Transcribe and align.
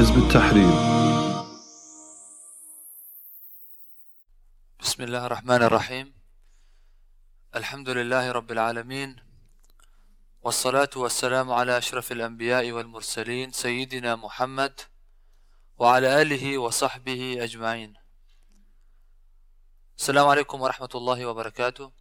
حزب 0.00 0.18
التحرير. 0.18 0.74
بسم 4.80 5.02
الله 5.02 5.26
الرحمن 5.26 5.62
الرحيم. 5.62 6.14
الحمد 7.56 7.88
لله 7.88 8.32
رب 8.32 8.50
العالمين. 8.50 9.16
والصلاة 10.42 10.90
والسلام 10.96 11.52
على 11.52 11.78
أشرف 11.78 12.12
الأنبياء 12.12 12.72
والمرسلين 12.72 13.52
سيدنا 13.52 14.16
محمد 14.16 14.80
وعلى 15.78 16.22
آله 16.22 16.58
وصحبه 16.58 17.36
أجمعين. 17.44 17.94
السلام 19.98 20.26
عليكم 20.28 20.60
ورحمة 20.60 20.94
الله 20.94 21.26
وبركاته. 21.26 21.92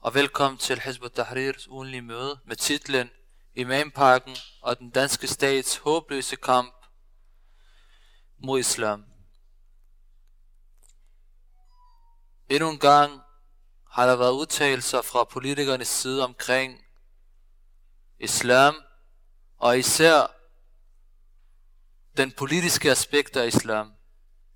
Og 0.00 0.14
velkommen 0.14 0.58
til 0.58 0.80
Hizb 0.80 1.04
Tahrirs 1.14 1.68
ugenlige 1.68 2.02
møde 2.02 2.40
med 2.46 2.56
titlen 2.56 3.10
Imamparken 3.54 4.36
og 4.62 4.78
den 4.78 4.90
danske 4.90 5.26
stats 5.26 5.76
håbløse 5.76 6.36
kamp 6.36 6.77
mod 8.38 8.60
islam. 8.60 9.04
Endnu 12.48 12.70
en 12.70 12.78
gang 12.78 13.20
har 13.90 14.06
der 14.06 14.16
været 14.16 14.32
udtalelser 14.32 15.02
fra 15.02 15.24
politikernes 15.24 15.88
side 15.88 16.24
omkring 16.24 16.84
islam, 18.18 18.74
og 19.56 19.78
især 19.78 20.26
den 22.16 22.32
politiske 22.32 22.90
aspekt 22.90 23.36
af 23.36 23.46
islam, 23.46 23.92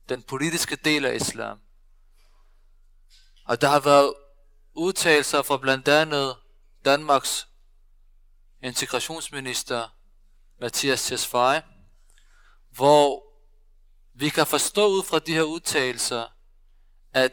den 0.08 0.22
politiske 0.22 0.76
del 0.76 1.04
af 1.04 1.14
islam. 1.14 1.60
Og 3.44 3.60
der 3.60 3.68
har 3.68 3.80
været 3.80 4.14
udtalelser 4.74 5.42
fra 5.42 5.56
blandt 5.56 5.88
andet 5.88 6.36
Danmarks 6.84 7.48
integrationsminister 8.62 9.88
Mathias 10.60 11.06
Tesfaye, 11.06 11.62
hvor 12.70 13.31
vi 14.14 14.28
kan 14.28 14.46
forstå 14.46 14.86
ud 14.86 15.02
fra 15.02 15.18
de 15.18 15.34
her 15.34 15.42
udtalelser, 15.42 16.26
at 17.12 17.32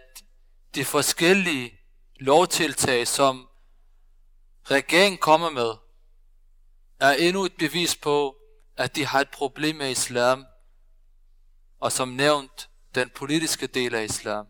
de 0.76 0.86
forskellige 0.86 1.80
lovtiltag, 2.16 3.08
som 3.08 3.50
regeringen 4.64 5.18
kommer 5.18 5.50
med, 5.50 5.74
er 7.00 7.12
endnu 7.12 7.46
et 7.46 7.54
bevis 7.60 7.96
på, 7.96 8.36
at 8.78 8.96
de 8.96 9.06
har 9.06 9.22
et 9.22 9.30
problem 9.30 9.76
med 9.76 9.92
islam, 9.92 10.46
og 11.80 11.92
som 11.92 12.08
nævnt, 12.08 12.70
den 12.96 13.10
politiske 13.10 13.68
del 13.68 13.96
af 13.96 14.04
islam. 14.04 14.48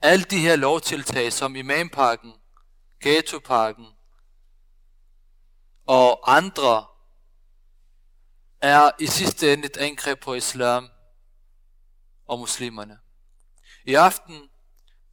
Alle 0.00 0.24
de 0.24 0.38
her 0.38 0.56
lovtiltag, 0.56 1.32
som 1.32 1.56
Imamparken, 1.56 2.34
Ghettoparken 3.00 3.86
og 5.86 6.36
andre, 6.36 6.86
er 8.60 8.90
i 9.00 9.06
sidste 9.06 9.52
ende 9.52 9.66
et 9.66 9.76
angreb 9.76 10.20
på 10.20 10.34
islam 10.34 10.88
og 12.30 12.38
muslimerne. 12.38 12.98
I 13.84 13.94
aften 13.94 14.50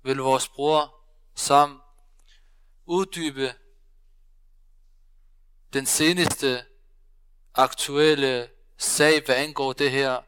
vil 0.03 0.17
vores 0.17 0.49
bror 0.49 1.05
Sam 1.35 1.81
uddybe 2.85 3.53
den 5.73 5.85
seneste 5.85 6.65
aktuelle 7.53 8.49
sag, 8.77 9.25
hvad 9.25 9.35
angår 9.35 9.73
det 9.73 9.91
her, 9.91 10.21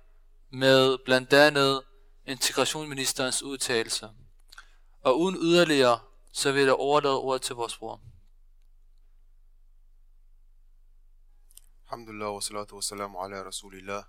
med 0.49 0.97
blandt 1.05 1.33
andet 1.33 1.83
integrationsministerens 2.25 3.43
udtalelser. 3.43 4.09
Og 5.01 5.19
uden 5.19 5.35
yderligere, 5.35 5.99
så 6.33 6.51
vil 6.51 6.63
jeg 6.63 6.73
overlade 6.73 7.17
ordet 7.17 7.41
til 7.41 7.55
vores 7.55 7.77
bror. 7.77 8.01
Alhamdulillah, 11.85 12.33
wa 12.33 12.41
salatu 12.41 12.75
wa 12.75 12.81
salam 12.81 13.15
ala 13.15 13.43
rasulillah, 13.43 14.03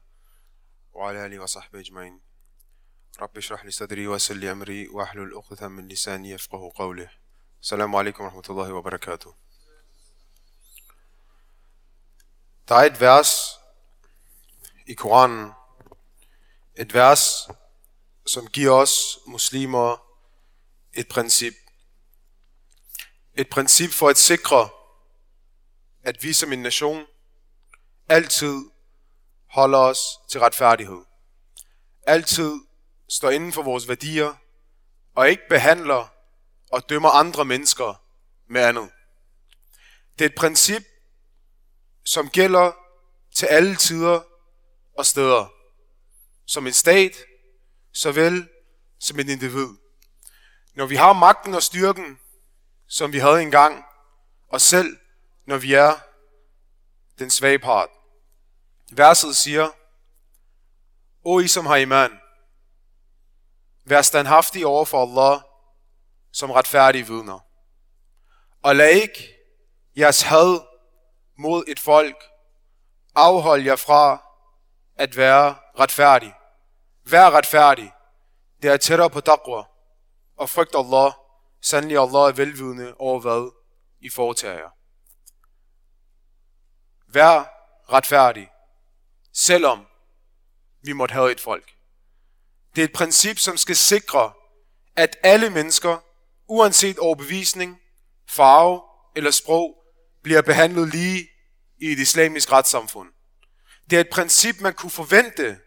wa 0.94 1.10
ala 1.10 1.24
alihi 1.24 1.40
wa 1.40 1.46
sahbihi 1.46 1.82
ajma'in. 1.82 2.29
رب 3.18 3.38
اشرح 3.38 3.64
لي 3.64 3.70
صدري 3.70 4.06
ويسر 4.06 4.34
لي 4.34 4.52
أمري 4.52 4.88
واحلل 4.88 5.34
عقدة 5.34 5.68
من 5.68 5.88
لساني 5.88 6.30
يفقه 6.30 6.72
قولي 6.74 7.10
السلام 7.62 7.96
عليكم 7.96 8.24
ورحمة 8.24 8.42
الله 8.50 8.72
وبركاته 8.72 9.34
Der 12.68 12.76
er 12.76 12.86
et 12.86 13.00
vers 13.00 13.58
i 14.86 14.94
Koranen, 14.94 15.52
et 16.76 16.94
vers, 16.94 17.48
som 18.24 18.46
giver 18.46 18.70
os 18.70 19.18
muslimer 19.26 19.96
et 20.94 21.08
princip. 21.08 21.54
Et 23.34 23.44
princip 23.44 23.90
for 23.90 24.08
at 24.08 24.18
sikre, 24.18 24.70
at 26.02 26.22
vi 26.22 26.32
som 26.32 26.52
en 26.52 26.62
nation 26.62 27.06
altid 28.08 28.70
holder 29.46 29.78
os 29.78 30.18
til 30.28 30.40
retfærdighed. 30.40 31.04
Altid 32.06 32.69
står 33.10 33.30
inden 33.30 33.52
for 33.52 33.62
vores 33.62 33.88
værdier, 33.88 34.34
og 35.14 35.30
ikke 35.30 35.42
behandler 35.48 36.14
og 36.72 36.88
dømmer 36.88 37.10
andre 37.10 37.44
mennesker 37.44 38.04
med 38.48 38.60
andet. 38.60 38.90
Det 40.18 40.24
er 40.24 40.28
et 40.28 40.34
princip, 40.34 40.82
som 42.04 42.30
gælder 42.30 42.72
til 43.34 43.46
alle 43.46 43.76
tider 43.76 44.22
og 44.98 45.06
steder. 45.06 45.52
Som 46.46 46.66
en 46.66 46.72
stat, 46.72 47.16
såvel 47.92 48.48
som 48.98 49.20
en 49.20 49.28
individ. 49.28 49.68
Når 50.74 50.86
vi 50.86 50.96
har 50.96 51.12
magten 51.12 51.54
og 51.54 51.62
styrken, 51.62 52.18
som 52.86 53.12
vi 53.12 53.18
havde 53.18 53.42
engang, 53.42 53.84
og 54.48 54.60
selv 54.60 54.98
når 55.46 55.56
vi 55.56 55.74
er 55.74 55.94
den 57.18 57.30
svage 57.30 57.58
part. 57.58 57.88
Verset 58.92 59.36
siger, 59.36 59.70
O 61.24 61.40
I 61.40 61.48
som 61.48 61.66
har 61.66 61.76
iman, 61.76 62.19
vær 63.84 64.02
standhaftig 64.02 64.66
over 64.66 64.84
for 64.84 65.02
Allah 65.02 65.40
som 66.32 66.50
retfærdige 66.50 67.06
vidner. 67.06 67.38
Og 68.62 68.76
lad 68.76 68.88
ikke 68.88 69.36
jeres 69.96 70.22
had 70.22 70.60
mod 71.38 71.64
et 71.68 71.80
folk 71.80 72.24
afholde 73.14 73.66
jer 73.66 73.76
fra 73.76 74.22
at 74.96 75.16
være 75.16 75.56
retfærdig. 75.78 76.34
Vær 77.04 77.30
retfærdig. 77.30 77.92
Det 78.62 78.70
er 78.70 78.76
tættere 78.76 79.10
på 79.10 79.20
taqwa. 79.20 79.64
Og 80.36 80.50
frygt 80.50 80.74
Allah. 80.74 81.12
Sandelig 81.62 81.98
Allah 81.98 82.28
er 82.28 82.32
velvidende 82.32 82.94
over 82.98 83.20
hvad 83.20 83.52
I 84.00 84.10
foretager 84.10 84.54
jer. 84.54 84.70
Vær 87.06 87.44
retfærdig, 87.92 88.50
selvom 89.32 89.86
vi 90.82 90.92
måtte 90.92 91.12
have 91.12 91.32
et 91.32 91.40
folk. 91.40 91.76
Det 92.74 92.82
er 92.82 92.84
et 92.84 92.92
princip, 92.92 93.38
som 93.38 93.56
skal 93.56 93.76
sikre, 93.76 94.32
at 94.96 95.16
alle 95.22 95.50
mennesker, 95.50 95.98
uanset 96.48 96.98
overbevisning, 96.98 97.78
farve 98.28 98.82
eller 99.16 99.30
sprog, 99.30 99.74
bliver 100.22 100.42
behandlet 100.42 100.88
lige 100.88 101.28
i 101.80 101.92
et 101.92 101.98
islamisk 101.98 102.52
retssamfund. 102.52 103.08
Det 103.90 103.96
er 103.96 104.00
et 104.00 104.10
princip, 104.10 104.60
man 104.60 104.74
kunne 104.74 104.90
forvente 104.90 105.58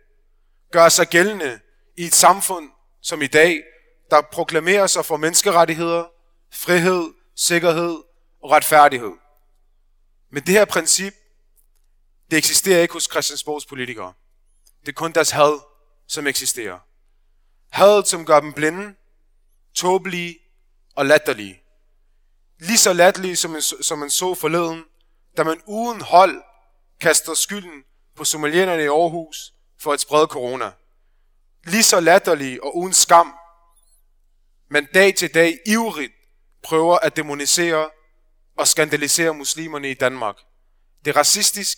gør 0.73 0.89
sig 0.89 1.07
gældende 1.07 1.59
i 1.97 2.03
et 2.05 2.13
samfund 2.13 2.69
som 3.01 3.21
i 3.21 3.27
dag, 3.27 3.63
der 4.11 4.21
proklamerer 4.31 4.87
sig 4.87 5.05
for 5.05 5.17
menneskerettigheder, 5.17 6.05
frihed, 6.53 7.13
sikkerhed 7.35 7.97
og 8.43 8.51
retfærdighed. 8.51 9.11
Men 10.31 10.43
det 10.43 10.53
her 10.53 10.65
princip, 10.65 11.13
det 12.31 12.37
eksisterer 12.37 12.81
ikke 12.81 12.93
hos 12.93 13.07
Christiansborgs 13.11 13.65
politikere. 13.65 14.13
Det 14.81 14.87
er 14.87 14.93
kun 14.93 15.11
deres 15.11 15.29
had, 15.29 15.59
som 16.07 16.27
eksisterer. 16.27 16.79
Hadet, 17.73 18.07
som 18.07 18.25
gør 18.25 18.39
dem 18.39 18.53
blinde, 18.53 18.95
tåbelige 19.75 20.39
og 20.95 21.05
latterlige. 21.05 21.61
Lige 22.59 22.77
så 22.77 22.93
latterlige, 22.93 23.35
som 23.35 23.51
man, 23.51 23.61
som 23.61 23.99
man 23.99 24.09
så 24.09 24.35
forleden, 24.35 24.83
da 25.37 25.43
man 25.43 25.61
uden 25.67 26.01
hold 26.01 26.43
kaster 26.99 27.33
skylden 27.33 27.83
på 28.15 28.25
somalienerne 28.25 28.83
i 28.83 28.87
Aarhus 28.87 29.53
for 29.79 29.93
at 29.93 29.99
sprede 29.99 30.27
corona. 30.27 30.71
Lige 31.63 31.83
så 31.83 31.99
latterlige 31.99 32.63
og 32.63 32.77
uden 32.77 32.93
skam, 32.93 33.33
men 34.69 34.87
dag 34.93 35.15
til 35.15 35.33
dag 35.33 35.59
ivrigt 35.65 36.13
prøver 36.63 36.97
at 36.97 37.15
demonisere 37.15 37.89
og 38.57 38.67
skandalisere 38.67 39.33
muslimerne 39.33 39.91
i 39.91 39.93
Danmark. 39.93 40.35
Det 41.05 41.11
er 41.11 41.17
racistisk, 41.19 41.77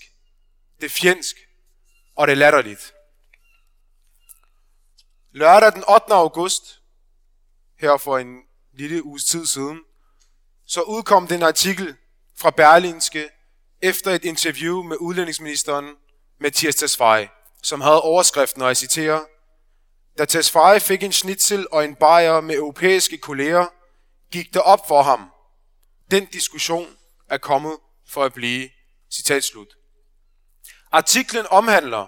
det 0.80 0.86
er 0.86 0.90
fjendsk, 0.90 1.36
og 2.16 2.28
det 2.28 2.32
er 2.32 2.38
latterligt. 2.38 2.95
Lørdag 5.36 5.72
den 5.72 5.84
8. 5.90 6.14
august, 6.14 6.82
her 7.80 7.98
for 7.98 8.18
en 8.18 8.38
lille 8.74 9.06
uges 9.06 9.26
tid 9.26 9.46
siden, 9.46 9.80
så 10.68 10.82
udkom 10.82 11.28
den 11.28 11.44
artikel 11.44 11.96
fra 12.38 12.50
Berlinske 12.50 13.30
efter 13.82 14.12
et 14.12 14.26
interview 14.26 14.84
med 14.84 14.98
udlændingsministeren 15.00 15.96
Mathias 16.40 16.76
Tesfaye, 16.76 17.30
som 17.64 17.82
havde 17.82 18.02
overskriften, 18.02 18.62
og 18.62 18.68
jeg 18.68 18.78
citerer, 18.78 19.22
da 20.18 20.26
Tesfaye 20.26 20.80
fik 20.80 21.04
en 21.04 21.12
schnitzel 21.12 21.68
og 21.72 21.86
en 21.86 21.96
bajer 21.96 22.42
med 22.42 22.56
europæiske 22.56 23.18
kolleger, 23.18 23.66
gik 24.32 24.54
det 24.54 24.62
op 24.62 24.88
for 24.88 25.02
ham. 25.02 25.32
Den 26.12 26.26
diskussion 26.26 26.98
er 27.30 27.38
kommet 27.38 27.78
for 28.08 28.24
at 28.24 28.34
blive. 28.34 28.70
Citat 29.12 29.44
slut. 29.44 29.78
Artiklen 30.92 31.46
omhandler, 31.50 32.08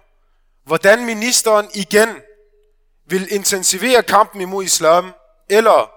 hvordan 0.63 1.05
ministeren 1.05 1.69
igen 1.75 2.21
vil 3.09 3.33
intensivere 3.33 4.03
kampen 4.03 4.41
imod 4.41 4.63
islam, 4.63 5.13
eller 5.49 5.91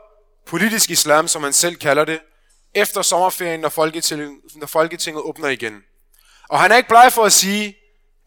politisk 0.46 0.90
islam, 0.90 1.28
som 1.28 1.42
han 1.42 1.52
selv 1.52 1.76
kalder 1.76 2.04
det, 2.04 2.20
efter 2.74 3.02
sommerferien, 3.02 3.60
når 3.60 3.68
Folketinget, 3.68 4.38
når 4.54 4.66
Folketinget 4.66 5.22
åbner 5.22 5.48
igen. 5.48 5.82
Og 6.48 6.60
han 6.60 6.72
er 6.72 6.76
ikke 6.76 6.88
bleg 6.88 7.12
for 7.12 7.24
at 7.24 7.32
sige, 7.32 7.76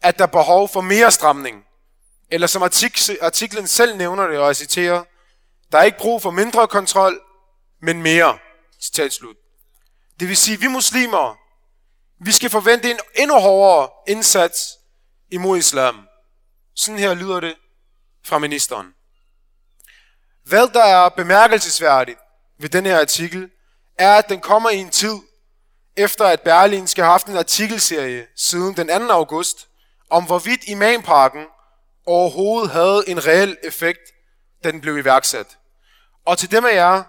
at 0.02 0.18
der 0.18 0.24
er 0.24 0.28
behov 0.28 0.68
for 0.68 0.80
mere 0.80 1.10
stramning. 1.10 1.64
Eller 2.30 2.46
som 2.46 2.62
artiklen 3.22 3.66
selv 3.66 3.96
nævner 3.96 4.26
det, 4.26 4.38
og 4.38 4.46
jeg 4.46 4.56
citerer, 4.56 5.04
der 5.72 5.78
er 5.78 5.82
ikke 5.82 5.98
brug 5.98 6.22
for 6.22 6.30
mindre 6.30 6.68
kontrol, 6.68 7.20
men 7.82 8.02
mere. 8.02 8.38
Citat 8.82 9.12
slut. 9.12 9.36
Det 10.20 10.28
vil 10.28 10.36
sige, 10.36 10.54
at 10.54 10.60
vi 10.60 10.66
muslimer, 10.66 11.38
vi 12.24 12.32
skal 12.32 12.50
forvente 12.50 12.90
en 12.90 12.98
endnu 13.14 13.38
hårdere 13.38 13.88
indsats 14.08 14.78
imod 15.30 15.58
islam. 15.58 16.06
Sådan 16.76 16.98
her 16.98 17.14
lyder 17.14 17.40
det 17.40 17.54
fra 18.26 18.38
ministeren. 18.38 18.94
Hvad 20.44 20.68
der 20.68 20.84
er 20.84 21.08
bemærkelsesværdigt 21.08 22.18
ved 22.58 22.68
denne 22.68 22.88
her 22.88 23.00
artikel, 23.00 23.50
er, 23.98 24.16
at 24.16 24.28
den 24.28 24.40
kommer 24.40 24.70
i 24.70 24.76
en 24.76 24.90
tid, 24.90 25.18
efter 25.96 26.24
at 26.24 26.40
Berlin 26.40 26.86
skal 26.86 27.04
have 27.04 27.12
haft 27.12 27.26
en 27.26 27.36
artikelserie 27.36 28.26
siden 28.36 28.76
den 28.76 28.88
2. 28.88 28.92
august, 28.94 29.68
om 30.10 30.26
hvorvidt 30.26 30.64
imamparken 30.64 31.46
overhovedet 32.06 32.70
havde 32.70 33.04
en 33.06 33.26
reel 33.26 33.56
effekt, 33.62 34.00
da 34.64 34.70
den 34.70 34.80
blev 34.80 34.98
iværksat. 34.98 35.58
Og 36.26 36.38
til 36.38 36.50
dem 36.50 36.64
af 36.64 36.74
jer, 36.74 37.02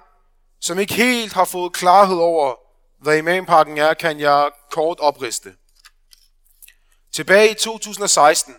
som 0.61 0.79
ikke 0.79 0.93
helt 0.93 1.33
har 1.33 1.45
fået 1.45 1.73
klarhed 1.73 2.17
over, 2.17 2.55
hvad 3.01 3.17
imamparken 3.17 3.77
er, 3.77 3.93
kan 3.93 4.19
jeg 4.19 4.49
kort 4.71 4.99
opriste. 4.99 5.55
Tilbage 7.13 7.51
i 7.51 7.53
2016, 7.53 8.55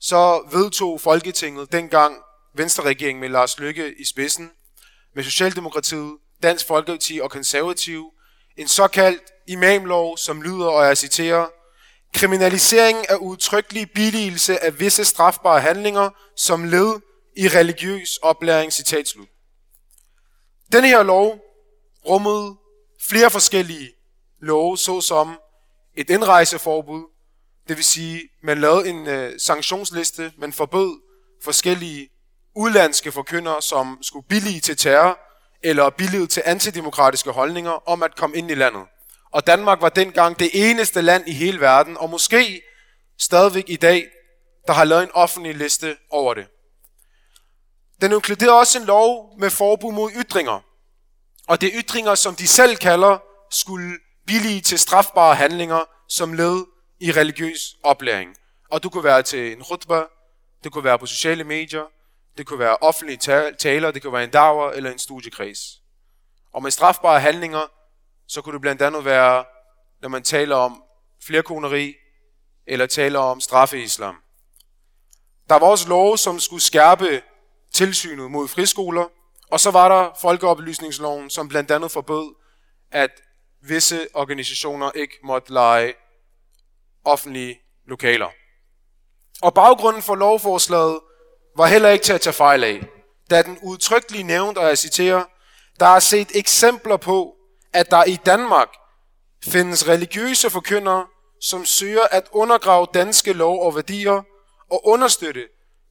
så 0.00 0.48
vedtog 0.52 1.00
Folketinget 1.00 1.72
dengang 1.72 2.16
Venstre-regeringen 2.54 3.20
med 3.20 3.28
Lars 3.28 3.58
Lykke 3.58 3.94
i 4.00 4.04
spidsen, 4.04 4.50
med 5.14 5.24
Socialdemokratiet, 5.24 6.16
Dansk 6.42 6.66
Folkeparti 6.66 7.20
og 7.22 7.30
Konservative, 7.30 8.10
en 8.56 8.68
såkaldt 8.68 9.22
imamlov, 9.48 10.16
som 10.16 10.42
lyder, 10.42 10.66
og 10.66 10.86
jeg 10.86 10.98
citerer, 10.98 11.46
kriminalisering 12.14 13.10
af 13.10 13.16
udtrykkelig 13.16 13.90
billigelse 13.90 14.64
af 14.64 14.80
visse 14.80 15.04
strafbare 15.04 15.60
handlinger 15.60 16.10
som 16.36 16.64
led 16.64 17.00
i 17.36 17.48
religiøs 17.48 18.16
oplæring, 18.16 18.72
citat 18.72 19.08
slut. 19.08 19.28
Denne 20.72 20.88
her 20.88 21.02
lov 21.02 21.40
rummede 22.08 22.56
flere 23.08 23.30
forskellige 23.30 23.90
love, 24.40 24.78
såsom 24.78 25.38
et 25.96 26.10
indrejseforbud, 26.10 27.04
det 27.68 27.76
vil 27.76 27.84
sige, 27.84 28.28
man 28.42 28.60
lavede 28.60 28.88
en 28.88 29.06
øh, 29.06 29.40
sanktionsliste, 29.40 30.32
man 30.38 30.52
forbød 30.52 31.00
forskellige 31.44 32.08
udlandske 32.56 33.12
forkyndere, 33.12 33.62
som 33.62 33.98
skulle 34.02 34.26
billige 34.28 34.60
til 34.60 34.76
terror, 34.76 35.18
eller 35.62 35.90
billige 35.90 36.26
til 36.26 36.42
antidemokratiske 36.46 37.30
holdninger 37.30 37.88
om 37.88 38.02
at 38.02 38.16
komme 38.16 38.36
ind 38.36 38.50
i 38.50 38.54
landet. 38.54 38.82
Og 39.32 39.46
Danmark 39.46 39.80
var 39.80 39.88
dengang 39.88 40.38
det 40.38 40.70
eneste 40.70 41.00
land 41.00 41.28
i 41.28 41.32
hele 41.32 41.60
verden, 41.60 41.96
og 41.96 42.10
måske 42.10 42.62
stadigvæk 43.18 43.64
i 43.66 43.76
dag, 43.76 44.06
der 44.66 44.72
har 44.72 44.84
lavet 44.84 45.02
en 45.02 45.10
offentlig 45.14 45.54
liste 45.54 45.96
over 46.10 46.34
det. 46.34 46.46
Den 48.00 48.12
inkluderer 48.12 48.52
også 48.52 48.78
en 48.78 48.84
lov 48.84 49.34
med 49.38 49.50
forbud 49.50 49.92
mod 49.92 50.10
ytringer. 50.16 50.60
Og 51.48 51.60
det 51.60 51.74
er 51.74 51.80
ytringer, 51.82 52.14
som 52.14 52.36
de 52.36 52.48
selv 52.48 52.76
kalder, 52.76 53.18
skulle 53.50 53.98
billige 54.26 54.60
til 54.60 54.78
strafbare 54.78 55.34
handlinger, 55.34 55.84
som 56.08 56.32
led 56.32 56.64
i 57.00 57.12
religiøs 57.12 57.76
oplæring. 57.82 58.36
Og 58.70 58.82
du 58.82 58.90
kunne 58.90 59.04
være 59.04 59.22
til 59.22 59.52
en 59.52 59.62
rutba, 59.62 60.04
det 60.64 60.72
kunne 60.72 60.84
være 60.84 60.98
på 60.98 61.06
sociale 61.06 61.44
medier, 61.44 61.84
det 62.38 62.46
kunne 62.46 62.58
være 62.58 62.76
offentlige 62.76 63.52
taler, 63.58 63.90
det 63.90 64.02
kunne 64.02 64.12
være 64.12 64.24
en 64.24 64.30
dager 64.30 64.70
eller 64.70 64.92
en 64.92 64.98
studiekreds. 64.98 65.82
Og 66.52 66.62
med 66.62 66.70
strafbare 66.70 67.20
handlinger, 67.20 67.66
så 68.26 68.42
kunne 68.42 68.52
det 68.52 68.60
blandt 68.60 68.82
andet 68.82 69.04
være, 69.04 69.44
når 70.02 70.08
man 70.08 70.22
taler 70.22 70.56
om 70.56 70.82
flerkoneri, 71.22 71.94
eller 72.66 72.86
taler 72.86 73.18
om 73.18 73.40
straffeislam. 73.40 74.16
Der 75.48 75.54
var 75.54 75.66
også 75.66 75.88
love, 75.88 76.18
som 76.18 76.40
skulle 76.40 76.62
skærpe 76.62 77.22
tilsynet 77.72 78.30
mod 78.30 78.48
friskoler, 78.48 79.08
og 79.50 79.60
så 79.60 79.70
var 79.70 79.88
der 79.88 80.18
folkeoplysningsloven, 80.20 81.30
som 81.30 81.48
blandt 81.48 81.70
andet 81.70 81.90
forbød, 81.90 82.34
at 82.90 83.10
visse 83.60 84.08
organisationer 84.14 84.90
ikke 84.94 85.18
måtte 85.22 85.52
lege 85.52 85.94
offentlige 87.08 87.60
lokaler. 87.86 88.28
Og 89.42 89.54
baggrunden 89.54 90.02
for 90.02 90.14
lovforslaget 90.14 91.00
var 91.56 91.66
heller 91.66 91.88
ikke 91.88 92.04
til 92.04 92.12
at 92.12 92.20
tage 92.20 92.34
fejl 92.34 92.64
af, 92.64 92.86
da 93.30 93.42
den 93.42 93.58
udtrykkelige 93.62 94.22
nævnt, 94.22 94.58
og 94.58 94.68
jeg 94.68 94.78
citerer, 94.78 95.24
der 95.80 95.86
er 95.86 95.98
set 95.98 96.28
eksempler 96.34 96.96
på, 96.96 97.34
at 97.72 97.90
der 97.90 98.04
i 98.04 98.16
Danmark 98.16 98.68
findes 99.44 99.88
religiøse 99.88 100.50
forkyndere, 100.50 101.06
som 101.40 101.64
søger 101.64 102.06
at 102.10 102.28
undergrave 102.32 102.86
danske 102.94 103.32
lov 103.32 103.66
og 103.66 103.74
værdier 103.74 104.22
og 104.70 104.86
understøtte 104.86 105.48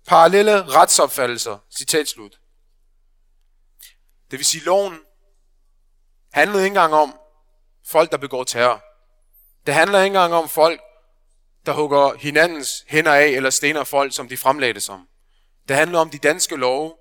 parallelle 0.07 0.63
retsopfattelser. 0.65 1.57
Citat 1.77 2.07
slut. 2.07 2.39
Det 4.31 4.39
vil 4.39 4.45
sige, 4.45 4.63
loven 4.63 4.99
handlede 6.33 6.63
ikke 6.63 6.73
engang 6.73 6.93
om 6.93 7.19
folk, 7.87 8.11
der 8.11 8.17
begår 8.17 8.43
terror. 8.43 8.83
Det 9.65 9.73
handler 9.73 9.99
ikke 9.99 10.07
engang 10.07 10.33
om 10.33 10.49
folk, 10.49 10.81
der 11.67 11.73
hugger 11.73 12.17
hinandens 12.17 12.85
hænder 12.87 13.13
af 13.13 13.25
eller 13.25 13.49
stener 13.49 13.83
folk, 13.83 14.15
som 14.15 14.29
de 14.29 14.37
fremlagde 14.37 14.73
det 14.73 14.83
som. 14.83 15.07
Det 15.67 15.75
handler 15.75 15.99
om 15.99 16.09
de 16.09 16.17
danske 16.17 16.55
love, 16.55 16.93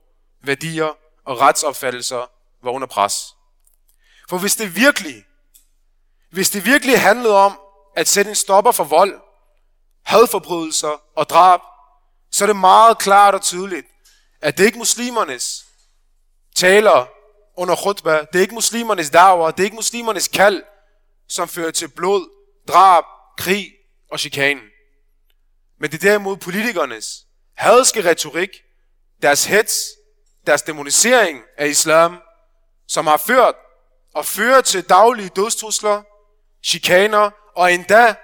værdier 0.42 0.96
og 1.24 1.40
retsopfattelser 1.40 2.30
var 2.62 2.70
under 2.70 2.86
pres. 2.86 3.34
For 4.28 4.38
hvis 4.38 4.56
det 4.56 4.76
virkelig, 4.76 5.24
hvis 6.30 6.50
det 6.50 6.64
virkelig 6.64 7.00
handlede 7.00 7.36
om 7.36 7.60
at 7.96 8.08
sætte 8.08 8.28
en 8.28 8.34
stopper 8.34 8.72
for 8.72 8.84
vold, 8.84 9.20
hadforbrydelser 10.04 11.02
og 11.16 11.28
drab, 11.28 11.60
så 12.30 12.44
er 12.44 12.46
det 12.46 12.56
meget 12.56 12.98
klart 12.98 13.34
og 13.34 13.42
tydeligt, 13.42 13.86
at 14.42 14.58
det 14.58 14.64
ikke 14.64 14.78
muslimernes 14.78 15.66
taler 16.56 17.06
under 17.56 17.76
khutbah, 17.76 18.26
det 18.32 18.38
er 18.38 18.42
ikke 18.42 18.54
muslimernes 18.54 19.10
dager, 19.10 19.50
det 19.50 19.60
er 19.60 19.64
ikke 19.64 19.76
muslimernes 19.76 20.28
kald, 20.28 20.62
som 21.28 21.48
fører 21.48 21.70
til 21.70 21.88
blod, 21.88 22.28
drab, 22.68 23.04
krig 23.38 23.75
og 24.10 24.20
chikanen. 24.20 24.64
Men 25.80 25.90
det 25.90 26.04
er 26.04 26.08
derimod 26.08 26.36
politikernes 26.36 27.26
hadske 27.56 28.10
retorik, 28.10 28.50
deres 29.22 29.44
hets, 29.44 29.74
deres 30.46 30.62
demonisering 30.62 31.42
af 31.58 31.68
islam, 31.68 32.22
som 32.88 33.06
har 33.06 33.16
ført 33.16 33.54
og 34.14 34.26
fører 34.26 34.60
til 34.60 34.88
daglige 34.88 35.28
dødstrusler, 35.28 36.02
chikaner 36.64 37.30
og 37.56 37.72
endda 37.72 38.14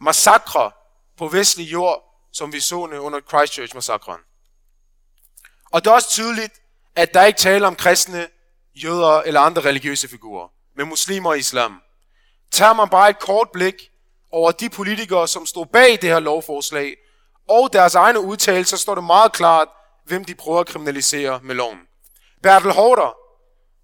massakre 0.00 0.70
på 1.18 1.28
vestlig 1.28 1.72
jord, 1.72 2.04
som 2.32 2.52
vi 2.52 2.60
så 2.60 2.76
under 2.76 3.20
Christchurch-massakren. 3.20 4.20
Og 5.70 5.84
det 5.84 5.90
er 5.90 5.94
også 5.94 6.10
tydeligt, 6.10 6.52
at 6.96 7.14
der 7.14 7.24
ikke 7.24 7.38
taler 7.38 7.66
om 7.66 7.76
kristne, 7.76 8.28
jøder 8.74 9.22
eller 9.22 9.40
andre 9.40 9.62
religiøse 9.62 10.08
figurer, 10.08 10.48
men 10.76 10.88
muslimer 10.88 11.30
og 11.30 11.38
islam. 11.38 11.82
Tager 12.50 12.72
man 12.72 12.88
bare 12.88 13.10
et 13.10 13.18
kort 13.18 13.50
blik 13.52 13.91
over 14.32 14.50
de 14.50 14.70
politikere, 14.70 15.28
som 15.28 15.46
stod 15.46 15.66
bag 15.66 15.98
det 16.02 16.10
her 16.10 16.20
lovforslag, 16.20 16.96
og 17.48 17.72
deres 17.72 17.94
egne 17.94 18.20
udtalelser, 18.20 18.76
står 18.76 18.94
det 18.94 19.04
meget 19.04 19.32
klart, 19.32 19.68
hvem 20.06 20.24
de 20.24 20.34
prøver 20.34 20.60
at 20.60 20.66
kriminalisere 20.66 21.40
med 21.42 21.54
loven. 21.54 21.78
Bertel 22.42 22.72
Hårder, 22.72 23.16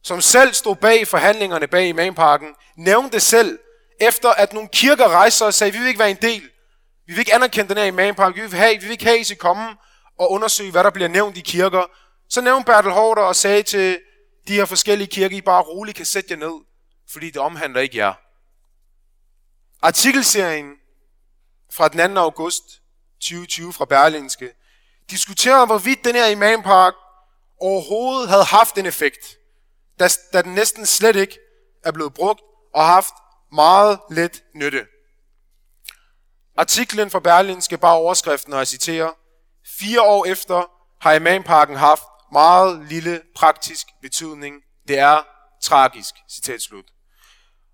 som 0.02 0.20
selv 0.20 0.54
stod 0.54 0.76
bag 0.76 1.08
forhandlingerne 1.08 1.66
bag 1.66 1.88
imamparken, 1.88 2.48
nævnte 2.76 3.20
selv, 3.20 3.58
efter 4.00 4.30
at 4.30 4.52
nogle 4.52 4.68
kirker 4.72 5.08
rejser 5.08 5.46
og 5.46 5.54
sagde, 5.54 5.72
vi 5.72 5.78
vil 5.78 5.88
ikke 5.88 5.98
være 5.98 6.10
en 6.10 6.18
del. 6.22 6.42
Vi 7.06 7.12
vil 7.12 7.18
ikke 7.18 7.34
anerkende 7.34 7.68
den 7.68 7.76
her 7.76 7.84
imampark. 7.84 8.34
Vi 8.34 8.40
vil, 8.40 8.54
have, 8.54 8.74
vi 8.74 8.80
vil 8.80 8.90
ikke 8.90 9.04
have, 9.04 9.14
at 9.14 9.20
I 9.20 9.24
skal 9.24 9.36
komme 9.36 9.76
og 10.18 10.30
undersøge, 10.30 10.70
hvad 10.70 10.84
der 10.84 10.90
bliver 10.90 11.08
nævnt 11.08 11.36
i 11.36 11.40
kirker. 11.40 11.90
Så 12.28 12.40
nævnte 12.40 12.66
Bertel 12.66 12.92
Hårder 12.92 13.22
og 13.22 13.36
sagde 13.36 13.62
til 13.62 14.00
de 14.48 14.54
her 14.54 14.64
forskellige 14.64 15.08
kirker, 15.08 15.36
I 15.36 15.40
bare 15.40 15.62
roligt 15.62 15.96
kan 15.96 16.06
sætte 16.06 16.28
jer 16.30 16.38
ned, 16.38 16.64
fordi 17.12 17.26
det 17.26 17.36
omhandler 17.36 17.80
ikke 17.80 17.96
jer. 17.96 18.14
Artikelserien 19.82 20.74
fra 21.72 21.88
den 21.88 22.14
2. 22.14 22.20
august 22.20 22.64
2020 23.20 23.72
fra 23.72 23.84
Berlinske 23.84 24.52
diskuterer, 25.10 25.66
hvorvidt 25.66 26.04
den 26.04 26.14
her 26.14 26.26
imampark 26.26 26.94
overhovedet 27.60 28.28
havde 28.28 28.44
haft 28.44 28.78
en 28.78 28.86
effekt, 28.86 29.38
da, 29.98 30.08
da 30.32 30.42
den 30.42 30.54
næsten 30.54 30.86
slet 30.86 31.16
ikke 31.16 31.38
er 31.84 31.92
blevet 31.92 32.14
brugt 32.14 32.40
og 32.74 32.86
haft 32.86 33.14
meget 33.52 34.00
let 34.10 34.42
nytte. 34.54 34.86
Artiklen 36.56 37.10
fra 37.10 37.20
Berlinske 37.20 37.78
bare 37.78 37.96
overskriften, 37.96 38.52
og 38.52 38.58
jeg 38.58 38.68
citerer, 38.68 39.10
Fire 39.78 40.02
år 40.02 40.24
efter 40.26 40.70
har 41.00 41.12
imamparken 41.12 41.76
haft 41.76 42.02
meget 42.32 42.86
lille 42.88 43.22
praktisk 43.34 43.86
betydning. 44.02 44.54
Det 44.88 44.98
er 44.98 45.22
tragisk, 45.62 46.14
citat 46.30 46.62
slut. 46.62 46.84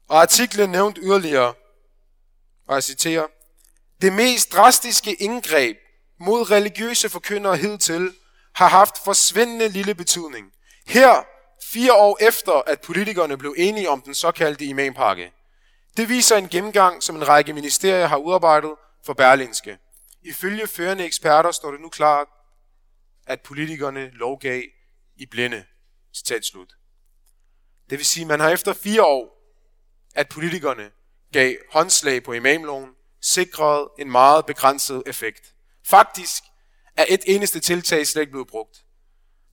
Og 0.09 0.21
artiklen 0.21 0.71
nævnt 0.71 0.99
yderligere, 1.03 1.55
og 2.69 2.75
jeg 2.75 2.83
citerer, 2.83 3.27
det 4.03 4.13
mest 4.13 4.53
drastiske 4.53 5.15
indgreb 5.15 5.77
mod 6.21 6.51
religiøse 6.51 7.09
forkyndere 7.09 7.57
hidtil 7.57 8.15
har 8.55 8.69
haft 8.69 9.05
forsvindende 9.05 9.69
lille 9.69 9.95
betydning. 9.95 10.53
Her, 10.87 11.25
fire 11.63 11.95
år 11.95 12.19
efter, 12.21 12.53
at 12.53 12.81
politikerne 12.81 13.39
blev 13.39 13.55
enige 13.59 13.91
om 13.91 14.03
den 14.03 14.15
såkaldte 14.15 14.65
imampakke. 14.65 15.33
Det 15.97 16.09
viser 16.09 16.37
en 16.37 16.49
gennemgang, 16.49 17.03
som 17.03 17.17
en 17.17 17.29
række 17.29 17.53
ministerier 17.53 18.07
har 18.07 18.17
udarbejdet 18.17 18.75
for 19.07 19.13
Berlinske. 19.13 19.79
Ifølge 20.23 20.67
førende 20.67 21.05
eksperter 21.05 21.51
står 21.51 21.71
det 21.71 21.81
nu 21.81 21.89
klart, 21.89 22.27
at 23.27 23.41
politikerne 23.41 24.11
lovgav 24.11 24.63
i 25.17 25.27
blinde. 25.27 25.65
Citat 26.15 26.45
slut. 26.45 26.73
Det 27.91 27.99
vil 27.99 28.07
sige, 28.07 28.23
at 28.23 28.29
man 28.29 28.41
har 28.41 28.51
efter 28.51 28.73
fire 28.73 29.05
år, 29.05 29.35
at 30.15 30.29
politikerne 30.29 30.91
gav 31.35 31.55
håndslag 31.73 32.23
på 32.23 32.33
imamloven, 32.33 32.91
sikrede 33.23 33.89
en 33.99 34.11
meget 34.11 34.47
begrænset 34.47 35.03
effekt. 35.07 35.55
Faktisk 35.87 36.43
er 36.97 37.05
et 37.09 37.21
eneste 37.27 37.61
tiltag 37.61 38.07
slet 38.07 38.23
ikke 38.23 38.31
blevet 38.31 38.49
brugt. 38.49 38.77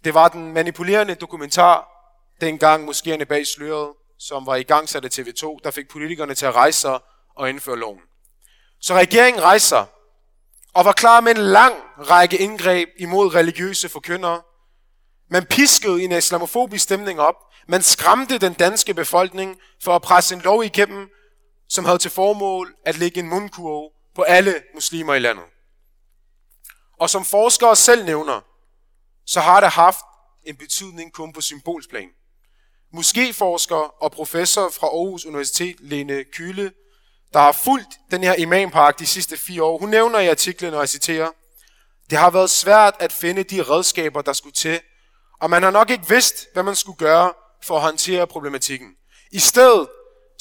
Det 0.03 0.13
var 0.13 0.27
den 0.27 0.53
manipulerende 0.53 1.15
dokumentar, 1.15 1.87
dengang 2.41 2.89
moskéerne 2.89 3.23
bag 3.23 3.47
sløret, 3.47 3.93
som 4.19 4.45
var 4.45 4.55
i 4.55 4.63
gang 4.63 4.89
sat 4.89 5.05
af 5.05 5.09
TV2, 5.19 5.57
der 5.63 5.71
fik 5.71 5.89
politikerne 5.89 6.35
til 6.35 6.45
at 6.45 6.55
rejse 6.55 6.79
sig 6.79 6.99
og 7.35 7.49
indføre 7.49 7.77
loven. 7.79 8.01
Så 8.81 8.93
regeringen 8.93 9.43
rejser 9.43 9.85
og 10.73 10.85
var 10.85 10.91
klar 10.91 11.21
med 11.21 11.35
en 11.35 11.41
lang 11.41 11.75
række 11.97 12.37
indgreb 12.37 12.89
imod 12.97 13.35
religiøse 13.35 13.89
forkyndere. 13.89 14.41
Man 15.29 15.45
piskede 15.45 16.03
en 16.03 16.11
islamofobisk 16.11 16.83
stemning 16.83 17.19
op. 17.19 17.35
Man 17.67 17.81
skræmte 17.81 18.37
den 18.37 18.53
danske 18.53 18.93
befolkning 18.93 19.57
for 19.83 19.95
at 19.95 20.01
presse 20.01 20.35
en 20.35 20.41
lov 20.41 20.63
igennem, 20.63 21.09
som 21.71 21.85
havde 21.85 21.97
til 21.97 22.11
formål 22.11 22.75
at 22.85 22.97
lægge 22.97 23.19
en 23.19 23.29
mundkurve 23.29 23.89
på 24.15 24.21
alle 24.21 24.63
muslimer 24.73 25.13
i 25.13 25.19
landet. 25.19 25.45
Og 26.99 27.09
som 27.09 27.25
forskere 27.25 27.75
selv 27.75 28.05
nævner, 28.05 28.41
så 29.25 29.39
har 29.39 29.59
det 29.59 29.69
haft 29.69 30.05
en 30.43 30.55
betydning 30.55 31.13
kun 31.13 31.33
på 31.33 31.41
symbolsplan. 31.41 32.09
Måske-forsker 32.93 34.03
og 34.03 34.11
professor 34.11 34.69
fra 34.69 34.87
Aarhus 34.87 35.25
Universitet, 35.25 35.75
Lene 35.79 36.23
Kyle, 36.23 36.73
der 37.33 37.39
har 37.39 37.51
fulgt 37.51 37.99
den 38.11 38.23
her 38.23 38.33
imampark 38.33 38.99
de 38.99 39.05
sidste 39.05 39.37
fire 39.37 39.63
år, 39.63 39.77
hun 39.77 39.89
nævner 39.89 40.19
i 40.19 40.27
artiklen, 40.27 40.73
og 40.73 40.79
jeg 40.79 40.89
citerer, 40.89 41.29
det 42.09 42.17
har 42.17 42.29
været 42.29 42.49
svært 42.49 42.95
at 42.99 43.11
finde 43.11 43.43
de 43.43 43.63
redskaber, 43.63 44.21
der 44.21 44.33
skulle 44.33 44.53
til, 44.53 44.79
og 45.41 45.49
man 45.49 45.63
har 45.63 45.71
nok 45.71 45.89
ikke 45.89 46.09
vidst, 46.09 46.47
hvad 46.53 46.63
man 46.63 46.75
skulle 46.75 46.97
gøre 46.97 47.33
for 47.63 47.75
at 47.75 47.81
håndtere 47.81 48.27
problematikken. 48.27 48.89
I 49.31 49.39
stedet 49.39 49.87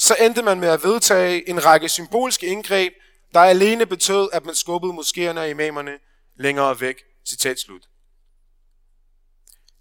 så 0.01 0.15
endte 0.19 0.41
man 0.41 0.59
med 0.59 0.69
at 0.69 0.83
vedtage 0.83 1.49
en 1.49 1.65
række 1.65 1.89
symbolske 1.89 2.47
indgreb, 2.47 2.93
der 3.33 3.39
alene 3.39 3.85
betød, 3.85 4.29
at 4.33 4.45
man 4.45 4.55
skubbede 4.55 4.93
moskéerne 4.93 5.39
og 5.39 5.49
imamerne 5.49 5.99
længere 6.35 6.81
væk. 6.81 6.95
Citat 7.25 7.59
slut. 7.59 7.81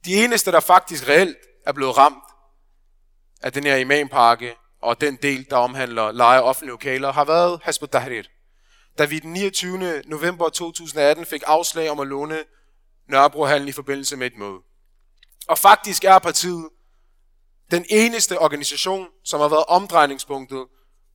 De 0.05 0.25
eneste, 0.25 0.53
der 0.53 0.61
faktisk 0.61 1.09
reelt 1.09 1.37
er 1.67 1.73
blevet 1.73 1.97
ramt 1.97 2.25
af 3.43 3.53
den 3.53 3.65
her 3.65 3.77
imampakke 3.77 4.55
og 4.83 5.01
den 5.01 5.17
del, 5.17 5.47
der 5.51 5.57
omhandler 5.57 6.13
leje 6.13 6.43
offentlige 6.43 6.71
lokaler, 6.71 7.13
har 7.13 7.25
været 7.25 7.61
Hasbro 7.63 7.87
Tahrir. 7.87 8.23
Da 8.99 9.05
vi 9.05 9.19
den 9.19 9.33
29. 9.33 10.03
november 10.07 10.49
2018 10.49 11.27
fik 11.27 11.43
afslag 11.47 11.91
om 11.91 12.01
at 12.01 12.07
låne 12.07 12.39
Nørrebrohallen 13.09 13.69
i 13.69 13.73
forbindelse 13.73 14.17
med 14.17 14.27
et 14.27 14.39
møde. 14.39 14.59
Og 15.49 15.59
faktisk 15.59 16.05
er 16.05 16.19
partiet 16.19 16.69
den 17.71 17.85
eneste 17.89 18.39
organisation, 18.39 19.07
som 19.25 19.41
har 19.41 19.49
været 19.49 19.65
omdrejningspunktet 19.69 20.67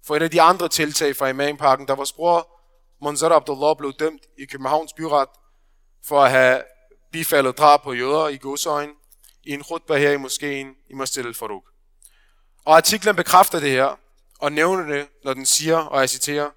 for 0.06 0.16
et 0.16 0.22
af 0.22 0.32
de 0.32 0.42
andre 0.42 0.70
tiltag 0.70 1.16
fra 1.16 1.28
Imamparken, 1.28 1.88
der 1.88 1.96
vores 1.96 2.14
bror 2.14 2.56
Monzar 3.02 3.30
Abdullah 3.30 3.76
blev 3.78 3.94
dømt 3.94 4.22
i 4.38 4.46
Københavns 4.46 4.94
byret 4.94 5.30
for 6.06 6.24
at 6.24 6.32
have 6.32 6.64
bifaldet 7.12 7.58
drab 7.58 7.84
på 7.84 7.94
jøder 7.94 8.28
i 8.28 8.38
godsøjen 8.38 8.90
i 9.44 9.52
en 9.52 9.64
khutbah 9.64 9.98
her 10.02 10.12
i 10.12 10.18
moskeen 10.18 10.76
i 10.90 10.94
Masjid 10.94 11.26
al-Farouk. 11.26 11.64
Og 12.66 12.78
artiklen 12.78 13.16
bekræfter 13.16 13.60
det 13.60 13.72
her 13.72 14.00
og 14.40 14.52
nævner 14.52 14.96
det, 14.96 15.08
når 15.24 15.34
den 15.34 15.46
siger, 15.46 15.78
og 15.78 16.00
jeg 16.00 16.10
citerer, 16.10 16.50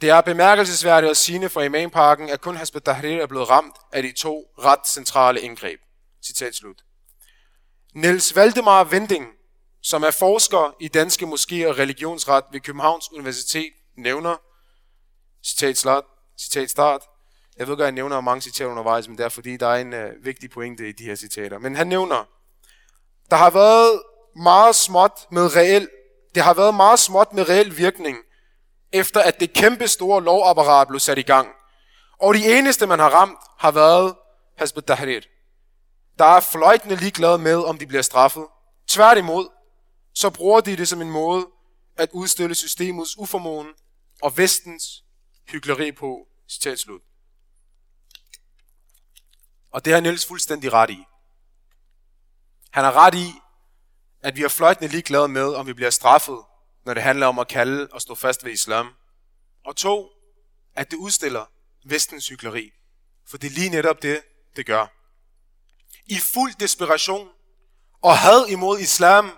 det 0.00 0.10
er 0.10 0.20
bemærkelsesværdigt 0.20 1.10
at 1.10 1.16
sige 1.16 1.48
for 1.48 1.60
Imamparken, 1.60 2.28
at 2.28 2.40
kun 2.40 2.56
Hasbet 2.56 2.84
Tahrir 2.84 3.22
er 3.22 3.26
blevet 3.26 3.50
ramt 3.50 3.76
af 3.92 4.02
de 4.02 4.12
to 4.12 4.44
ret 4.58 4.88
centrale 4.88 5.40
indgreb. 5.40 5.80
Citat 6.24 6.54
slut. 6.54 6.76
Niels 7.94 8.36
Valdemar 8.36 8.84
Vending, 8.84 9.26
som 9.82 10.02
er 10.02 10.10
forsker 10.10 10.76
i 10.80 10.88
danske 10.88 11.24
moskéer 11.24 11.66
og 11.68 11.78
religionsret 11.78 12.44
ved 12.52 12.60
Københavns 12.60 13.12
Universitet, 13.12 13.72
nævner, 13.96 14.36
citat, 15.44 15.78
start, 15.78 16.04
citat 16.38 16.70
start, 16.70 17.02
jeg 17.56 17.68
ved 17.68 17.76
godt, 17.76 17.80
at 17.80 17.86
jeg 17.86 17.92
nævner 17.92 18.20
mange 18.20 18.42
citater 18.42 18.70
undervejs, 18.70 19.08
men 19.08 19.18
det 19.18 19.24
er 19.24 19.28
fordi, 19.28 19.56
der 19.56 19.66
er 19.66 19.76
en 19.76 19.92
uh, 19.92 20.24
vigtig 20.24 20.50
pointe 20.50 20.88
i 20.88 20.92
de 20.92 21.04
her 21.04 21.14
citater. 21.14 21.58
Men 21.58 21.76
han 21.76 21.86
nævner, 21.86 22.28
der 23.30 23.36
har 23.36 23.50
været 23.50 24.02
meget 24.36 24.76
småt 24.76 25.12
med 25.30 25.56
reel, 25.56 25.88
det 26.34 26.42
har 26.42 26.54
været 26.54 26.74
meget 26.74 26.98
småt 26.98 27.32
med 27.32 27.48
reel 27.48 27.76
virkning, 27.76 28.16
efter 28.92 29.20
at 29.20 29.40
det 29.40 29.52
kæmpe 29.52 29.88
store 29.88 30.22
lovapparat 30.22 30.88
blev 30.88 31.00
sat 31.00 31.18
i 31.18 31.22
gang. 31.22 31.48
Og 32.18 32.34
de 32.34 32.58
eneste, 32.58 32.86
man 32.86 32.98
har 32.98 33.08
ramt, 33.08 33.38
har 33.58 33.70
været 33.70 34.14
Hasbet 34.58 34.84
Tahrir 34.84 35.20
der 36.18 36.24
er 36.24 36.40
fløjtende 36.40 36.96
ligeglade 36.96 37.38
med, 37.38 37.56
om 37.56 37.78
de 37.78 37.86
bliver 37.86 38.02
straffet. 38.02 38.46
Tværtimod, 38.86 39.48
så 40.14 40.30
bruger 40.30 40.60
de 40.60 40.76
det 40.76 40.88
som 40.88 41.00
en 41.00 41.10
måde 41.10 41.46
at 41.96 42.10
udstille 42.12 42.54
systemets 42.54 43.18
uformåen 43.18 43.68
og 44.22 44.36
vestens 44.36 45.04
hyggeleri 45.48 45.92
på. 45.92 46.26
Citat 46.48 46.78
slut. 46.78 47.02
Og 49.70 49.84
det 49.84 49.92
har 49.92 50.00
Niels 50.00 50.26
fuldstændig 50.26 50.72
ret 50.72 50.90
i. 50.90 51.04
Han 52.70 52.84
har 52.84 52.92
ret 52.92 53.14
i, 53.14 53.32
at 54.22 54.36
vi 54.36 54.44
er 54.44 54.48
fløjtende 54.48 54.88
ligeglade 54.88 55.28
med, 55.28 55.54
om 55.54 55.66
vi 55.66 55.72
bliver 55.72 55.90
straffet, 55.90 56.38
når 56.84 56.94
det 56.94 57.02
handler 57.02 57.26
om 57.26 57.38
at 57.38 57.48
kalde 57.48 57.88
og 57.92 58.02
stå 58.02 58.14
fast 58.14 58.44
ved 58.44 58.52
islam. 58.52 58.94
Og 59.64 59.76
to, 59.76 60.10
at 60.74 60.90
det 60.90 60.96
udstiller 60.96 61.46
vestens 61.84 62.28
hyggeleri. 62.28 62.70
For 63.26 63.38
det 63.38 63.46
er 63.46 63.54
lige 63.54 63.70
netop 63.70 64.02
det, 64.02 64.22
det 64.56 64.66
gør 64.66 64.99
i 66.10 66.18
fuld 66.18 66.54
desperation 66.60 67.28
og 68.02 68.18
had 68.18 68.46
imod 68.48 68.78
islam 68.78 69.30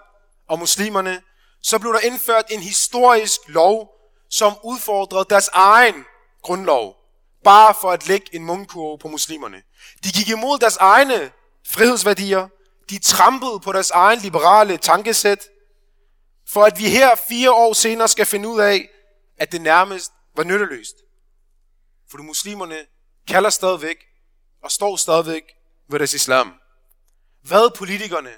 og 0.48 0.58
muslimerne, 0.58 1.22
så 1.62 1.78
blev 1.78 1.92
der 1.92 2.00
indført 2.00 2.44
en 2.50 2.60
historisk 2.60 3.40
lov, 3.46 3.88
som 4.30 4.52
udfordrede 4.64 5.26
deres 5.30 5.48
egen 5.52 6.04
grundlov, 6.42 6.96
bare 7.44 7.74
for 7.80 7.90
at 7.90 8.08
lægge 8.08 8.34
en 8.34 8.44
mundkurve 8.44 8.98
på 8.98 9.08
muslimerne. 9.08 9.62
De 10.04 10.12
gik 10.12 10.28
imod 10.28 10.58
deres 10.58 10.76
egne 10.76 11.32
frihedsværdier, 11.66 12.48
de 12.90 12.98
trampede 12.98 13.60
på 13.60 13.72
deres 13.72 13.90
egen 13.90 14.18
liberale 14.18 14.76
tankesæt, 14.76 15.48
for 16.48 16.64
at 16.64 16.78
vi 16.78 16.88
her 16.88 17.14
fire 17.28 17.52
år 17.52 17.72
senere 17.72 18.08
skal 18.08 18.26
finde 18.26 18.48
ud 18.48 18.60
af, 18.60 18.88
at 19.38 19.52
det 19.52 19.60
nærmest 19.60 20.12
var 20.36 20.44
nytteløst. 20.44 20.94
For 22.10 22.18
de 22.18 22.24
muslimerne 22.24 22.78
kalder 23.28 23.50
stadigvæk 23.50 23.96
og 24.64 24.70
står 24.70 24.96
stadigvæk 24.96 25.42
ved 25.90 25.98
deres 25.98 26.14
islam. 26.14 26.61
Hvad 27.42 27.76
politikerne 27.76 28.30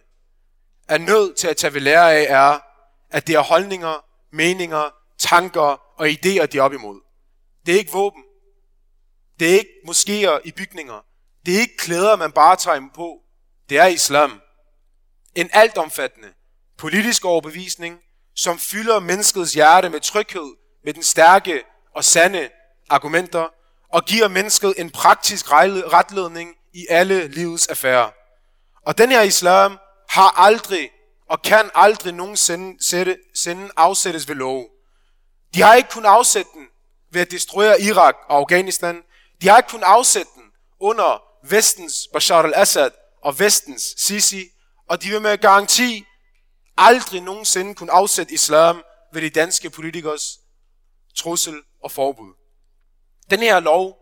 er 0.88 0.99
nødt 0.99 1.37
til 1.37 1.49
at 1.49 1.56
tage 1.56 1.75
ved 1.75 1.80
lære 1.80 2.14
af, 2.14 2.26
er, 2.28 2.58
at 3.11 3.26
det 3.26 3.34
er 3.34 3.40
holdninger, 3.40 4.04
meninger, 4.32 4.90
tanker 5.18 5.80
og 6.00 6.08
idéer, 6.08 6.46
de 6.46 6.58
er 6.58 6.62
op 6.62 6.73
imod. 6.73 7.00
Det 7.66 7.75
er 7.75 7.78
ikke 7.78 7.92
våben. 7.92 8.23
Det 9.40 9.50
er 9.50 9.58
ikke 9.58 9.70
moskéer 9.88 10.40
i 10.44 10.52
bygninger. 10.52 11.04
Det 11.46 11.56
er 11.56 11.61
ikke 11.61 11.76
klæder, 11.76 12.16
man 12.16 12.32
bare 12.32 12.56
tager 12.56 12.88
på. 12.94 13.20
Det 13.68 13.78
er 13.78 13.87
islam. 13.87 14.40
En 15.34 15.50
altomfattende 15.52 16.28
politisk 16.78 17.25
overbevisning, 17.25 18.00
som 18.34 18.58
fylder 18.58 19.00
menneskets 19.00 19.54
hjerte 19.54 19.90
med 19.90 20.00
tryghed, 20.00 20.56
med 20.84 20.94
den 20.94 21.02
stærke 21.02 21.62
og 21.94 22.04
sande 22.04 22.49
argumenter, 22.90 23.49
og 23.88 24.04
giver 24.04 24.28
mennesket 24.28 24.75
en 24.78 24.90
praktisk 24.90 25.52
retledning 25.52 26.56
i 26.73 26.87
alle 26.90 27.28
livets 27.28 27.66
affærer. 27.66 28.11
Og 28.87 28.99
den 28.99 29.11
her 29.11 29.23
islam 29.23 29.79
har 30.09 30.31
aldrig 30.31 30.91
og 31.29 31.43
kan 31.43 31.71
aldrig 31.75 32.12
nogensinde 32.12 32.85
sætte, 32.85 33.19
sende 33.35 33.71
afsættes 33.76 34.29
ved 34.29 34.35
lov. 34.35 34.64
De 35.55 35.62
har 35.62 35.75
ikke 35.75 35.88
kunnet 35.91 36.09
afsætte 36.09 36.50
den 36.55 36.67
ved 37.11 37.21
at 37.21 37.31
destruere 37.31 37.81
Irak 37.81 38.17
og 38.29 38.37
Afghanistan. 38.37 39.03
De 39.43 39.49
har 39.49 39.57
ikke 39.57 39.69
kunnet 39.69 39.85
afsætte 39.85 40.31
den 40.35 40.43
under 40.81 41.23
vestens 41.49 42.09
Bashar 42.12 42.43
al-Assad 42.43 42.91
og 43.23 43.38
vestens 43.38 43.95
Sisi. 43.97 44.49
Og 44.88 45.03
de 45.03 45.11
vil 45.11 45.21
med 45.21 45.38
garanti 45.38 46.05
aldrig 46.76 47.21
nogensinde 47.21 47.75
kunne 47.75 47.93
afsætte 47.93 48.35
islam 48.35 48.83
ved 49.12 49.23
de 49.23 49.31
danske 49.31 49.71
politikers 49.71 50.38
trussel 51.14 51.62
og 51.83 51.91
forbud. 51.91 52.35
Den 53.31 53.41
her 53.41 53.61
lov, 53.61 53.99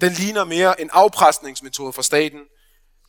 den 0.00 0.12
ligner 0.12 0.44
mere 0.44 0.80
en 0.80 0.90
afpresningsmetode 0.92 1.92
for 1.92 2.02
staten, 2.02 2.40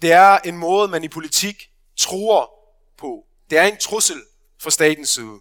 det 0.02 0.12
er 0.12 0.38
en 0.38 0.58
måde, 0.58 0.88
man 0.88 1.04
i 1.04 1.08
politik 1.08 1.70
tror 1.98 2.50
på. 2.98 3.24
Det 3.50 3.58
er 3.58 3.64
en 3.64 3.78
trussel 3.78 4.22
fra 4.62 4.70
statens 4.70 5.10
side. 5.10 5.40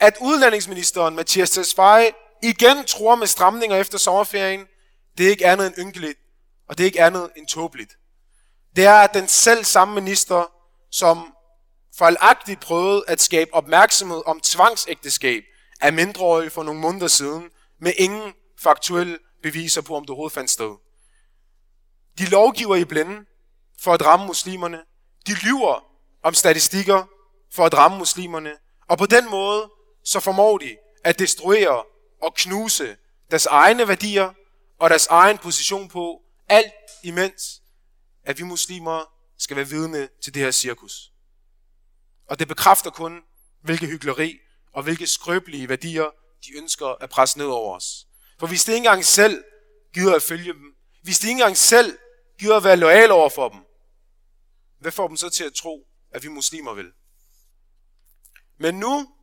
At 0.00 0.16
udlændingsministeren 0.20 1.16
Mathias 1.16 1.50
Tesfaye 1.50 2.12
igen 2.42 2.84
tror 2.86 3.14
med 3.14 3.26
stramninger 3.26 3.76
efter 3.76 3.98
sommerferien, 3.98 4.66
det 5.18 5.26
er 5.26 5.30
ikke 5.30 5.46
andet 5.46 5.66
end 5.66 5.78
ynkeligt, 5.78 6.18
og 6.68 6.78
det 6.78 6.84
er 6.84 6.86
ikke 6.86 7.02
andet 7.02 7.30
end 7.36 7.46
tåbeligt. 7.46 7.92
Det 8.76 8.84
er 8.84 8.94
at 8.94 9.14
den 9.14 9.28
selv 9.28 9.64
samme 9.64 9.94
minister, 9.94 10.52
som 10.90 11.34
fejlagtigt 11.98 12.60
prøvede 12.60 13.04
at 13.08 13.20
skabe 13.20 13.54
opmærksomhed 13.54 14.22
om 14.26 14.40
tvangsægteskab 14.40 15.42
af 15.80 15.92
mindreårige 15.92 16.50
for 16.50 16.62
nogle 16.62 16.80
måneder 16.80 17.08
siden, 17.08 17.50
med 17.80 17.92
ingen 17.96 18.32
faktuelle 18.60 19.18
beviser 19.42 19.82
på, 19.82 19.96
om 19.96 20.02
det 20.02 20.10
overhovedet 20.10 20.34
fandt 20.34 20.50
sted. 20.50 20.76
De 22.18 22.24
lovgiver 22.24 22.76
i 22.76 22.84
blinde 22.84 23.24
for 23.80 23.94
at 23.94 24.04
ramme 24.04 24.26
muslimerne. 24.26 24.84
De 25.26 25.34
lyver 25.34 25.84
om 26.22 26.34
statistikker 26.34 27.04
for 27.52 27.66
at 27.66 27.74
ramme 27.74 27.98
muslimerne. 27.98 28.52
Og 28.88 28.98
på 28.98 29.06
den 29.06 29.30
måde, 29.30 29.70
så 30.04 30.20
formår 30.20 30.58
de 30.58 30.76
at 31.04 31.18
destruere 31.18 31.84
og 32.22 32.34
knuse 32.34 32.96
deres 33.30 33.46
egne 33.46 33.88
værdier 33.88 34.32
og 34.78 34.90
deres 34.90 35.06
egen 35.06 35.38
position 35.38 35.88
på, 35.88 36.22
alt 36.48 36.72
imens, 37.04 37.62
at 38.24 38.38
vi 38.38 38.42
muslimer 38.44 39.12
skal 39.38 39.56
være 39.56 39.68
vidne 39.68 40.08
til 40.22 40.34
det 40.34 40.42
her 40.42 40.50
cirkus. 40.50 41.12
Og 42.28 42.38
det 42.38 42.48
bekræfter 42.48 42.90
kun, 42.90 43.20
hvilke 43.62 43.86
hyggeleri 43.86 44.38
og 44.72 44.82
hvilke 44.82 45.06
skrøbelige 45.06 45.68
værdier 45.68 46.06
de 46.46 46.56
ønsker 46.56 46.86
at 46.86 47.10
presse 47.10 47.38
ned 47.38 47.46
over 47.46 47.76
os. 47.76 48.06
For 48.38 48.46
hvis 48.46 48.64
de 48.64 48.72
ikke 48.72 48.78
engang 48.78 49.04
selv 49.04 49.44
gider 49.94 50.14
at 50.14 50.22
følge 50.22 50.52
dem, 50.52 50.74
hvis 51.02 51.18
de 51.18 51.26
ikke 51.26 51.40
engang 51.40 51.56
selv 51.56 51.98
gider 52.38 52.56
at 52.56 52.64
være 52.64 52.76
lojal 52.76 53.10
over 53.10 53.28
for 53.28 53.48
dem, 53.48 53.60
hvad 54.78 54.92
får 54.92 55.08
dem 55.08 55.16
så 55.16 55.30
til 55.30 55.44
at 55.44 55.54
tro, 55.54 55.88
at 56.10 56.22
vi 56.22 56.28
muslimer 56.28 56.74
vil? 56.74 56.92
Men 58.56 58.74
nu, 58.74 59.14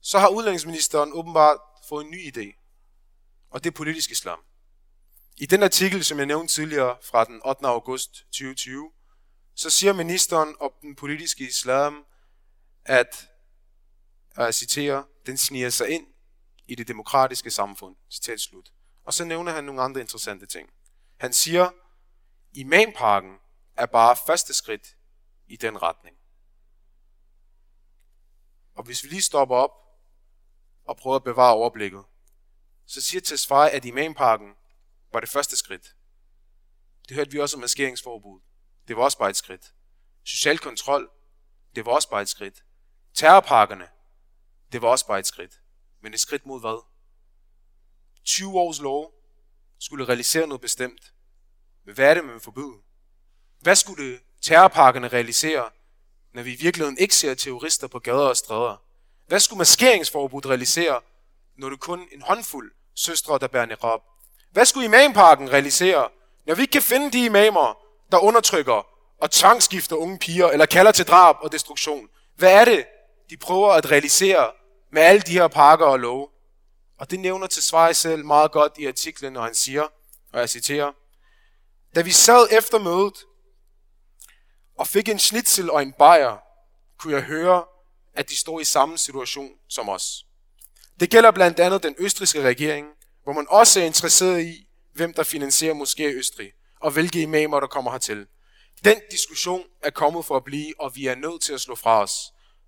så 0.00 0.18
har 0.18 0.28
udlændingsministeren 0.28 1.12
åbenbart 1.12 1.58
fået 1.88 2.04
en 2.04 2.10
ny 2.10 2.36
idé. 2.36 2.58
Og 3.50 3.64
det 3.64 3.70
er 3.70 3.74
politisk 3.74 4.10
islam. 4.10 4.38
I 5.36 5.46
den 5.46 5.62
artikel, 5.62 6.04
som 6.04 6.18
jeg 6.18 6.26
nævnte 6.26 6.54
tidligere 6.54 6.96
fra 7.02 7.24
den 7.24 7.40
8. 7.44 7.66
august 7.66 8.12
2020, 8.12 8.92
så 9.54 9.70
siger 9.70 9.92
ministeren 9.92 10.54
om 10.60 10.70
den 10.82 10.94
politiske 10.94 11.44
islam, 11.44 12.04
at, 12.84 13.28
og 14.36 14.44
jeg 14.44 14.54
citerer, 14.54 15.04
den 15.26 15.38
sniger 15.38 15.70
sig 15.70 15.88
ind 15.88 16.06
i 16.66 16.74
det 16.74 16.88
demokratiske 16.88 17.50
samfund. 17.50 17.96
Citat 18.10 18.40
slut. 18.40 18.72
Og 19.04 19.14
så 19.14 19.24
nævner 19.24 19.52
han 19.52 19.64
nogle 19.64 19.82
andre 19.82 20.00
interessante 20.00 20.46
ting. 20.46 20.70
Han 21.16 21.32
siger, 21.32 21.70
imamparken 22.52 23.36
er 23.76 23.86
bare 23.86 24.16
første 24.26 24.54
skridt 24.54 24.96
i 25.52 25.56
den 25.56 25.82
retning. 25.82 26.16
Og 28.74 28.84
hvis 28.84 29.04
vi 29.04 29.08
lige 29.08 29.22
stopper 29.22 29.56
op 29.56 29.70
og 30.84 30.96
prøver 30.96 31.16
at 31.16 31.24
bevare 31.24 31.54
overblikket, 31.54 32.04
så 32.86 33.00
siger 33.00 33.20
Tesfaye, 33.20 33.70
at 33.70 33.84
imamparken 33.84 34.54
var 35.12 35.20
det 35.20 35.28
første 35.28 35.56
skridt. 35.56 35.96
Det 37.08 37.16
hørte 37.16 37.30
vi 37.30 37.38
også 37.38 37.56
om 37.56 37.60
maskeringsforbud. 37.60 38.40
Det 38.88 38.96
var 38.96 39.02
også 39.02 39.18
bare 39.18 39.30
et 39.30 39.36
skridt. 39.36 39.74
Social 40.24 40.58
kontrol, 40.58 41.10
det 41.74 41.86
var 41.86 41.92
også 41.92 42.10
bare 42.10 42.22
et 42.22 42.28
skridt. 42.28 42.64
Terrorparkerne, 43.14 43.88
det 44.72 44.82
var 44.82 44.88
også 44.88 45.06
bare 45.06 45.18
et 45.18 45.26
skridt. 45.26 45.60
Men 46.00 46.14
et 46.14 46.20
skridt 46.20 46.46
mod 46.46 46.60
hvad? 46.60 46.84
20 48.24 48.58
års 48.58 48.80
lov 48.80 49.14
skulle 49.78 50.08
realisere 50.08 50.46
noget 50.46 50.60
bestemt. 50.60 51.14
Men 51.84 51.94
hvad 51.94 52.10
er 52.10 52.14
det, 52.14 52.24
man 52.24 52.34
vil 52.34 52.40
forbyde? 52.40 52.82
Hvad 53.58 53.76
skulle 53.76 54.20
terrorparkerne 54.42 55.08
realiserer, 55.08 55.64
når 56.34 56.42
vi 56.42 56.52
i 56.52 56.56
virkeligheden 56.56 56.98
ikke 56.98 57.14
ser 57.14 57.34
terrorister 57.34 57.86
på 57.86 57.98
gader 57.98 58.28
og 58.28 58.36
stræder? 58.36 58.76
Hvad 59.26 59.40
skulle 59.40 59.58
maskeringsforbud 59.58 60.46
realisere, 60.46 61.00
når 61.58 61.68
det 61.68 61.80
kun 61.80 62.08
en 62.12 62.22
håndfuld 62.22 62.72
søstre, 62.94 63.38
der 63.38 63.46
bærer 63.46 63.66
niqab? 63.66 64.00
Hvad 64.50 64.64
skulle 64.64 64.84
imamparken 64.84 65.52
realisere, 65.52 66.08
når 66.46 66.54
vi 66.54 66.62
ikke 66.62 66.72
kan 66.72 66.82
finde 66.82 67.12
de 67.12 67.24
imamer, 67.24 67.78
der 68.12 68.18
undertrykker 68.18 68.86
og 69.20 69.30
tvangsgifter 69.30 69.96
unge 69.96 70.18
piger, 70.18 70.48
eller 70.48 70.66
kalder 70.66 70.92
til 70.92 71.06
drab 71.06 71.36
og 71.40 71.52
destruktion? 71.52 72.08
Hvad 72.36 72.52
er 72.52 72.64
det, 72.64 72.86
de 73.30 73.36
prøver 73.36 73.72
at 73.72 73.90
realisere 73.90 74.50
med 74.92 75.02
alle 75.02 75.20
de 75.20 75.32
her 75.32 75.48
pakker 75.48 75.86
og 75.86 75.98
love? 76.00 76.28
Og 76.98 77.10
det 77.10 77.20
nævner 77.20 77.46
til 77.46 77.62
Svej 77.62 77.92
selv 77.92 78.24
meget 78.24 78.52
godt 78.52 78.72
i 78.78 78.86
artiklen, 78.86 79.32
når 79.32 79.42
han 79.42 79.54
siger, 79.54 79.82
og 80.32 80.40
jeg 80.40 80.48
citerer, 80.48 80.92
Da 81.94 82.02
vi 82.02 82.10
sad 82.10 82.48
efter 82.50 82.78
mødet 82.78 83.24
og 84.82 84.88
fik 84.88 85.08
en 85.08 85.18
schnitzel 85.18 85.70
og 85.70 85.82
en 85.82 85.92
bajer, 85.92 86.36
kunne 86.98 87.14
jeg 87.14 87.22
høre, 87.22 87.64
at 88.14 88.30
de 88.30 88.36
står 88.36 88.60
i 88.60 88.64
samme 88.64 88.98
situation 88.98 89.50
som 89.68 89.88
os. 89.88 90.26
Det 91.00 91.10
gælder 91.10 91.30
blandt 91.30 91.60
andet 91.60 91.82
den 91.82 91.94
østriske 91.98 92.42
regering, 92.42 92.86
hvor 93.24 93.32
man 93.32 93.46
også 93.48 93.80
er 93.80 93.84
interesseret 93.84 94.42
i, 94.42 94.66
hvem 94.92 95.14
der 95.14 95.22
finansierer 95.22 95.74
måske 95.74 96.04
Østrig, 96.04 96.52
og 96.80 96.90
hvilke 96.90 97.22
imamer, 97.22 97.60
der 97.60 97.66
kommer 97.66 97.90
hertil. 97.90 98.26
Den 98.84 99.00
diskussion 99.10 99.64
er 99.82 99.90
kommet 99.90 100.24
for 100.24 100.36
at 100.36 100.44
blive, 100.44 100.74
og 100.80 100.96
vi 100.96 101.06
er 101.06 101.14
nødt 101.14 101.42
til 101.42 101.52
at 101.52 101.60
slå 101.60 101.74
fra 101.74 102.02
os. 102.02 102.14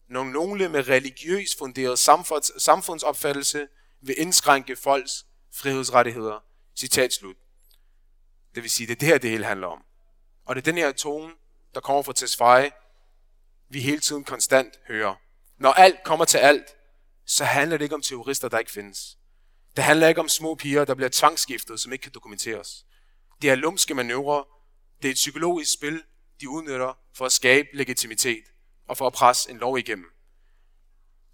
Når 0.08 0.24
nogle 0.24 0.68
med 0.68 0.88
religiøs 0.88 1.56
funderet 1.58 1.98
samfunds, 1.98 2.62
samfundsopfattelse 2.62 3.66
vil 4.02 4.14
indskrænke 4.18 4.76
folks 4.76 5.26
frihedsrettigheder. 5.54 6.44
Citat 6.76 7.12
slut. 7.12 7.36
Det 8.54 8.62
vil 8.62 8.70
sige, 8.70 8.86
det 8.86 8.92
er 8.92 8.98
det 8.98 9.08
her, 9.08 9.18
det 9.18 9.30
hele 9.30 9.44
handler 9.44 9.66
om. 9.66 9.82
Og 10.46 10.56
det 10.56 10.60
er 10.60 10.72
den 10.72 10.78
her 10.78 10.92
tone, 10.92 11.32
der 11.74 11.80
kommer 11.80 12.02
fra 12.02 12.12
Tesfaye, 12.12 12.70
vi 13.68 13.80
hele 13.80 14.00
tiden 14.00 14.24
konstant 14.24 14.74
hører. 14.88 15.14
Når 15.58 15.72
alt 15.72 16.04
kommer 16.04 16.24
til 16.24 16.38
alt, 16.38 16.64
så 17.26 17.44
handler 17.44 17.76
det 17.76 17.84
ikke 17.84 17.94
om 17.94 18.02
terrorister, 18.02 18.48
der 18.48 18.58
ikke 18.58 18.72
findes. 18.72 19.18
Det 19.76 19.84
handler 19.84 20.08
ikke 20.08 20.20
om 20.20 20.28
små 20.28 20.54
piger, 20.54 20.84
der 20.84 20.94
bliver 20.94 21.08
tvangsskiftet, 21.12 21.80
som 21.80 21.92
ikke 21.92 22.02
kan 22.02 22.12
dokumenteres. 22.14 22.84
Det 23.42 23.50
er 23.50 23.54
lumske 23.54 23.94
manøvrer. 23.94 24.44
Det 25.02 25.08
er 25.08 25.12
et 25.12 25.16
psykologisk 25.16 25.72
spil, 25.72 26.02
de 26.40 26.48
udnytter 26.48 26.98
for 27.14 27.26
at 27.26 27.32
skabe 27.32 27.68
legitimitet 27.74 28.44
og 28.88 28.96
for 28.96 29.06
at 29.06 29.12
presse 29.12 29.50
en 29.50 29.58
lov 29.58 29.78
igennem. 29.78 30.06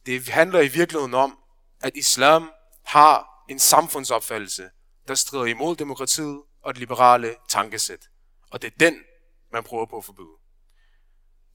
Det 0.07 0.29
handler 0.29 0.61
i 0.61 0.69
virkeligheden 0.69 1.15
om, 1.15 1.39
at 1.81 1.93
islam 1.97 2.51
har 2.85 3.45
en 3.49 3.59
samfundsopfattelse, 3.59 4.71
der 5.09 5.15
strider 5.15 5.45
imod 5.45 5.77
demokratiet 5.77 6.43
og 6.63 6.75
det 6.75 6.79
liberale 6.79 7.37
tankesæt. 7.49 8.09
Og 8.51 8.63
det 8.63 8.73
er 8.73 8.79
den, 8.81 9.05
man 9.53 9.65
prøver 9.65 9.87
på 9.87 9.97
at 9.99 10.05
forbyde. 10.05 10.37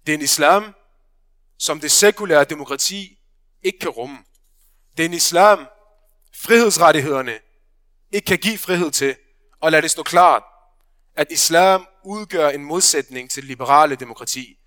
Det 0.06 0.14
er 0.14 0.18
en 0.18 0.24
islam, 0.24 0.74
som 1.60 1.80
det 1.80 1.92
sekulære 1.92 2.44
demokrati 2.44 3.20
ikke 3.64 3.80
kan 3.80 3.90
rumme. 3.90 4.18
Det 4.98 5.04
er 5.04 5.10
en 5.10 5.14
islam, 5.14 5.68
frihedsrettighederne 6.36 7.40
ikke 8.12 8.26
kan 8.26 8.38
give 8.38 8.58
frihed 8.58 8.92
til, 8.92 9.16
og 9.62 9.72
lad 9.72 9.82
det 9.82 9.92
stå 9.92 10.04
klart, 10.04 10.44
at 11.16 11.32
islam 11.32 11.88
udgør 12.06 12.50
en 12.50 12.66
modsætning 12.66 13.30
til 13.30 13.44
liberale 13.44 13.96
demokrati. 13.96 14.60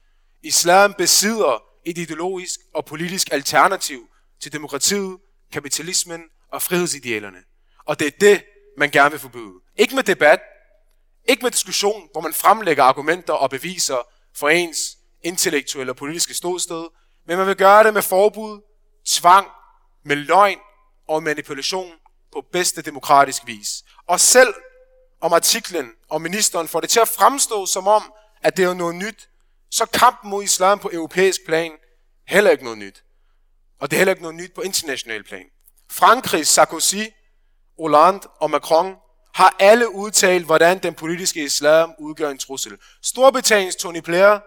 Islam 0.42 0.94
besidder 0.94 1.62
et 1.84 1.98
ideologisk 1.98 2.60
og 2.74 2.84
politisk 2.84 3.28
alternativ 3.32 4.08
til 4.40 4.52
demokratiet, 4.52 5.18
kapitalismen 5.52 6.22
og 6.52 6.62
frihedsidealerne. 6.62 7.38
Og 7.84 7.98
det 7.98 8.06
er 8.06 8.18
det, 8.20 8.44
man 8.78 8.90
gerne 8.90 9.10
vil 9.10 9.20
forbyde. 9.20 9.52
Ikke 9.76 9.94
med 9.94 10.02
debat, 10.02 10.40
ikke 11.28 11.42
med 11.42 11.50
diskussion, 11.50 12.08
hvor 12.12 12.20
man 12.20 12.34
fremlægger 12.34 12.84
argumenter 12.84 13.32
og 13.32 13.50
beviser 13.50 14.06
for 14.36 14.48
ens 14.48 14.78
intellektuelle 15.22 15.92
og 15.92 15.96
politiske 15.96 16.34
ståsted, 16.34 16.88
men 17.26 17.38
man 17.38 17.46
vil 17.46 17.56
gøre 17.56 17.84
det 17.84 17.94
med 17.94 18.02
forbud, 18.02 18.60
tvang, 19.06 19.46
med 20.04 20.16
løgn 20.16 20.58
og 21.08 21.22
manipulation 21.22 21.92
på 22.32 22.44
bedste 22.52 22.82
demokratisk 22.82 23.46
vis. 23.46 23.82
Og 24.06 24.20
selv 24.20 24.54
om 25.20 25.32
artiklen 25.32 25.90
og 26.08 26.22
ministeren 26.22 26.68
får 26.68 26.80
det 26.80 26.90
til 26.90 27.00
at 27.00 27.08
fremstå 27.08 27.66
som 27.66 27.86
om, 27.86 28.12
at 28.42 28.56
det 28.56 28.64
er 28.64 28.74
noget 28.74 28.94
nyt, 28.94 29.28
så 29.70 29.86
kampen 29.86 30.30
mod 30.30 30.42
islam 30.42 30.78
på 30.78 30.90
europæisk 30.92 31.40
plan 31.46 31.72
heller 32.26 32.50
ikke 32.50 32.64
noget 32.64 32.78
nyt. 32.78 33.04
Og 33.80 33.90
det 33.90 33.96
er 33.96 33.98
heller 33.98 34.12
ikke 34.12 34.22
noget 34.22 34.36
nyt 34.36 34.54
på 34.54 34.60
international 34.60 35.24
plan. 35.24 35.44
Frankrig, 35.90 36.46
Sarkozy, 36.46 37.04
Hollande 37.78 38.28
og 38.40 38.50
Macron 38.50 38.96
har 39.38 39.56
alle 39.58 39.94
udtalt, 39.94 40.46
hvordan 40.46 40.78
den 40.78 40.94
politiske 40.94 41.44
islam 41.44 41.94
udgør 41.98 42.30
en 42.30 42.38
trussel. 42.38 42.78
Storbritanniens 43.02 43.76
Tony 43.76 43.98
Blair, 43.98 44.38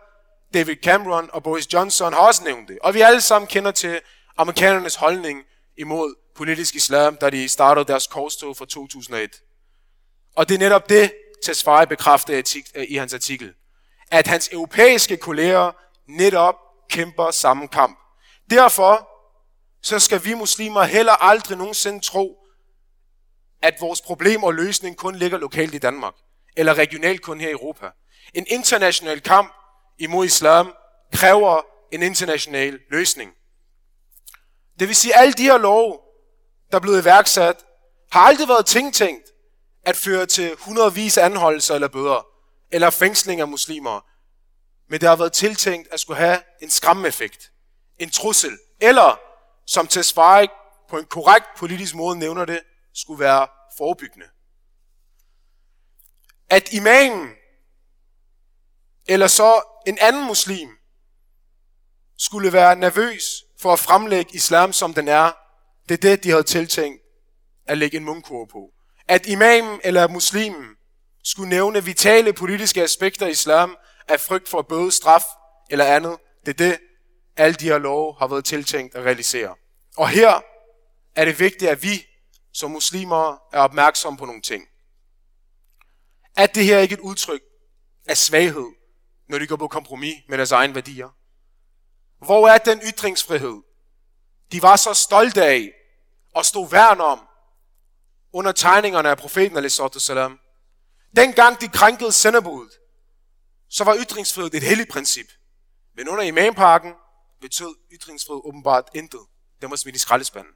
David 0.53 0.75
Cameron 0.83 1.29
og 1.33 1.43
Boris 1.43 1.73
Johnson 1.73 2.13
har 2.13 2.19
også 2.19 2.43
nævnt 2.43 2.69
det. 2.69 2.79
Og 2.83 2.93
vi 2.93 3.01
alle 3.01 3.21
sammen 3.21 3.47
kender 3.47 3.71
til 3.71 4.01
amerikanernes 4.37 4.95
holdning 4.95 5.43
imod 5.77 6.15
politisk 6.35 6.75
islam, 6.75 7.15
da 7.15 7.29
de 7.29 7.49
startede 7.49 7.85
deres 7.85 8.07
korstog 8.07 8.57
fra 8.57 8.65
2001. 8.65 9.31
Og 10.35 10.49
det 10.49 10.55
er 10.55 10.59
netop 10.59 10.89
det, 10.89 11.13
Tesfaye 11.43 11.87
bekræfter 11.87 12.61
øh, 12.75 12.85
i 12.89 12.95
hans 12.95 13.13
artikel. 13.13 13.53
At 14.11 14.27
hans 14.27 14.49
europæiske 14.51 15.17
kolleger 15.17 15.71
netop 16.07 16.55
kæmper 16.89 17.31
samme 17.31 17.67
kamp. 17.67 17.99
Derfor 18.49 19.09
så 19.83 19.99
skal 19.99 20.25
vi 20.25 20.33
muslimer 20.33 20.83
heller 20.83 21.13
aldrig 21.13 21.57
nogensinde 21.57 21.99
tro, 21.99 22.40
at 23.61 23.73
vores 23.81 24.01
problem 24.01 24.43
og 24.43 24.53
løsning 24.53 24.97
kun 24.97 25.15
ligger 25.15 25.37
lokalt 25.37 25.75
i 25.75 25.77
Danmark, 25.77 26.13
eller 26.57 26.73
regionalt 26.73 27.21
kun 27.21 27.39
her 27.39 27.49
i 27.49 27.51
Europa. 27.51 27.89
En 28.33 28.45
international 28.47 29.21
kamp 29.21 29.53
imod 29.99 30.25
islam 30.25 30.73
kræver 31.13 31.61
en 31.91 32.03
international 32.03 32.79
løsning. 32.91 33.31
Det 34.79 34.87
vil 34.87 34.95
sige, 34.95 35.15
at 35.15 35.21
alle 35.21 35.33
de 35.33 35.43
her 35.43 35.57
love, 35.57 35.99
der 36.71 36.77
er 36.77 36.81
blevet 36.81 37.01
iværksat, 37.01 37.65
har 38.11 38.21
aldrig 38.21 38.47
været 38.47 38.65
tænkt, 38.65 39.31
at 39.85 39.95
føre 39.95 40.25
til 40.25 40.55
hundredvis 40.59 41.17
af 41.17 41.25
anholdelser 41.25 41.75
eller 41.75 41.87
bøder, 41.87 42.27
eller 42.71 42.89
fængsling 42.89 43.41
af 43.41 43.47
muslimer, 43.47 44.01
men 44.89 45.01
det 45.01 45.09
har 45.09 45.15
været 45.15 45.33
tiltænkt 45.33 45.87
at 45.91 45.99
skulle 45.99 46.17
have 46.17 46.39
en 46.61 46.69
skræmmeffekt, 46.69 47.51
en 47.99 48.09
trussel, 48.09 48.57
eller, 48.81 49.19
som 49.67 49.87
Tesfaye 49.87 50.47
på 50.89 50.97
en 50.97 51.05
korrekt 51.05 51.45
politisk 51.57 51.95
måde 51.95 52.19
nævner 52.19 52.45
det, 52.45 52.61
skulle 52.93 53.19
være 53.19 53.47
forebyggende. 53.77 54.25
At 56.49 56.73
imamen, 56.73 57.29
eller 59.05 59.27
så 59.27 59.61
en 59.87 59.97
anden 60.01 60.25
muslim, 60.27 60.69
skulle 62.17 62.53
være 62.53 62.75
nervøs 62.75 63.43
for 63.59 63.73
at 63.73 63.79
fremlægge 63.79 64.35
islam, 64.35 64.73
som 64.73 64.93
den 64.93 65.07
er, 65.07 65.31
det 65.89 65.93
er 65.93 66.09
det, 66.09 66.23
de 66.23 66.29
havde 66.29 66.43
tiltænkt 66.43 67.01
at 67.65 67.77
lægge 67.77 67.97
en 67.97 68.03
mundkur 68.03 68.45
på. 68.45 68.69
At 69.07 69.25
imamen 69.25 69.81
eller 69.83 70.07
muslimen 70.07 70.65
skulle 71.23 71.49
nævne 71.49 71.83
vitale 71.83 72.33
politiske 72.33 72.83
aspekter 72.83 73.27
i 73.27 73.31
islam 73.31 73.77
af 74.07 74.19
frygt 74.19 74.49
for 74.49 74.61
bøde, 74.61 74.91
straf 74.91 75.23
eller 75.69 75.85
andet, 75.85 76.17
det 76.45 76.49
er 76.49 76.69
det, 76.69 76.79
alle 77.37 77.53
de 77.53 77.65
her 77.65 77.77
love 77.77 78.15
har 78.19 78.27
været 78.27 78.45
tiltænkt 78.45 78.95
at 78.95 79.05
realisere. 79.05 79.55
Og 79.97 80.09
her 80.09 80.41
er 81.15 81.25
det 81.25 81.39
vigtigt, 81.39 81.71
at 81.71 81.83
vi 81.83 82.05
som 82.53 82.71
muslimer 82.71 83.37
er 83.53 83.59
opmærksomme 83.59 84.17
på 84.17 84.25
nogle 84.25 84.41
ting. 84.41 84.67
At 86.35 86.55
det 86.55 86.65
her 86.65 86.79
ikke 86.79 86.93
er 86.93 86.97
et 86.97 87.03
udtryk 87.03 87.41
af 88.05 88.17
svaghed, 88.17 88.71
når 89.29 89.39
de 89.39 89.47
går 89.47 89.55
på 89.55 89.67
kompromis 89.67 90.15
med 90.29 90.37
deres 90.37 90.51
egne 90.51 90.75
værdier. 90.75 91.09
Hvor 92.25 92.47
er 92.47 92.57
den 92.57 92.79
ytringsfrihed, 92.79 93.61
de 94.51 94.61
var 94.61 94.75
så 94.75 94.93
stolte 94.93 95.45
af 95.45 95.71
og 96.35 96.45
stod 96.45 96.69
værn 96.69 97.01
om 97.01 97.27
under 98.33 98.51
tegningerne 98.51 99.09
af 99.09 99.17
profeten 99.17 99.69
salam. 99.99 100.39
Dengang 101.15 101.61
de 101.61 101.67
krænkede 101.67 102.11
sendebuddet, 102.11 102.73
så 103.69 103.83
var 103.83 103.97
ytringsfrihed 103.99 104.53
et 104.53 104.63
helligt 104.63 104.89
princip. 104.89 105.27
Men 105.95 106.09
under 106.09 106.23
imamparken 106.23 106.93
betød 107.41 107.75
ytringsfrihed 107.91 108.41
åbenbart 108.45 108.89
intet. 108.93 109.21
Det 109.61 109.69
må 109.69 109.77
smidt 109.77 109.95
i 109.95 109.99
skraldespanden. 109.99 110.53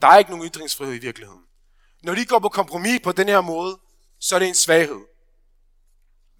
Der 0.00 0.08
er 0.08 0.18
ikke 0.18 0.30
nogen 0.30 0.48
ytringsfrihed 0.48 0.94
i 0.94 0.98
virkeligheden. 0.98 1.42
Når 2.02 2.14
de 2.14 2.26
går 2.26 2.38
på 2.38 2.48
kompromis 2.48 3.00
på 3.04 3.12
den 3.12 3.28
her 3.28 3.40
måde, 3.40 3.78
så 4.20 4.34
er 4.34 4.38
det 4.38 4.48
en 4.48 4.54
svaghed. 4.54 5.00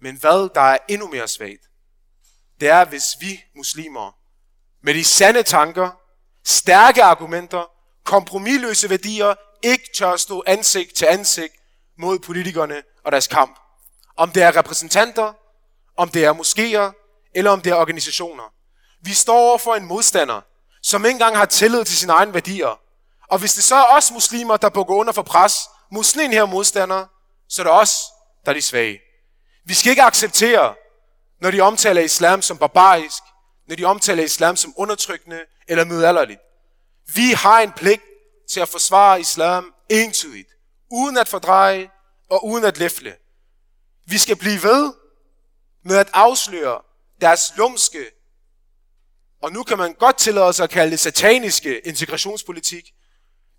Men 0.01 0.15
hvad 0.19 0.53
der 0.55 0.61
er 0.61 0.77
endnu 0.87 1.07
mere 1.07 1.27
svagt, 1.27 1.61
det 2.59 2.69
er, 2.69 2.85
hvis 2.85 3.03
vi 3.19 3.43
muslimer 3.55 4.17
med 4.81 4.93
de 4.93 5.03
sande 5.03 5.43
tanker, 5.43 5.91
stærke 6.45 7.03
argumenter, 7.03 7.71
kompromilløse 8.03 8.89
værdier, 8.89 9.35
ikke 9.63 9.89
tør 9.95 10.15
stå 10.15 10.43
ansigt 10.47 10.95
til 10.95 11.05
ansigt 11.05 11.53
mod 11.97 12.19
politikerne 12.19 12.83
og 13.03 13.11
deres 13.11 13.27
kamp. 13.27 13.59
Om 14.17 14.31
det 14.31 14.43
er 14.43 14.57
repræsentanter, 14.57 15.33
om 15.97 16.09
det 16.09 16.25
er 16.25 16.33
moskéer, 16.33 16.93
eller 17.35 17.51
om 17.51 17.61
det 17.61 17.71
er 17.71 17.75
organisationer. 17.75 18.53
Vi 19.01 19.13
står 19.13 19.39
over 19.39 19.57
for 19.57 19.75
en 19.75 19.85
modstander, 19.85 20.41
som 20.81 21.05
ikke 21.05 21.15
engang 21.15 21.37
har 21.37 21.45
tillid 21.45 21.85
til 21.85 21.97
sine 21.97 22.13
egne 22.13 22.33
værdier. 22.33 22.79
Og 23.29 23.39
hvis 23.39 23.53
det 23.53 23.63
så 23.63 23.75
er 23.75 23.97
os 23.97 24.11
muslimer, 24.11 24.57
der 24.57 24.69
bukker 24.69 24.95
under 24.95 25.13
for 25.13 25.21
pres 25.21 25.55
muslimen 25.91 26.33
her 26.33 26.45
modstandere, 26.45 27.07
så 27.49 27.61
er 27.61 27.63
det 27.63 27.73
os, 27.73 28.03
der 28.45 28.51
er 28.51 28.53
de 28.53 28.61
svage. 28.61 28.99
Vi 29.65 29.73
skal 29.73 29.89
ikke 29.89 30.03
acceptere, 30.03 30.75
når 31.41 31.51
de 31.51 31.61
omtaler 31.61 32.01
islam 32.01 32.41
som 32.41 32.57
barbarisk, 32.57 33.23
når 33.67 33.75
de 33.75 33.85
omtaler 33.85 34.23
islam 34.23 34.55
som 34.55 34.73
undertrykkende 34.77 35.39
eller 35.67 35.85
middelalderligt. 35.85 36.39
Vi 37.15 37.31
har 37.31 37.59
en 37.59 37.71
pligt 37.71 38.01
til 38.51 38.59
at 38.59 38.69
forsvare 38.69 39.19
islam 39.19 39.73
entydigt, 39.89 40.49
uden 40.91 41.17
at 41.17 41.27
fordreje 41.27 41.89
og 42.29 42.45
uden 42.45 42.63
at 42.63 42.77
læfle. 42.77 43.15
Vi 44.05 44.17
skal 44.17 44.35
blive 44.35 44.63
ved 44.63 44.93
med 45.83 45.97
at 45.97 46.09
afsløre 46.13 46.81
deres 47.21 47.53
lumske, 47.57 48.05
og 49.41 49.51
nu 49.51 49.63
kan 49.63 49.77
man 49.77 49.93
godt 49.93 50.17
tillade 50.17 50.53
sig 50.53 50.63
at 50.63 50.69
kalde 50.69 50.91
det 50.91 50.99
sataniske 50.99 51.79
integrationspolitik. 51.87 52.93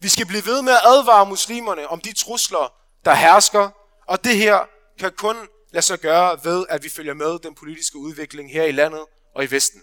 Vi 0.00 0.08
skal 0.08 0.26
blive 0.26 0.46
ved 0.46 0.62
med 0.62 0.72
at 0.72 0.80
advare 0.84 1.26
muslimerne 1.26 1.88
om 1.88 2.00
de 2.00 2.12
trusler, 2.12 2.72
der 3.04 3.14
hersker, 3.14 3.70
og 4.06 4.24
det 4.24 4.36
her 4.36 4.58
kan 4.98 5.12
kun 5.12 5.36
lade 5.70 5.86
sig 5.86 5.98
gøre 5.98 6.44
ved, 6.44 6.66
at 6.68 6.82
vi 6.84 6.88
følger 6.88 7.14
med 7.14 7.38
den 7.38 7.54
politiske 7.54 7.98
udvikling 7.98 8.52
her 8.52 8.64
i 8.64 8.72
landet 8.72 9.04
og 9.34 9.44
i 9.44 9.50
Vesten. 9.50 9.82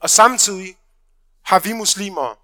Og 0.00 0.10
samtidig 0.10 0.76
har 1.44 1.58
vi 1.58 1.72
muslimer 1.72 2.38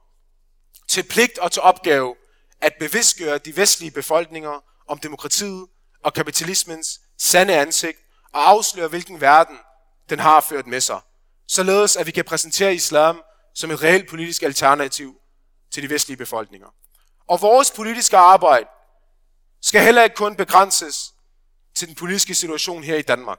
til 0.88 1.02
pligt 1.02 1.38
og 1.38 1.52
til 1.52 1.62
opgave 1.62 2.16
at 2.60 2.72
bevidstgøre 2.80 3.38
de 3.38 3.56
vestlige 3.56 3.90
befolkninger 3.90 4.64
om 4.88 4.98
demokratiet 4.98 5.66
og 6.02 6.12
kapitalismens 6.12 7.00
sande 7.18 7.54
ansigt 7.54 7.98
og 8.32 8.48
afsløre, 8.48 8.88
hvilken 8.88 9.20
verden 9.20 9.58
den 10.10 10.18
har 10.18 10.40
ført 10.40 10.66
med 10.66 10.80
sig, 10.80 11.00
således 11.48 11.96
at 11.96 12.06
vi 12.06 12.10
kan 12.10 12.24
præsentere 12.24 12.74
islam 12.74 13.22
som 13.54 13.70
et 13.70 13.82
reelt 13.82 14.08
politisk 14.08 14.42
alternativ 14.42 15.20
til 15.70 15.82
de 15.82 15.90
vestlige 15.90 16.16
befolkninger. 16.16 16.68
Og 17.32 17.42
vores 17.42 17.70
politiske 17.70 18.16
arbejde 18.16 18.66
skal 19.62 19.84
heller 19.84 20.02
ikke 20.02 20.16
kun 20.16 20.36
begrænses 20.36 21.14
til 21.74 21.88
den 21.88 21.94
politiske 21.94 22.34
situation 22.34 22.82
her 22.84 22.96
i 22.96 23.02
Danmark. 23.02 23.38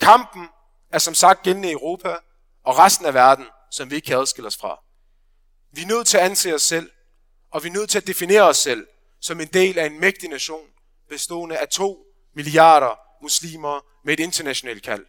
Kampen 0.00 0.48
er 0.92 0.98
som 0.98 1.14
sagt 1.14 1.42
gældende 1.42 1.68
i 1.68 1.72
Europa 1.72 2.16
og 2.64 2.78
resten 2.78 3.06
af 3.06 3.14
verden, 3.14 3.46
som 3.70 3.90
vi 3.90 3.94
ikke 3.94 4.06
kan 4.06 4.18
adskille 4.18 4.46
os 4.46 4.56
fra. 4.56 4.80
Vi 5.72 5.82
er 5.82 5.86
nødt 5.86 6.06
til 6.06 6.18
at 6.18 6.24
anse 6.24 6.54
os 6.54 6.62
selv, 6.62 6.90
og 7.50 7.62
vi 7.62 7.68
er 7.68 7.72
nødt 7.72 7.90
til 7.90 7.98
at 7.98 8.06
definere 8.06 8.42
os 8.42 8.58
selv 8.58 8.86
som 9.20 9.40
en 9.40 9.48
del 9.48 9.78
af 9.78 9.86
en 9.86 10.00
mægtig 10.00 10.28
nation, 10.28 10.66
bestående 11.08 11.58
af 11.58 11.68
to 11.68 12.04
milliarder 12.34 13.22
muslimer 13.22 13.80
med 14.04 14.14
et 14.14 14.20
internationalt 14.20 14.82
kald. 14.82 15.06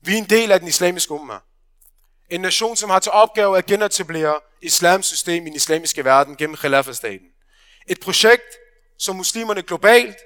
Vi 0.00 0.14
er 0.14 0.18
en 0.18 0.30
del 0.30 0.52
af 0.52 0.58
den 0.60 0.68
islamiske 0.68 1.12
umma. 1.14 1.38
En 2.30 2.40
nation, 2.40 2.76
som 2.76 2.90
har 2.90 2.98
til 2.98 3.12
opgave 3.12 3.58
at 3.58 3.66
genetablere 3.66 4.40
islams 4.62 5.06
system 5.06 5.46
i 5.46 5.48
den 5.48 5.56
islamiske 5.56 6.04
verden 6.04 6.36
gennem 6.36 6.56
Khilafah-staten. 6.56 7.29
Et 7.90 8.00
projekt, 8.00 8.56
som 8.98 9.16
muslimerne 9.16 9.62
globalt 9.62 10.16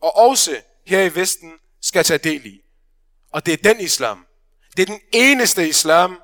og 0.00 0.16
også 0.16 0.62
her 0.86 1.02
i 1.02 1.14
Vesten 1.14 1.52
skal 1.80 2.04
tage 2.04 2.18
del 2.18 2.46
i. 2.46 2.60
Og 3.32 3.46
det 3.46 3.52
er 3.54 3.72
den 3.72 3.80
islam. 3.80 4.26
Det 4.76 4.82
er 4.82 4.86
den 4.86 5.00
eneste 5.12 5.68
islam 5.68 6.20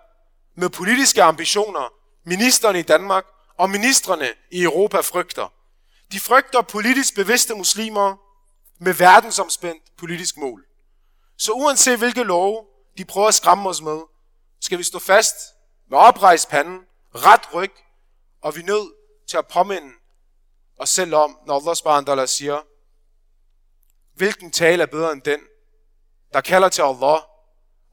med 0.54 0.68
politiske 0.68 1.22
ambitioner, 1.22 1.92
ministerne 2.24 2.78
i 2.78 2.82
Danmark 2.82 3.24
og 3.58 3.70
ministerne 3.70 4.28
i 4.50 4.62
Europa 4.62 5.00
frygter. 5.00 5.52
De 6.12 6.20
frygter 6.20 6.62
politisk 6.62 7.14
bevidste 7.14 7.54
muslimer 7.54 8.16
med 8.80 8.94
verdensomspændt 8.94 9.82
politisk 9.96 10.36
mål. 10.36 10.64
Så 11.38 11.52
uanset 11.52 11.98
hvilke 11.98 12.22
love 12.22 12.66
de 12.98 13.04
prøver 13.04 13.28
at 13.28 13.34
skræmme 13.34 13.68
os 13.68 13.82
med, 13.82 14.00
skal 14.60 14.78
vi 14.78 14.82
stå 14.82 14.98
fast 14.98 15.34
med 15.90 15.98
oprejst 15.98 16.48
panden, 16.48 16.80
ret 17.14 17.54
ryg, 17.54 17.72
og 18.42 18.56
vi 18.56 18.60
er 18.60 18.64
nødt 18.64 18.92
til 19.28 19.36
at 19.36 19.46
påminde 19.46 19.92
os 20.78 20.88
selv 20.88 21.14
om, 21.14 21.38
når 21.46 21.60
Allah 21.60 21.76
subhanahu 21.76 22.26
siger, 22.26 22.60
hvilken 24.14 24.50
tale 24.50 24.82
er 24.82 24.86
bedre 24.86 25.12
end 25.12 25.22
den, 25.22 25.40
der 26.32 26.40
kalder 26.40 26.68
til 26.68 26.82
Allah 26.82 27.18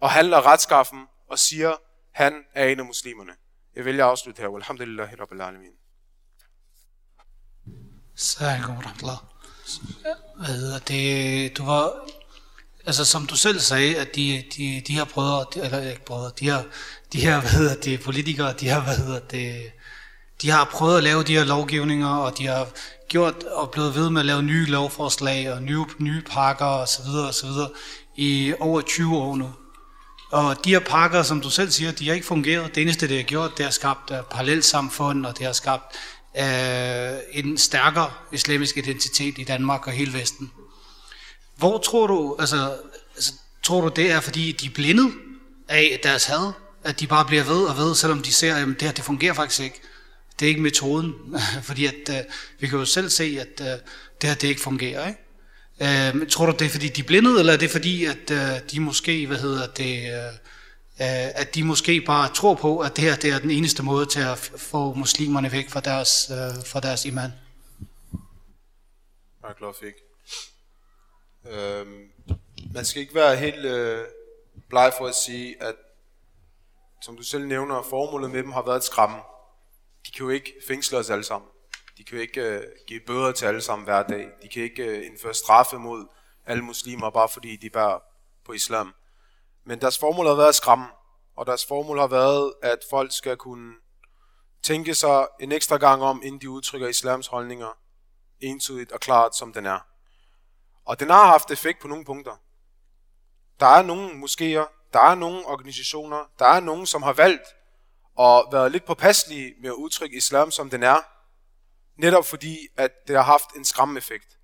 og 0.02 0.12
handler 0.12 0.48
retskaffen 0.48 1.06
og 1.30 1.40
siger, 1.40 1.76
han 2.14 2.44
er 2.54 2.66
en 2.66 2.80
af 2.80 2.86
muslimerne. 2.86 3.32
Jeg 3.76 3.86
vælger 3.86 4.06
at 4.06 4.12
afslutte 4.12 4.42
her. 4.42 4.56
Alhamdulillah, 4.56 5.10
Rabbil 5.20 5.42
Alamin. 5.42 5.72
Assalamu 8.18 8.82
Hvad 10.36 10.80
det? 10.80 11.58
Du 11.58 11.66
var, 11.66 12.10
altså 12.86 13.06
som 13.06 13.28
du 13.28 13.36
selv 13.36 13.60
sagde, 13.60 13.98
at 13.98 14.16
de, 14.16 14.44
de, 14.58 14.84
de 14.88 14.94
her 14.94 15.06
brødre, 15.06 15.46
de, 15.54 15.66
eller 15.66 15.90
ikke 15.90 16.06
brødre, 16.06 16.32
de 16.40 16.46
her, 16.46 16.64
de 17.14 17.20
her, 17.20 17.40
hvad 17.42 17.50
hedder 17.50 17.76
det, 17.76 18.04
politikere, 18.04 18.54
de 18.54 18.70
her, 18.70 18.84
hvad 18.84 18.98
hedder 18.98 19.20
det, 19.20 19.72
de 20.42 20.50
har 20.50 20.66
prøvet 20.66 20.98
at 20.98 21.04
lave 21.04 21.24
de 21.24 21.38
her 21.38 21.44
lovgivninger, 21.44 22.10
og 22.10 22.38
de 22.38 22.48
har 22.48 22.68
gjort 23.10 23.44
og 23.44 23.72
blevet 23.72 23.96
ved 23.96 24.10
med 24.10 24.22
at 24.22 24.26
lave 24.26 24.44
nye 24.44 24.66
lovforslag 24.66 25.54
og 25.54 25.62
nye, 25.62 25.86
nye 26.00 26.22
pakker 26.22 26.66
osv. 26.66 27.06
videre 27.06 27.70
i 28.16 28.54
over 28.60 28.82
20 28.82 29.18
år 29.18 29.36
nu. 29.36 29.54
Og 30.32 30.66
de 30.66 30.70
her 30.70 30.80
pakker, 30.80 31.24
som 31.24 31.42
du 31.42 31.50
selv 31.50 31.72
siger, 31.72 31.92
de 31.92 32.08
har 32.08 32.16
ikke 32.16 32.28
fungeret. 32.28 32.76
Det 32.76 32.82
eneste, 32.82 33.08
det 33.08 33.18
har 33.18 33.24
gjort, 33.24 33.58
det 33.58 33.66
har 33.66 33.72
skabt 33.72 34.12
uh, 34.12 34.18
parallelsamfund, 34.32 35.26
og 35.26 35.38
det 35.38 35.46
har 35.46 35.54
skabt 35.54 35.96
uh, 36.40 37.40
en 37.44 37.58
stærkere 37.58 38.12
islamisk 38.32 38.78
identitet 38.78 39.38
i 39.38 39.44
Danmark 39.44 39.88
og 39.88 39.94
hele 39.94 40.14
Vesten. 40.14 40.52
Hvor 41.56 41.78
tror 41.78 42.08
du, 42.08 42.36
altså, 42.40 42.78
altså, 43.16 43.34
tror 43.64 43.82
du 43.82 43.88
det 43.88 44.12
er, 44.12 44.20
fordi 44.20 44.52
de 44.52 44.66
er 44.66 44.72
blindet 44.76 45.12
af 45.68 46.00
deres 46.04 46.26
had? 46.26 46.52
At 46.84 47.00
de 47.00 47.08
bare 47.08 47.26
bliver 47.26 47.44
ved 47.44 47.64
og 47.64 47.78
ved, 47.78 47.96
selvom 47.96 48.22
de 48.22 48.34
ser, 48.34 48.56
at 48.56 48.68
det 48.68 48.82
her 48.82 48.92
det 48.92 49.04
fungerer 49.04 49.34
faktisk 49.34 49.60
ikke. 49.60 49.82
Det 50.40 50.46
er 50.46 50.50
ikke 50.50 50.62
metoden, 50.62 51.14
fordi 51.68 51.86
at, 51.86 52.10
øh, 52.10 52.24
vi 52.60 52.68
kan 52.68 52.80
jo 52.80 52.86
selv 52.86 53.10
se, 53.10 53.38
at 53.42 53.62
øh, 53.62 53.80
det 54.22 54.30
her 54.30 54.36
det 54.36 54.48
ikke 54.48 54.62
fungerer. 54.62 55.08
Ikke? 55.08 55.20
Øh, 55.82 56.28
tror 56.30 56.46
du, 56.46 56.52
det 56.52 56.66
er 56.66 56.70
fordi, 56.70 56.88
de 56.88 57.02
er 57.02 57.06
blindede, 57.06 57.40
eller 57.40 57.54
er 57.54 57.58
det 57.58 57.72
fordi, 57.72 58.06
at 58.06 58.32
øh, 58.32 58.70
de 58.72 58.80
måske, 58.80 59.28
hvad 59.28 59.38
hedder 59.38 59.68
det, 59.68 60.02
øh, 60.02 60.26
øh 61.02 61.32
at 61.36 61.56
de 61.56 61.64
måske 61.64 62.02
bare 62.02 62.34
tror 62.34 62.56
på, 62.56 62.80
at 62.80 62.96
det 62.96 63.04
her 63.04 63.16
det 63.16 63.32
er 63.32 63.40
den 63.40 63.52
eneste 63.52 63.84
måde 63.84 64.06
til 64.06 64.20
at 64.20 64.38
få 64.58 64.94
muslimerne 64.94 65.52
væk 65.52 65.70
fra 65.70 65.80
deres, 65.80 66.32
øh, 66.32 66.66
fra 66.66 66.80
deres 66.80 67.06
iman? 67.06 67.32
Barakallahu 69.42 69.74
fik. 69.82 69.94
Øhm, 71.52 72.02
man 72.74 72.86
skal 72.86 73.02
ikke 73.02 73.16
være 73.16 73.36
helt 73.36 73.66
øh, 73.66 74.06
bleg 74.70 74.94
for 74.98 75.08
at 75.08 75.16
sige, 75.16 75.64
at 75.64 75.76
som 77.02 77.18
du 77.18 77.24
selv 77.24 77.48
nævner, 77.48 77.82
formålet 77.90 78.32
med 78.32 78.44
dem 78.44 78.52
har 78.52 78.62
været 78.66 78.78
at 78.78 78.84
skræmme. 78.84 79.18
De 80.06 80.12
kan 80.12 80.26
jo 80.26 80.30
ikke 80.30 80.54
fængsle 80.68 80.98
os 80.98 81.10
alle 81.10 81.24
sammen. 81.24 81.50
De 81.98 82.04
kan 82.04 82.16
jo 82.16 82.22
ikke 82.22 82.42
øh, 82.42 82.64
give 82.88 83.00
bøder 83.08 83.32
til 83.32 83.46
alle 83.46 83.62
sammen 83.62 83.86
hver 83.86 84.04
dag. 84.04 84.28
De 84.42 84.48
kan 84.50 84.64
ikke 84.64 84.84
øh, 84.84 85.06
indføre 85.06 85.34
straffe 85.34 85.78
mod 85.78 86.08
alle 86.46 86.64
muslimer, 86.64 87.10
bare 87.10 87.30
fordi 87.30 87.56
de 87.56 87.70
bærer 87.70 88.00
på 88.46 88.54
islam. 88.54 88.94
Men 89.66 89.82
deres 89.82 89.98
formål 89.98 90.28
har 90.28 90.36
været 90.36 90.50
at 90.50 90.56
skræmme, 90.56 90.88
og 91.36 91.46
deres 91.46 91.66
formål 91.66 92.00
har 92.00 92.08
været, 92.08 92.54
at 92.64 92.80
folk 92.90 93.12
skal 93.12 93.38
kunne 93.38 93.74
tænke 94.64 94.96
sig 94.96 95.28
en 95.40 95.52
ekstra 95.52 95.78
gang 95.78 96.04
om, 96.04 96.22
inden 96.24 96.42
de 96.42 96.50
udtrykker 96.50 96.88
islams 96.88 97.28
holdninger 97.28 97.78
entydigt 98.40 98.92
og 98.92 99.00
klart, 99.00 99.36
som 99.36 99.54
den 99.54 99.66
er. 99.66 99.80
Og 100.86 101.00
den 101.00 101.10
har 101.10 101.26
haft 101.26 101.52
effekt 101.52 101.82
på 101.82 101.88
nogle 101.88 102.06
punkter. 102.06 102.36
Der 103.60 103.66
er 103.66 103.82
nogle 103.82 104.10
moskéer, 104.10 104.90
der 104.94 105.00
er 105.00 105.16
nogle 105.16 105.46
organisationer, 105.46 106.26
der 106.40 106.46
er 106.46 106.60
nogen, 106.60 106.86
som 106.86 107.04
har 107.04 107.14
valgt 107.14 107.48
og 108.18 108.48
været 108.52 108.72
lidt 108.72 108.86
påpasselige 108.86 109.54
med 109.62 109.70
at 109.70 109.74
udtrykke 109.74 110.18
islam, 110.18 110.52
som 110.52 110.70
den 110.70 110.84
er, 110.84 110.98
netop 112.02 112.26
fordi, 112.26 112.68
at 112.78 112.92
det 113.08 113.16
har 113.16 113.24
haft 113.24 113.50
en 113.56 113.66
skræmmeffekt. 113.66 114.38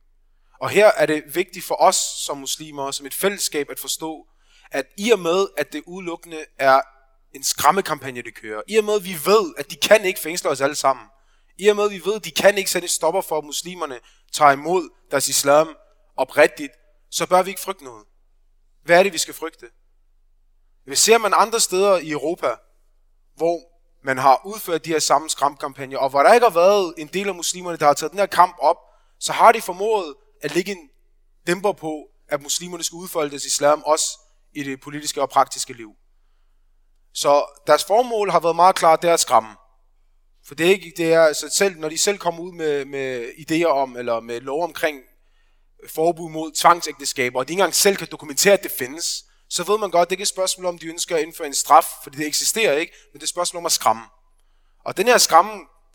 Og 0.60 0.69
her 0.69 0.91
er 0.97 1.05
det 1.05 1.36
vigtigt 1.36 1.65
for 1.65 1.75
os 1.75 1.95
som 1.95 2.38
muslimer, 2.38 2.91
som 2.91 3.05
et 3.05 3.13
fællesskab 3.13 3.69
at 3.69 3.79
forstå, 3.79 4.27
at 4.71 4.86
i 4.97 5.12
og 5.12 5.19
med, 5.19 5.47
at 5.57 5.73
det 5.73 5.84
udelukkende 5.86 6.45
er 6.57 6.81
en 7.34 7.43
skræmmekampagne, 7.43 8.21
det 8.21 8.36
kører, 8.36 8.62
i 8.67 8.77
og 8.77 8.84
med, 8.84 8.95
at 8.95 9.03
vi 9.03 9.15
ved, 9.25 9.53
at 9.57 9.71
de 9.71 9.75
kan 9.75 10.05
ikke 10.05 10.19
fængsle 10.19 10.49
os 10.49 10.62
alle 10.62 10.75
sammen, 10.75 11.05
i 11.57 11.67
og 11.67 11.75
med, 11.75 11.86
at 11.86 11.91
vi 11.91 12.01
ved, 12.05 12.15
at 12.15 12.25
de 12.25 12.31
kan 12.31 12.57
ikke 12.57 12.71
sætte 12.71 12.88
stopper 12.88 13.21
for, 13.21 13.38
at 13.38 13.43
muslimerne 13.43 13.99
tager 14.31 14.51
imod 14.51 14.89
deres 15.12 15.27
islam 15.27 15.75
oprigtigt, 16.17 16.71
så 17.12 17.27
bør 17.27 17.43
vi 17.43 17.49
ikke 17.49 17.62
frygte 17.62 17.84
noget. 17.84 18.05
Hvad 18.84 18.99
er 18.99 19.03
det, 19.03 19.13
vi 19.13 19.17
skal 19.17 19.34
frygte? 19.34 19.65
Vi 20.86 20.95
ser 20.95 21.17
man 21.17 21.34
andre 21.36 21.60
steder 21.60 21.97
i 21.97 22.12
Europa, 22.12 22.55
hvor 23.35 23.59
man 24.03 24.17
har 24.17 24.41
udført 24.45 24.85
de 24.85 24.89
her 24.89 24.99
samme 24.99 25.29
skræmkampagner, 25.29 25.97
og 25.97 26.09
hvor 26.09 26.23
der 26.23 26.33
ikke 26.33 26.45
har 26.45 26.53
været 26.53 26.93
en 26.97 27.07
del 27.07 27.27
af 27.27 27.35
muslimerne, 27.35 27.77
der 27.77 27.85
har 27.85 27.93
taget 27.93 28.11
den 28.11 28.19
her 28.19 28.25
kamp 28.25 28.55
op, 28.59 28.77
så 29.19 29.33
har 29.33 29.51
de 29.51 29.61
formået 29.61 30.15
at 30.41 30.55
lægge 30.55 30.71
en 30.71 30.89
dæmper 31.47 31.71
på, 31.71 32.07
at 32.29 32.41
muslimerne 32.41 32.83
skal 32.83 32.95
udfolde 32.95 33.29
deres 33.29 33.45
islam 33.45 33.83
også 33.85 34.19
i 34.53 34.63
det 34.63 34.81
politiske 34.81 35.21
og 35.21 35.29
praktiske 35.29 35.73
liv. 35.73 35.91
Så 37.13 37.45
deres 37.67 37.83
formål 37.83 38.31
har 38.31 38.39
været 38.39 38.55
meget 38.55 38.75
klart, 38.75 39.01
det 39.01 39.09
er 39.09 39.13
at 39.13 39.19
skræmme. 39.19 39.49
For 40.45 40.55
det 40.55 40.65
er 40.65 40.69
ikke, 40.69 40.93
det 40.97 41.13
er, 41.13 41.33
så 41.33 41.49
selv, 41.49 41.75
når 41.79 41.89
de 41.89 41.97
selv 41.97 42.17
kommer 42.17 42.41
ud 42.41 42.51
med, 42.51 42.85
med 42.85 43.27
idéer 43.29 43.65
om, 43.65 43.97
eller 43.97 44.19
med 44.19 44.41
lov 44.41 44.63
omkring 44.63 45.01
forbud 45.89 46.29
mod 46.29 46.51
tvangsægteskaber, 46.51 47.39
og 47.39 47.47
de 47.47 47.53
ikke 47.53 47.59
engang 47.59 47.75
selv 47.75 47.95
kan 47.95 48.07
dokumentere, 48.11 48.53
at 48.53 48.63
det 48.63 48.71
findes, 48.71 49.25
så 49.51 49.63
ved 49.63 49.77
man 49.77 49.91
godt, 49.91 50.09
det 50.09 50.13
er 50.13 50.17
ikke 50.17 50.21
et 50.21 50.27
spørgsmål 50.27 50.65
om, 50.65 50.77
de 50.77 50.87
ønsker 50.87 51.15
at 51.15 51.21
indføre 51.21 51.47
en 51.47 51.53
straf, 51.53 51.85
fordi 52.03 52.17
det 52.17 52.27
eksisterer 52.27 52.77
ikke, 52.77 52.93
men 53.13 53.13
det 53.13 53.19
er 53.19 53.25
et 53.25 53.29
spørgsmål 53.29 53.61
om 53.61 53.65
at 53.65 53.71
skræmme. 53.71 54.03
Og 54.85 54.97
den 54.97 55.07
her 55.07 55.17
skræmme 55.17 55.51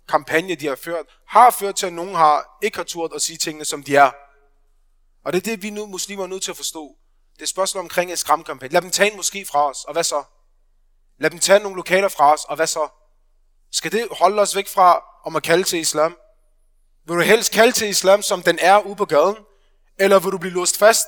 kampagne, 0.08 0.54
de 0.54 0.66
har 0.66 0.76
ført, 0.76 1.06
har 1.28 1.50
ført 1.50 1.76
til, 1.76 1.86
at 1.86 1.92
nogen 1.92 2.14
har 2.14 2.58
ikke 2.62 2.76
har 2.76 2.84
turt 2.84 3.12
at 3.14 3.22
sige 3.22 3.36
tingene, 3.36 3.64
som 3.64 3.82
de 3.82 3.96
er. 3.96 4.10
Og 5.24 5.32
det 5.32 5.38
er 5.38 5.50
det, 5.50 5.62
vi 5.62 5.70
nu 5.70 5.86
muslimer 5.86 6.22
er 6.22 6.26
nødt 6.26 6.42
til 6.42 6.50
at 6.50 6.56
forstå. 6.56 6.96
Det 7.32 7.40
er 7.40 7.44
et 7.44 7.48
spørgsmål 7.48 7.80
omkring 7.84 8.10
en 8.10 8.16
skræmmekampagne. 8.16 8.72
Lad 8.72 8.82
dem 8.82 8.90
tage 8.90 9.10
en 9.10 9.16
måske 9.16 9.44
fra 9.44 9.70
os, 9.70 9.84
og 9.84 9.92
hvad 9.92 10.04
så? 10.04 10.24
Lad 11.18 11.30
dem 11.30 11.38
tage 11.38 11.60
nogle 11.60 11.76
lokaler 11.76 12.08
fra 12.08 12.32
os, 12.32 12.44
og 12.44 12.56
hvad 12.56 12.66
så? 12.66 12.88
Skal 13.72 13.92
det 13.92 14.08
holde 14.10 14.42
os 14.42 14.56
væk 14.56 14.68
fra 14.68 15.04
om 15.24 15.36
at 15.36 15.42
kalde 15.42 15.64
til 15.64 15.78
islam? 15.78 16.16
Vil 17.06 17.16
du 17.16 17.22
helst 17.22 17.52
kalde 17.52 17.72
til 17.72 17.88
islam, 17.88 18.22
som 18.22 18.42
den 18.42 18.58
er 18.58 18.80
ude 18.80 18.96
på 18.96 19.04
gaden? 19.04 19.36
Eller 19.98 20.18
vil 20.18 20.32
du 20.32 20.38
blive 20.38 20.54
låst 20.54 20.78
fast 20.78 21.06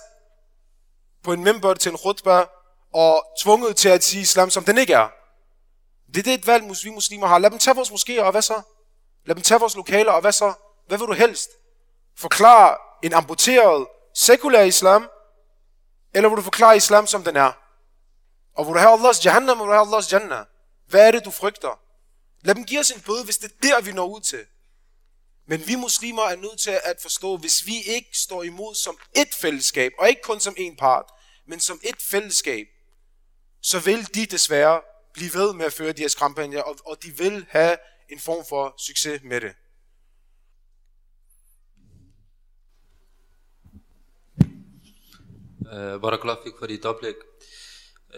på 1.24 1.32
en 1.32 1.44
member 1.44 1.74
til 1.74 1.90
en 1.90 1.96
rutba 1.96 2.44
og 2.94 3.24
tvunget 3.42 3.76
til 3.76 3.88
at 3.88 4.04
sige 4.04 4.20
islam, 4.20 4.50
som 4.50 4.64
den 4.64 4.78
ikke 4.78 4.92
er? 4.92 5.08
Det 6.06 6.18
er 6.18 6.22
det 6.22 6.34
et 6.34 6.46
valg, 6.46 6.64
vi 6.84 6.90
muslimer 6.90 7.26
har. 7.26 7.38
Lad 7.38 7.50
dem 7.50 7.58
tage 7.58 7.74
vores 7.74 7.90
moskéer, 7.90 8.22
og 8.22 8.30
hvad 8.30 8.42
så? 8.42 8.62
Lad 9.24 9.34
dem 9.34 9.42
tage 9.42 9.60
vores 9.60 9.76
lokaler, 9.76 10.12
og 10.12 10.20
hvad 10.20 10.32
så? 10.32 10.54
Hvad 10.86 10.98
vil 10.98 11.06
du 11.06 11.12
helst? 11.12 11.50
Forklare 12.16 12.76
en 13.02 13.12
amputeret, 13.12 13.86
sekulær 14.14 14.62
islam, 14.62 15.08
eller 16.14 16.28
vil 16.28 16.36
du 16.36 16.42
forklare 16.42 16.76
islam, 16.76 17.06
som 17.06 17.24
den 17.24 17.36
er? 17.36 17.52
Og 18.56 18.66
vil 18.66 18.74
du 18.74 18.78
have 18.78 18.92
Allahs 18.92 19.24
jahannam, 19.24 19.60
og 19.60 19.66
vil 19.66 19.70
du 19.70 19.74
have 19.74 19.86
Allahs 19.86 20.12
jannah? 20.12 20.44
Hvad 20.86 21.06
er 21.06 21.10
det, 21.10 21.24
du 21.24 21.30
frygter? 21.30 21.80
Lad 22.42 22.54
dem 22.54 22.64
give 22.64 22.80
os 22.80 22.90
en 22.90 23.00
bøde, 23.00 23.24
hvis 23.24 23.38
det 23.38 23.52
er 23.52 23.68
der, 23.68 23.80
vi 23.80 23.92
når 23.92 24.06
ud 24.06 24.20
til. 24.20 24.46
Men 25.50 25.66
vi 25.66 25.74
muslimer 25.74 26.22
er 26.22 26.36
nødt 26.36 26.58
til 26.58 26.70
at 26.84 26.96
forstå, 27.02 27.36
hvis 27.36 27.66
vi 27.66 27.76
ikke 27.86 28.18
står 28.18 28.42
imod 28.42 28.74
som 28.74 28.98
et 29.16 29.34
fællesskab, 29.34 29.92
og 29.98 30.08
ikke 30.08 30.22
kun 30.22 30.40
som 30.40 30.54
en 30.58 30.76
part, 30.76 31.04
men 31.46 31.60
som 31.60 31.80
et 31.82 32.02
fællesskab, 32.02 32.66
så 33.62 33.80
vil 33.80 34.14
de 34.14 34.26
desværre 34.26 34.80
blive 35.14 35.30
ved 35.34 35.54
med 35.54 35.66
at 35.66 35.72
føre 35.72 35.92
de 35.92 36.02
her 36.02 36.14
kampagner, 36.18 36.62
og, 36.62 36.76
og 36.84 37.02
de 37.02 37.18
vil 37.18 37.46
have 37.48 37.76
en 38.08 38.20
form 38.20 38.44
for 38.48 38.74
succes 38.78 39.20
med 39.24 39.40
det. 39.40 39.54
Øh, 45.72 45.94
uh, 45.94 46.00
Barakallah 46.00 46.36
fik 46.44 46.52
for 46.58 46.66
dit 46.66 46.84
oplæg. 46.84 47.14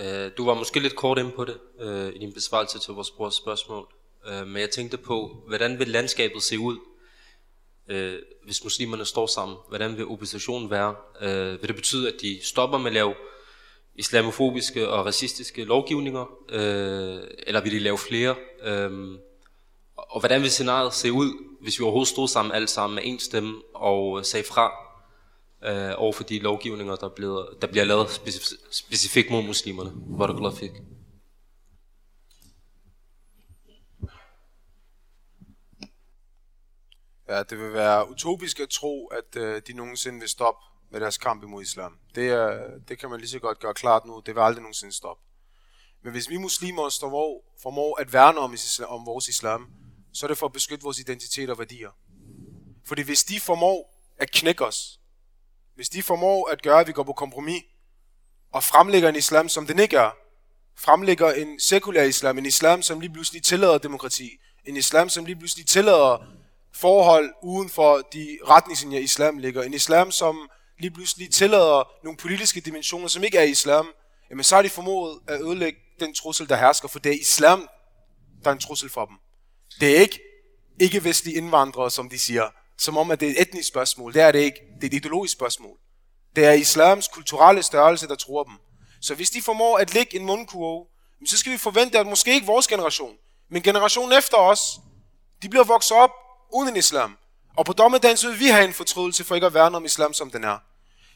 Uh, 0.00 0.36
du 0.36 0.44
var 0.44 0.54
måske 0.54 0.80
lidt 0.80 0.96
kort 0.96 1.18
ind 1.18 1.32
på 1.32 1.44
det 1.44 1.60
uh, 1.80 2.14
i 2.14 2.18
din 2.18 2.32
besvarelse 2.32 2.78
til 2.78 2.94
vores 2.94 3.10
brors 3.10 3.34
spørgsmål. 3.34 3.94
Uh, 4.26 4.46
men 4.46 4.56
jeg 4.56 4.70
tænkte 4.70 4.98
på, 4.98 5.44
hvordan 5.46 5.78
vil 5.78 5.88
landskabet 5.88 6.42
se 6.42 6.58
ud, 6.58 6.89
øh, 7.90 8.18
hvis 8.44 8.64
muslimerne 8.64 9.05
står 9.05 9.26
sammen? 9.26 9.57
Hvordan 9.68 9.96
vil 9.96 10.07
oppositionen 10.07 10.70
være? 10.70 10.94
Øh, 11.20 11.61
vil 11.61 11.68
det 11.68 11.76
betyde, 11.76 12.09
at 12.09 12.14
de 12.22 12.38
stopper 12.42 12.79
med 12.79 12.87
at 12.87 12.92
lave 12.92 13.14
islamofobiske 13.94 14.88
og 14.88 15.07
racistiske 15.07 15.64
lovgivninger? 15.64 16.26
Øh, 16.48 17.20
eller 17.46 17.61
vil 17.61 17.72
de 17.72 17.79
lave 17.79 17.98
flere? 17.98 18.35
Øh, 18.62 19.18
og 19.96 20.20
hvordan 20.20 20.42
vil 20.42 20.50
scenariet 20.50 20.94
se 20.94 21.12
ud, 21.12 21.33
hvis 21.61 21.79
vi 21.79 21.83
overhovedet 21.83 22.09
stod 22.09 22.29
sammen 22.29 22.53
alle 22.53 22.68
sammen 22.68 22.94
med 22.94 23.03
en 23.07 23.18
stemme 23.18 23.62
og 23.74 24.26
sagde 24.26 24.44
fra 24.46 24.72
øh, 25.64 25.94
over 25.96 26.12
for 26.12 26.24
de 26.24 26.38
lovgivninger, 26.38 26.96
der 26.96 27.09
bliver, 27.09 27.44
der 27.61 27.66
bliver 27.66 27.85
lavet 27.85 28.07
specif- 28.07 28.68
specifikt 28.70 29.31
mod 29.31 29.42
muslimerne. 29.42 29.92
Barakallah 30.18 30.55
fik. 30.55 30.70
Ja, 37.30 37.42
det 37.42 37.58
vil 37.58 37.72
være 37.72 38.10
utopisk 38.10 38.60
at 38.60 38.68
tro, 38.68 39.06
at 39.06 39.36
øh, 39.36 39.62
de 39.66 39.72
nogensinde 39.72 40.20
vil 40.20 40.28
stoppe 40.28 40.60
med 40.90 41.00
deres 41.00 41.18
kamp 41.18 41.42
imod 41.42 41.62
islam. 41.62 41.98
Det, 42.14 42.28
er, 42.28 42.78
det 42.88 42.98
kan 42.98 43.10
man 43.10 43.20
lige 43.20 43.28
så 43.28 43.38
godt 43.38 43.58
gøre 43.58 43.74
klart 43.74 44.04
nu. 44.04 44.22
Det 44.26 44.34
vil 44.34 44.40
aldrig 44.40 44.62
nogensinde 44.62 44.92
stoppe. 44.92 45.22
Men 46.02 46.12
hvis 46.12 46.30
vi 46.30 46.36
muslimer 46.36 46.88
står, 46.88 47.54
formår 47.62 48.00
at 48.00 48.12
værne 48.12 48.38
om, 48.38 48.56
om 48.88 49.06
vores 49.06 49.28
islam, 49.28 49.70
så 50.12 50.26
er 50.26 50.28
det 50.28 50.38
for 50.38 50.46
at 50.46 50.52
beskytte 50.52 50.82
vores 50.82 50.98
identitet 50.98 51.50
og 51.50 51.58
værdier. 51.58 51.90
Fordi 52.86 53.02
hvis 53.02 53.24
de 53.24 53.40
formår 53.40 53.94
at 54.18 54.30
knække 54.30 54.66
os, 54.66 55.00
hvis 55.74 55.88
de 55.88 56.02
formår 56.02 56.50
at 56.50 56.62
gøre, 56.62 56.80
at 56.80 56.86
vi 56.86 56.92
går 56.92 57.02
på 57.02 57.12
kompromis, 57.12 57.62
og 58.52 58.64
fremlægger 58.64 59.08
en 59.08 59.16
islam, 59.16 59.48
som 59.48 59.66
den 59.66 59.78
ikke 59.78 59.96
er, 59.96 60.10
fremlægger 60.76 61.32
en 61.32 61.60
sekulær 61.60 62.02
islam, 62.02 62.38
en 62.38 62.46
islam, 62.46 62.82
som 62.82 63.00
lige 63.00 63.12
pludselig 63.12 63.42
tillader 63.42 63.78
demokrati, 63.78 64.30
en 64.64 64.76
islam, 64.76 65.08
som 65.08 65.24
lige 65.24 65.36
pludselig 65.36 65.66
tillader 65.66 66.39
forhold 66.74 67.30
uden 67.42 67.68
for 67.68 67.96
de 68.12 68.38
retningslinjer, 68.48 69.00
islam 69.00 69.38
ligger, 69.38 69.62
en 69.62 69.74
islam, 69.74 70.11
som 70.11 70.50
lige 70.78 70.90
pludselig 70.90 71.33
tillader 71.33 71.88
nogle 72.04 72.16
politiske 72.16 72.61
dimensioner, 72.61 73.09
som 73.09 73.24
ikke 73.24 73.38
er 73.38 73.42
islam, 73.42 73.88
jamen 74.30 74.44
så 74.44 74.54
har 74.54 74.62
de 74.62 74.68
formået 74.68 75.18
at 75.28 75.40
ødelægge 75.40 75.78
den 76.00 76.14
trussel, 76.14 76.48
der 76.48 76.56
hersker, 76.56 76.88
for 76.88 76.98
det 76.98 77.12
er 77.12 77.20
islam, 77.20 77.68
der 78.44 78.50
er 78.50 78.54
en 78.54 78.61
trussel 78.61 78.90
for 78.90 79.04
dem. 79.04 79.16
Det 79.80 79.96
er 79.96 80.00
ikke 80.00 80.20
ikke-vestlige 80.80 81.37
indvandrere, 81.37 81.90
som 81.90 82.09
de 82.09 82.18
siger, 82.18 82.50
som 82.78 82.96
om 82.96 83.11
at 83.11 83.20
det 83.20 83.26
er 83.26 83.30
et 83.30 83.40
etnisk 83.40 83.68
spørgsmål. 83.68 84.14
Det 84.14 84.22
er 84.22 84.33
det 84.33 84.38
ikke. 84.38 84.61
Det 84.74 84.83
er 84.83 84.87
et 84.87 84.94
ideologisk 84.94 85.33
spørgsmål. 85.33 85.78
Det 86.37 86.44
er 86.44 86.52
islams 86.52 87.09
kulturelle 87.09 87.62
størrelse, 87.62 88.09
der 88.09 88.14
tror 88.14 88.44
dem. 88.44 88.54
Så 89.00 89.14
hvis 89.14 89.30
de 89.30 89.42
formår 89.42 89.78
at 89.78 89.94
lægge 89.94 90.16
en 90.16 90.26
mundkurve, 90.26 90.87
så 91.26 91.37
skal 91.38 91.52
vi 91.52 91.59
forvente, 91.59 91.98
at 91.98 92.06
måske 92.06 92.35
ikke 92.35 92.46
vores 92.46 92.66
generation, 92.66 93.14
men 93.50 93.62
generationen 93.62 94.18
efter 94.18 94.37
os, 94.37 94.61
de 95.42 95.48
bliver 95.48 95.64
vokset 95.64 95.96
op 95.96 96.11
uden 96.52 96.76
islam. 96.76 97.16
Og 97.56 97.66
på 97.66 97.72
dommedagen 97.72 98.16
så 98.16 98.30
vil 98.30 98.38
vi 98.38 98.46
have 98.46 98.64
en 98.64 98.74
fortrydelse 98.74 99.24
for 99.24 99.34
ikke 99.34 99.46
at 99.46 99.54
værne 99.54 99.76
om 99.76 99.84
islam, 99.84 100.14
som 100.14 100.30
den 100.30 100.44
er. 100.44 100.58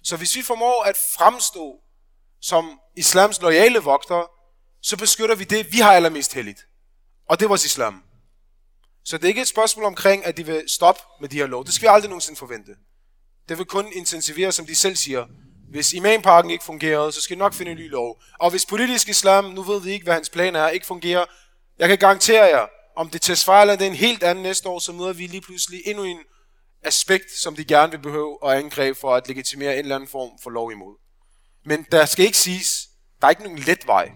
Så 0.02 0.16
hvis 0.16 0.36
vi 0.36 0.42
formår 0.42 0.82
at 0.82 0.96
fremstå 1.18 1.80
som 2.40 2.80
islams 2.96 3.40
loyale 3.40 3.78
vogtere, 3.78 4.26
så 4.82 4.96
beskytter 4.96 5.34
vi 5.34 5.44
det, 5.44 5.72
vi 5.72 5.78
har 5.78 5.92
allermest 5.92 6.34
heldigt. 6.34 6.60
Og 7.28 7.38
det 7.38 7.44
er 7.44 7.48
vores 7.48 7.64
islam. 7.64 8.02
Så 9.04 9.16
det 9.16 9.24
er 9.24 9.28
ikke 9.28 9.40
et 9.40 9.48
spørgsmål 9.48 9.84
omkring, 9.84 10.24
at 10.24 10.36
de 10.36 10.46
vil 10.46 10.64
stoppe 10.68 11.02
med 11.20 11.28
de 11.28 11.36
her 11.36 11.46
lov. 11.46 11.64
Det 11.64 11.74
skal 11.74 11.88
vi 11.88 11.92
aldrig 11.94 12.08
nogensinde 12.08 12.38
forvente. 12.38 12.70
Det 13.48 13.58
vil 13.58 13.66
kun 13.66 13.92
intensivere, 13.92 14.52
som 14.52 14.66
de 14.66 14.74
selv 14.74 14.96
siger. 14.96 15.26
Hvis 15.70 15.92
imamparken 15.92 16.50
ikke 16.50 16.64
fungerer, 16.64 17.10
så 17.10 17.20
skal 17.20 17.36
vi 17.36 17.38
nok 17.38 17.54
finde 17.54 17.72
en 17.72 17.78
ny 17.78 17.90
lov. 17.90 18.22
Og 18.40 18.50
hvis 18.50 18.66
politisk 18.66 19.08
islam, 19.08 19.44
nu 19.44 19.62
ved 19.62 19.80
vi 19.80 19.90
ikke, 19.90 20.04
hvad 20.04 20.14
hans 20.14 20.30
plan 20.30 20.56
er, 20.56 20.68
ikke 20.68 20.86
fungerer, 20.86 21.24
jeg 21.78 21.88
kan 21.88 21.98
garantere 21.98 22.44
jer, 22.44 22.66
om 22.96 23.10
det 23.10 23.22
til 23.22 23.32
eller 23.32 23.76
det 23.76 23.86
er 23.86 23.90
en 23.90 23.96
helt 23.96 24.22
anden 24.22 24.42
næste 24.42 24.68
år, 24.68 24.78
så 24.78 24.92
møder 24.92 25.12
vi 25.12 25.26
lige 25.26 25.40
pludselig 25.40 25.82
endnu 25.84 26.04
en 26.04 26.18
aspekt, 26.82 27.30
som 27.30 27.56
de 27.56 27.64
gerne 27.64 27.90
vil 27.90 27.98
behøve 27.98 28.38
at 28.44 28.58
angribe 28.58 28.98
for 28.98 29.14
at 29.14 29.28
legitimere 29.28 29.72
en 29.72 29.78
eller 29.78 29.94
anden 29.94 30.08
form 30.08 30.30
for 30.42 30.50
lov 30.50 30.72
imod. 30.72 30.96
Men 31.64 31.86
der 31.92 32.04
skal 32.04 32.24
ikke 32.24 32.38
siges, 32.38 32.88
der 33.20 33.26
er 33.26 33.30
ikke 33.30 33.42
nogen 33.42 33.58
let 33.58 33.86
vej. 33.86 34.12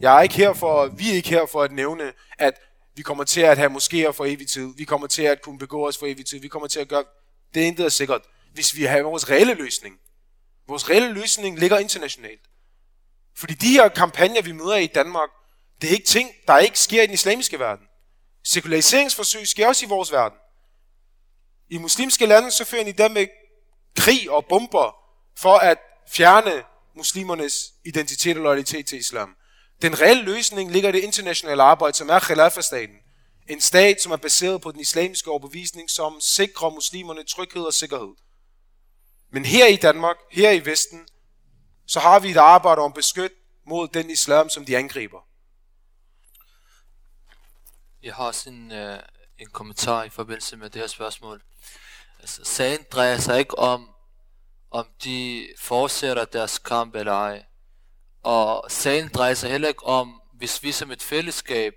Jeg 0.00 0.16
er 0.16 0.20
ikke 0.20 0.34
her 0.34 0.52
for, 0.52 0.86
vi 0.86 1.10
er 1.10 1.14
ikke 1.14 1.28
her 1.28 1.46
for 1.46 1.62
at 1.62 1.72
nævne, 1.72 2.12
at 2.38 2.54
vi 2.96 3.02
kommer 3.02 3.24
til 3.24 3.40
at 3.40 3.58
have 3.58 3.70
moskéer 3.70 4.10
for 4.10 4.24
evig 4.24 4.48
tid. 4.48 4.74
Vi 4.76 4.84
kommer 4.84 5.06
til 5.06 5.22
at 5.22 5.42
kunne 5.42 5.58
begå 5.58 5.88
os 5.88 5.98
for 5.98 6.06
evig 6.06 6.26
tid. 6.26 6.40
Vi 6.40 6.48
kommer 6.48 6.68
til 6.68 6.80
at 6.80 6.88
gøre... 6.88 7.04
Det 7.54 7.62
er 7.62 7.66
intet 7.66 7.84
er 7.84 7.88
sikkert, 7.88 8.22
hvis 8.54 8.76
vi 8.76 8.84
har 8.84 9.02
vores 9.02 9.30
reelle 9.30 9.54
løsning. 9.54 9.94
Vores 10.68 10.90
reelle 10.90 11.12
løsning 11.12 11.58
ligger 11.58 11.78
internationalt. 11.78 12.40
Fordi 13.36 13.54
de 13.54 13.66
her 13.66 13.88
kampagner, 13.88 14.42
vi 14.42 14.52
møder 14.52 14.76
i 14.76 14.86
Danmark, 14.86 15.28
det 15.80 15.90
er 15.90 15.94
ikke 15.94 16.06
ting, 16.06 16.30
der 16.46 16.58
ikke 16.58 16.80
sker 16.80 17.02
i 17.02 17.06
den 17.06 17.14
islamiske 17.14 17.58
verden. 17.58 17.86
Sekulariseringsforsøg 18.44 19.48
sker 19.48 19.66
også 19.66 19.86
i 19.86 19.88
vores 19.88 20.12
verden. 20.12 20.38
I 21.70 21.78
muslimske 21.78 22.26
lande, 22.26 22.50
så 22.50 22.64
fører 22.64 22.84
de 22.84 22.92
dem 22.92 23.10
med 23.10 23.26
krig 23.96 24.30
og 24.30 24.46
bomber 24.46 24.96
for 25.38 25.56
at 25.56 25.78
fjerne 26.08 26.62
muslimernes 26.96 27.72
identitet 27.84 28.36
og 28.36 28.42
loyalitet 28.42 28.86
til 28.86 28.98
islam. 28.98 29.34
Den 29.82 30.00
reelle 30.00 30.22
løsning 30.22 30.72
ligger 30.72 30.88
i 30.88 30.92
det 30.92 31.00
internationale 31.00 31.62
arbejde, 31.62 31.96
som 31.96 32.08
er 32.08 32.18
Khilafah-staten. 32.18 32.96
En 33.48 33.60
stat, 33.60 34.02
som 34.02 34.12
er 34.12 34.16
baseret 34.16 34.60
på 34.60 34.72
den 34.72 34.80
islamiske 34.80 35.30
overbevisning, 35.30 35.90
som 35.90 36.20
sikrer 36.20 36.70
muslimerne 36.70 37.24
tryghed 37.24 37.62
og 37.62 37.74
sikkerhed. 37.74 38.14
Men 39.32 39.44
her 39.44 39.66
i 39.66 39.76
Danmark, 39.76 40.16
her 40.32 40.50
i 40.50 40.66
Vesten, 40.66 41.08
så 41.86 42.00
har 42.00 42.18
vi 42.18 42.30
et 42.30 42.36
arbejde 42.36 42.80
om 42.80 42.92
beskyt 42.92 43.32
mod 43.66 43.88
den 43.88 44.10
islam, 44.10 44.48
som 44.48 44.64
de 44.64 44.76
angriber. 44.76 45.27
Jeg 48.02 48.14
har 48.14 48.24
også 48.24 48.50
en, 48.50 48.72
øh, 48.72 48.98
en 49.38 49.50
kommentar 49.50 50.04
i 50.04 50.08
forbindelse 50.08 50.56
med 50.56 50.70
det 50.70 50.80
her 50.80 50.86
spørgsmål. 50.86 51.42
Altså, 52.20 52.44
sagen 52.44 52.86
drejer 52.92 53.18
sig 53.18 53.38
ikke 53.38 53.58
om, 53.58 53.90
om 54.70 54.86
de 55.04 55.48
fortsætter 55.58 56.24
deres 56.24 56.58
kamp 56.58 56.94
eller 56.94 57.12
ej. 57.12 57.44
Og 58.22 58.70
sagen 58.70 59.08
drejer 59.08 59.34
sig 59.34 59.50
heller 59.50 59.68
ikke 59.68 59.86
om, 59.86 60.20
hvis 60.34 60.62
vi 60.62 60.72
som 60.72 60.90
et 60.90 61.02
fællesskab 61.02 61.74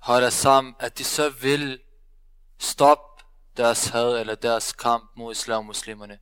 holder 0.00 0.30
sammen, 0.30 0.74
at 0.78 0.98
de 0.98 1.04
så 1.04 1.30
vil 1.30 1.80
stoppe 2.58 3.24
deres 3.56 3.88
had 3.88 4.20
eller 4.20 4.34
deres 4.34 4.72
kamp 4.72 5.10
mod 5.16 5.32
islam 5.32 5.58
og 5.58 5.66
muslimerne. 5.66 6.18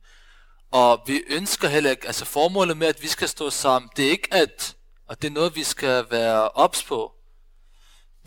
Og 0.71 1.03
vi 1.05 1.23
ønsker 1.27 1.67
heller 1.67 1.91
ikke, 1.91 2.07
altså 2.07 2.25
formålet 2.25 2.77
med, 2.77 2.87
at 2.87 3.01
vi 3.01 3.07
skal 3.07 3.29
stå 3.29 3.49
sammen, 3.49 3.89
det 3.95 4.05
er 4.05 4.09
ikke 4.09 4.33
at, 4.33 4.75
og 5.07 5.21
det 5.21 5.27
er 5.27 5.31
noget, 5.31 5.55
vi 5.55 5.63
skal 5.63 6.05
være 6.11 6.49
ops 6.49 6.83
på. 6.83 7.13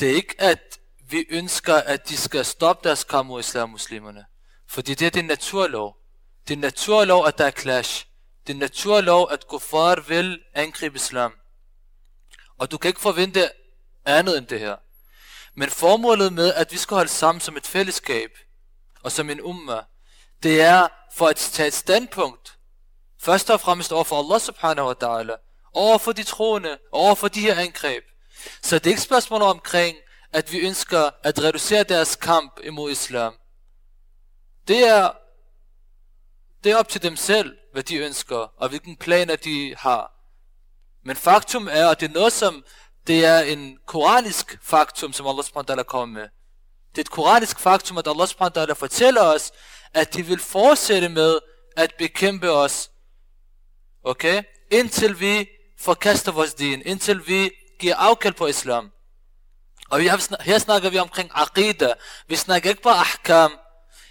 Det 0.01 0.11
er 0.11 0.15
ikke, 0.15 0.35
at 0.39 0.79
vi 1.09 1.27
ønsker, 1.31 1.75
at 1.75 2.09
de 2.09 2.17
skal 2.17 2.45
stoppe 2.45 2.89
deres 2.89 3.05
kamp 3.05 3.27
mod 3.27 3.41
islam 3.41 3.71
muslimerne. 3.71 4.25
Fordi 4.69 4.95
det 4.95 5.07
er 5.07 5.11
det 5.11 5.25
naturlov. 5.25 5.97
Det 6.49 6.55
er 6.55 6.59
naturlov, 6.59 7.27
at 7.27 7.39
der 7.39 7.47
er 7.47 7.51
clash. 7.51 8.07
Det 8.47 8.53
er 8.53 8.59
naturlov, 8.59 9.29
at 9.31 9.47
kuffar 9.47 10.01
vil 10.01 10.41
angribe 10.55 10.97
islam. 10.97 11.33
Og 12.59 12.71
du 12.71 12.79
kan 12.79 12.89
ikke 12.89 13.01
forvente 13.01 13.51
andet 14.05 14.39
end 14.39 14.47
det 14.47 14.61
her. 14.61 14.77
Men 15.55 15.71
formålet 15.71 16.33
med, 16.33 16.55
at 16.55 16.73
vi 16.73 16.77
skal 16.77 16.95
holde 16.95 17.11
sammen 17.11 17.41
som 17.41 17.57
et 17.57 17.67
fællesskab, 17.67 18.31
og 19.03 19.13
som 19.13 19.31
en 19.31 19.41
umma, 19.41 19.81
det 20.43 20.61
er 20.61 20.89
for 21.15 21.27
at 21.27 21.37
tage 21.37 21.67
et 21.67 21.75
standpunkt, 21.75 22.59
først 23.21 23.51
og 23.51 23.61
fremmest 23.61 23.93
over 23.93 24.05
for 24.05 24.19
Allah 24.19 24.41
subhanahu 24.41 24.89
wa 24.89 24.95
ta'ala, 25.05 25.37
over 25.73 25.99
for 25.99 26.13
de 26.13 26.23
troende, 26.23 26.79
over 26.93 27.15
for 27.15 27.29
de 27.29 27.41
her 27.41 27.55
angreb. 27.55 28.05
Så 28.63 28.79
det 28.79 28.87
er 28.87 28.91
ikke 28.91 29.03
spørgsmål 29.03 29.43
omkring, 29.43 29.97
at 30.33 30.53
vi 30.53 30.59
ønsker 30.59 31.11
at 31.23 31.43
reducere 31.43 31.83
deres 31.83 32.17
kamp 32.17 32.61
imod 32.65 32.91
islam. 32.91 33.35
Det 34.69 34.89
er, 34.89 35.11
det 36.65 36.73
er 36.73 36.77
op 36.77 36.89
til 36.89 37.03
dem 37.03 37.17
selv, 37.17 37.57
hvad 37.73 37.83
de 37.83 37.97
ønsker, 37.97 38.37
og 38.37 38.69
hvilken 38.69 38.97
planer 38.97 39.37
de 39.37 39.75
har. 39.79 40.13
Men 41.05 41.17
faktum 41.17 41.69
er, 41.71 41.89
at 41.89 42.01
det 42.01 42.09
er 42.09 42.15
noget, 42.15 42.33
som 42.33 42.65
det 43.07 43.25
er 43.25 43.41
en 43.41 43.79
koranisk 43.87 44.59
faktum, 44.63 45.13
som 45.13 45.27
Allah 45.27 45.45
subhanahu 45.45 45.77
wa 45.77 45.83
kommer 45.83 46.21
med. 46.21 46.29
Det 46.91 46.99
er 46.99 47.01
et 47.01 47.11
koranisk 47.11 47.59
faktum, 47.59 47.99
at 47.99 48.09
Allah 48.09 48.29
subhanahu 48.29 48.69
wa 48.69 48.73
fortæller 48.73 49.23
os, 49.23 49.53
at 49.95 50.15
de 50.15 50.23
vil 50.23 50.41
fortsætte 50.41 51.09
med 51.09 51.39
at 51.77 51.95
bekæmpe 51.99 52.51
os. 52.51 52.91
Okay? 54.05 54.43
Indtil 54.71 55.21
vi 55.21 55.49
forkaster 55.79 56.33
vores 56.33 56.55
din, 56.55 56.83
indtil 56.87 57.27
vi 57.27 57.51
giver 57.79 57.95
afkald 57.95 58.35
på 58.35 58.47
islam. 58.47 58.91
Og 59.91 60.01
vi 60.01 60.07
har, 60.07 60.43
her 60.43 60.59
snakker 60.59 60.91
vi 60.91 60.99
omkring 60.99 61.31
aqida. 61.35 61.95
Vi 62.29 62.37
snakker 62.37 62.71
ikke 62.71 62.83
bare 62.83 62.97
ahkam. 62.97 63.59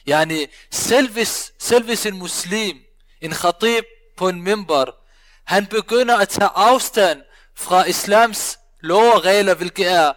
Yani, 0.08 0.47
selv 0.71 1.12
hvis, 1.12 1.51
selv 1.60 1.86
hvis 1.86 2.06
en 2.06 2.17
muslim, 2.17 2.78
en 3.21 3.32
khatib 3.32 3.84
på 4.17 4.30
en 4.30 4.41
member, 4.41 4.86
han 5.45 5.65
begynder 5.65 6.17
at 6.17 6.30
tage 6.30 6.49
afstand 6.56 7.21
fra 7.56 7.86
islams 7.86 8.60
lov 8.82 9.13
og 9.13 9.25
regler, 9.25 9.54
hvilket 9.54 9.91
er 9.91 10.13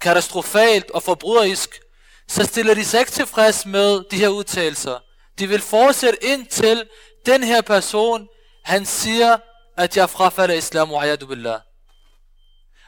katastrofalt 0.00 0.90
og 0.90 1.02
forbryderisk, 1.02 1.80
så 2.28 2.44
stiller 2.44 2.74
de 2.74 2.84
sig 2.84 3.00
ikke 3.00 3.12
tilfreds 3.12 3.66
med 3.66 4.04
de 4.10 4.16
her 4.16 4.28
udtalelser. 4.28 4.98
De 5.38 5.46
vil 5.46 5.60
fortsætte 5.60 6.24
indtil 6.24 6.88
den 7.26 7.42
her 7.42 7.60
person, 7.60 8.28
han 8.64 8.86
siger, 8.86 9.36
at 9.76 9.96
jeg 9.96 10.10
frafalder 10.10 10.54
islam 10.54 10.92
wa 10.92 11.16
billah. 11.16 11.60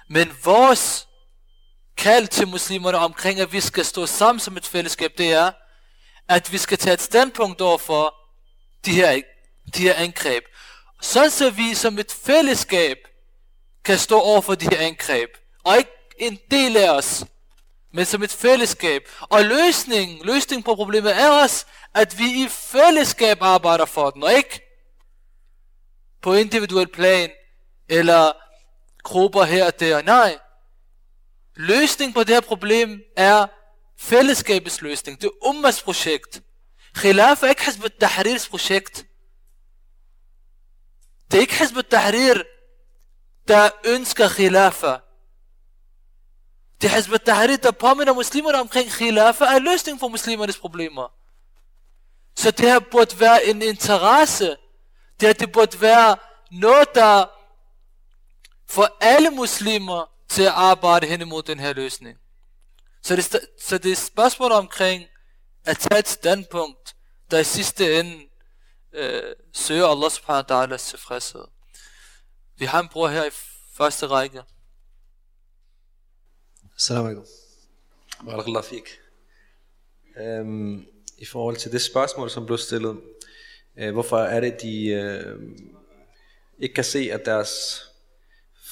Men 0.09 0.39
vores 0.45 1.09
kald 1.97 2.29
til 2.29 2.49
muslimerne 2.49 2.99
omkring, 2.99 3.41
at 3.41 3.53
vi 3.53 3.61
skal 3.61 3.85
stå 3.85 4.07
sammen 4.07 4.41
som 4.41 4.57
et 4.57 4.67
fællesskab, 4.67 5.13
det 5.19 5.33
er, 5.33 5.53
at 6.29 6.53
vi 6.53 6.59
skal 6.59 6.79
tage 6.79 6.95
et 6.95 7.01
standpunkt 7.01 7.61
over 7.61 7.79
for 7.79 8.15
de 8.85 8.93
her, 8.95 9.23
de 9.75 9.83
her 9.83 9.95
angreb. 9.95 10.45
Sådan 11.03 11.31
så 11.31 11.51
vi 11.51 11.75
som 11.75 11.99
et 11.99 12.13
fællesskab 12.13 12.97
kan 13.85 13.99
stå 13.99 14.21
over 14.21 14.41
for 14.41 14.55
de 14.55 14.65
her 14.65 14.87
angreb. 14.87 15.31
Og 15.65 15.77
ikke 15.77 15.91
en 16.19 16.39
del 16.51 16.77
af 16.77 16.91
os, 16.91 17.25
men 17.93 18.05
som 18.05 18.23
et 18.23 18.31
fællesskab. 18.31 19.03
Og 19.21 19.45
løsningen, 19.45 20.21
løsningen 20.25 20.63
på 20.63 20.75
problemet 20.75 21.21
er 21.21 21.31
også, 21.31 21.67
at 21.95 22.19
vi 22.19 22.45
i 22.45 22.49
fællesskab 22.49 23.43
arbejder 23.43 23.85
for 23.85 24.11
den, 24.11 24.23
og 24.23 24.33
ikke 24.33 24.61
på 26.23 26.35
individuel 26.35 26.89
plan, 26.89 27.31
eller 27.89 28.33
grupper 29.07 29.45
her 29.45 29.67
og 29.67 29.81
der. 29.81 30.03
Nej, 30.03 30.39
løsningen 31.57 32.15
på 32.15 32.25
det 32.25 32.35
her 32.35 32.41
problem 32.41 33.01
er 33.17 33.47
fællesskabets 33.99 34.81
løsning. 34.83 35.21
Det 35.21 35.27
er 35.27 35.49
Ummas 35.49 35.83
projekt. 35.83 36.43
Khilaf 36.95 37.43
er 37.43 37.47
ikke 37.49 37.65
Hizb 37.65 37.85
tahrirs 38.01 38.49
projekt. 38.49 39.07
Det 41.31 41.37
er 41.37 41.41
ikke 41.41 41.59
Hizb 41.59 41.79
tahrir 41.91 42.43
der 43.49 43.71
ønsker 43.85 44.29
khilafa. 44.29 44.97
Det 46.81 46.91
er 46.91 46.95
Hizb 46.97 47.15
tahrir 47.27 47.57
der 47.57 47.71
påminner 47.71 48.13
muslimerne 48.13 48.61
omkring 48.61 48.91
khilafa, 48.91 49.45
er 49.45 49.59
løsning 49.59 50.01
for 50.01 50.09
muslimernes 50.09 50.59
problemer. 50.59 51.13
Så 52.37 52.51
det 52.51 52.71
her 52.71 52.79
burde 52.79 53.21
være 53.21 53.47
en 53.47 53.63
interesse. 53.63 54.57
Det 55.21 55.29
her 55.29 55.33
det 55.33 55.53
burde 55.53 55.81
være 55.81 56.17
noget, 56.51 56.95
der 56.95 57.36
for 58.69 58.97
alle 59.01 59.31
muslimer 59.31 60.11
til 60.29 60.43
at 60.43 60.53
arbejde 60.53 61.07
hen 61.07 61.21
imod 61.21 61.43
den 61.43 61.61
her 61.61 61.73
løsning. 61.73 62.19
Så 63.03 63.17
det, 63.17 63.41
så 63.61 63.79
det 63.79 63.93
er 63.93 63.97
spørgsmål 63.97 64.53
omkring 64.53 65.05
at 65.65 65.79
tage 65.79 65.99
et 65.99 66.09
standpunkt, 66.09 66.97
der 67.31 67.39
i 67.39 67.45
sidste 67.45 68.01
ende 68.01 68.25
øh, 68.93 69.35
søger 69.53 69.87
Allah 69.87 70.11
subhanahu 70.11 70.47
wa 70.51 70.65
ta'ala 70.65 70.77
tilfredshed. 70.77 71.45
Vi 72.59 72.65
har 72.65 72.81
en 72.81 72.89
bror 72.89 73.09
her 73.09 73.25
i 73.25 73.31
første 73.77 74.07
række. 74.07 74.43
Assalamu 76.77 77.09
alaikum. 77.09 77.27
Barakallah 78.25 78.65
fik. 78.65 79.01
Øhm, 80.17 80.87
I 81.19 81.25
forhold 81.25 81.57
til 81.57 81.73
det 81.73 81.83
spørgsmål, 81.83 82.31
som 82.31 82.47
blev 82.47 82.59
stillet, 82.59 83.01
øh, 83.77 83.93
hvorfor 83.93 84.19
er 84.19 84.41
det, 84.41 84.63
de 84.63 84.87
øh, 84.87 85.39
ikke 86.59 86.75
kan 86.75 86.85
se, 86.85 86.99
at 87.13 87.25
deres 87.25 87.83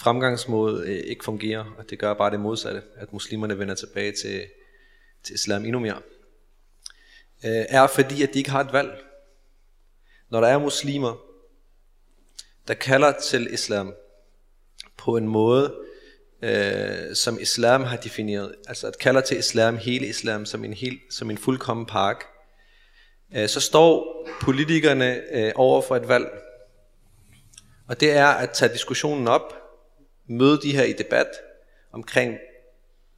fremgangsmåde 0.05 0.87
øh, 0.87 1.05
ikke 1.07 1.25
fungerer, 1.25 1.65
og 1.79 1.91
det 1.91 1.99
gør 1.99 2.15
bare 2.15 2.31
det 2.31 2.41
modsatte, 2.41 2.83
at 2.97 3.13
muslimerne 3.13 3.59
vender 3.59 3.75
tilbage 3.75 4.13
til, 4.13 4.47
til 5.23 5.35
islam 5.35 5.65
endnu 5.65 5.79
mere, 5.79 6.03
uh, 7.45 7.51
er 7.51 7.87
fordi, 7.87 8.23
at 8.23 8.35
de 8.35 8.39
ikke 8.39 8.51
har 8.51 8.61
et 8.61 8.73
valg. 8.73 9.05
Når 10.31 10.41
der 10.41 10.49
er 10.49 10.59
muslimer, 10.59 11.17
der 12.69 12.75
kalder 12.75 13.13
til 13.21 13.55
islam 13.55 13.95
på 14.97 15.17
en 15.17 15.29
måde, 15.29 15.75
øh, 16.43 17.15
som 17.15 17.41
islam 17.41 17.83
har 17.83 17.97
defineret, 17.97 18.55
altså 18.69 18.87
at 18.87 18.99
kalder 18.99 19.21
til 19.21 19.39
islam, 19.39 19.77
hele 19.77 20.07
islam, 20.07 20.47
som 20.47 20.65
en, 20.65 20.73
hel, 20.73 21.01
som 21.11 21.31
en 21.31 21.39
fuldkommen 21.39 21.87
park, 21.87 22.25
øh, 23.37 23.49
så 23.49 23.61
står 23.61 24.27
politikerne 24.41 25.23
øh, 25.33 25.53
over 25.55 25.83
for 25.83 25.97
et 25.97 26.09
valg. 26.09 26.27
Og 27.89 28.01
det 28.01 28.13
er 28.13 28.27
at 28.27 28.51
tage 28.51 28.73
diskussionen 28.73 29.29
op, 29.29 29.64
møde 30.27 30.61
de 30.62 30.77
her 30.77 30.83
i 30.83 30.93
debat 30.93 31.29
omkring, 31.93 32.39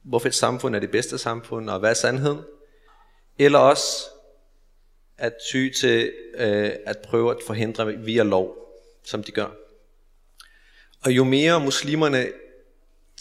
hvorfor 0.03 0.27
et 0.27 0.35
samfund 0.35 0.75
er 0.75 0.79
det 0.79 0.91
bedste 0.91 1.17
samfund, 1.17 1.69
og 1.69 1.79
hvad 1.79 1.89
er 1.89 1.93
sandheden, 1.93 2.41
eller 3.39 3.59
også 3.59 4.05
at 5.17 5.33
ty 5.51 5.69
til 5.69 6.13
øh, 6.33 6.71
at 6.85 6.97
prøve 7.03 7.31
at 7.31 7.37
forhindre 7.47 7.93
via 7.93 8.23
lov, 8.23 8.55
som 9.03 9.23
de 9.23 9.31
gør. 9.31 9.47
Og 11.05 11.11
jo 11.11 11.23
mere 11.23 11.59
muslimerne 11.59 12.27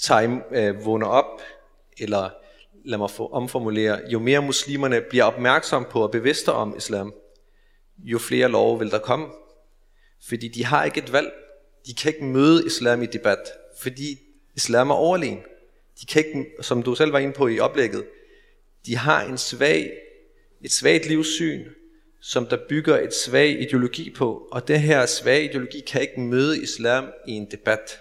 tager, 0.00 0.40
øh, 0.50 0.84
vågner 0.84 1.06
op, 1.06 1.42
eller 1.98 2.30
lad 2.84 2.98
mig 2.98 3.10
få 3.10 3.26
omformulere, 3.26 4.00
jo 4.08 4.18
mere 4.18 4.42
muslimerne 4.42 5.00
bliver 5.00 5.24
opmærksom 5.24 5.86
på 5.90 6.02
og 6.02 6.10
bevidste 6.10 6.52
om 6.52 6.76
islam, 6.76 7.14
jo 7.98 8.18
flere 8.18 8.48
lov 8.48 8.80
vil 8.80 8.90
der 8.90 8.98
komme. 8.98 9.26
Fordi 10.28 10.48
de 10.48 10.64
har 10.64 10.84
ikke 10.84 10.98
et 10.98 11.12
valg. 11.12 11.32
De 11.86 11.94
kan 11.94 12.12
ikke 12.14 12.24
møde 12.24 12.66
islam 12.66 13.02
i 13.02 13.06
debat, 13.06 13.38
fordi 13.80 14.18
islam 14.54 14.90
er 14.90 14.94
overlegen. 14.94 15.42
De 16.00 16.06
kan 16.06 16.24
ikke, 16.26 16.46
som 16.60 16.82
du 16.82 16.94
selv 16.94 17.12
var 17.12 17.18
inde 17.18 17.32
på 17.32 17.48
i 17.48 17.58
oplægget, 17.58 18.06
de 18.86 18.96
har 18.96 19.22
en 19.22 19.38
svag, 19.38 19.92
et 20.60 20.72
svagt 20.72 21.06
livssyn, 21.06 21.64
som 22.20 22.46
der 22.46 22.58
bygger 22.68 22.98
et 22.98 23.14
svag 23.14 23.60
ideologi 23.60 24.10
på, 24.10 24.48
og 24.52 24.68
det 24.68 24.80
her 24.80 25.06
svage 25.06 25.44
ideologi 25.44 25.80
kan 25.80 26.00
ikke 26.00 26.20
møde 26.20 26.62
islam 26.62 27.04
i 27.28 27.32
en 27.32 27.50
debat. 27.50 28.00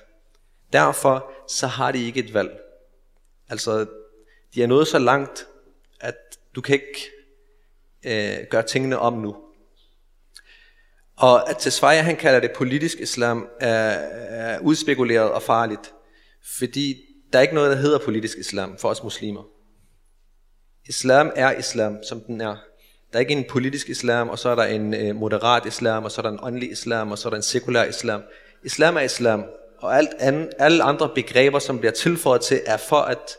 Derfor 0.73 1.32
så 1.47 1.67
har 1.67 1.91
de 1.91 2.05
ikke 2.05 2.19
et 2.19 2.34
valg. 2.34 2.59
Altså, 3.49 3.86
de 4.55 4.63
er 4.63 4.67
nået 4.67 4.88
så 4.88 4.99
langt, 4.99 5.47
at 5.99 6.15
du 6.55 6.61
kan 6.61 6.73
ikke 6.73 7.11
øh, 8.05 8.47
gøre 8.49 8.63
tingene 8.63 8.99
om 8.99 9.13
nu. 9.13 9.44
Og 11.18 11.49
at 11.49 11.57
Tesfaye, 11.59 12.01
han 12.01 12.16
kalder 12.16 12.39
det 12.39 12.51
politisk 12.55 12.99
islam, 12.99 13.47
er, 13.59 13.89
er 14.30 14.59
udspekuleret 14.59 15.32
og 15.32 15.41
farligt. 15.41 15.93
Fordi 16.57 16.95
der 17.34 17.39
er 17.39 17.41
ikke 17.43 17.55
noget, 17.55 17.72
der 17.72 17.78
hedder 17.78 17.99
politisk 17.99 18.38
islam 18.38 18.78
for 18.78 18.89
os 18.89 19.03
muslimer. 19.03 19.43
Islam 20.88 21.32
er 21.36 21.51
islam, 21.51 21.97
som 22.03 22.20
den 22.20 22.41
er. 22.41 22.55
Der 23.11 23.20
er 23.20 23.20
ikke 23.20 23.34
en 23.34 23.45
politisk 23.49 23.89
islam, 23.89 24.30
og 24.30 24.39
så 24.39 24.49
er 24.49 24.55
der 24.55 24.63
en 24.63 24.93
øh, 24.93 25.16
moderat 25.16 25.66
islam, 25.66 26.03
og 26.03 26.11
så 26.11 26.22
er 26.22 26.24
der 26.24 26.32
en 26.32 26.39
åndelig 26.41 26.72
islam, 26.72 27.11
og 27.11 27.18
så 27.18 27.28
er 27.28 27.30
der 27.30 27.38
en 27.38 27.43
sekulær 27.43 27.84
islam. 27.84 28.22
Islam 28.63 28.97
er 28.97 29.01
islam, 29.01 29.43
og 29.80 29.97
alt 29.97 30.09
andet, 30.20 30.49
alle 30.59 30.84
andre 30.84 31.09
begreber, 31.16 31.59
som 31.59 31.80
bliver 31.80 31.91
tilføjet 31.91 32.41
til, 32.41 32.61
er 32.66 32.78
for 32.78 32.97
at 32.97 33.38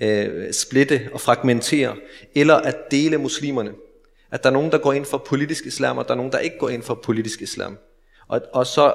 øh, 0.00 0.52
splitte 0.52 1.08
og 1.12 1.20
fragmentere, 1.20 1.96
eller 2.34 2.54
at 2.54 2.76
dele 2.90 3.18
muslimerne. 3.18 3.72
At 4.32 4.42
der 4.42 4.48
er 4.48 4.52
nogen, 4.52 4.72
der 4.72 4.78
går 4.78 4.92
ind 4.92 5.04
for 5.04 5.18
politisk 5.18 5.66
islam, 5.66 5.98
og 5.98 6.04
der 6.04 6.10
er 6.10 6.16
nogen, 6.16 6.32
der 6.32 6.38
ikke 6.38 6.58
går 6.58 6.68
ind 6.68 6.82
for 6.82 6.94
politisk 6.94 7.42
islam. 7.42 7.78
Og, 8.28 8.40
og 8.52 8.66
så 8.66 8.94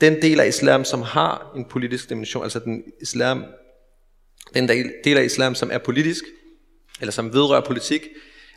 den 0.00 0.22
del 0.22 0.40
af 0.40 0.46
islam, 0.46 0.84
som 0.84 1.02
har 1.02 1.52
en 1.56 1.64
politisk 1.64 2.08
dimension, 2.08 2.42
altså 2.42 2.58
den, 2.58 2.82
islam, 3.00 3.44
den 4.54 4.68
del 5.04 5.18
af 5.18 5.24
islam, 5.24 5.54
som 5.54 5.70
er 5.72 5.78
politisk, 5.78 6.24
eller 7.00 7.12
som 7.12 7.32
vedrører 7.32 7.60
politik, 7.60 8.02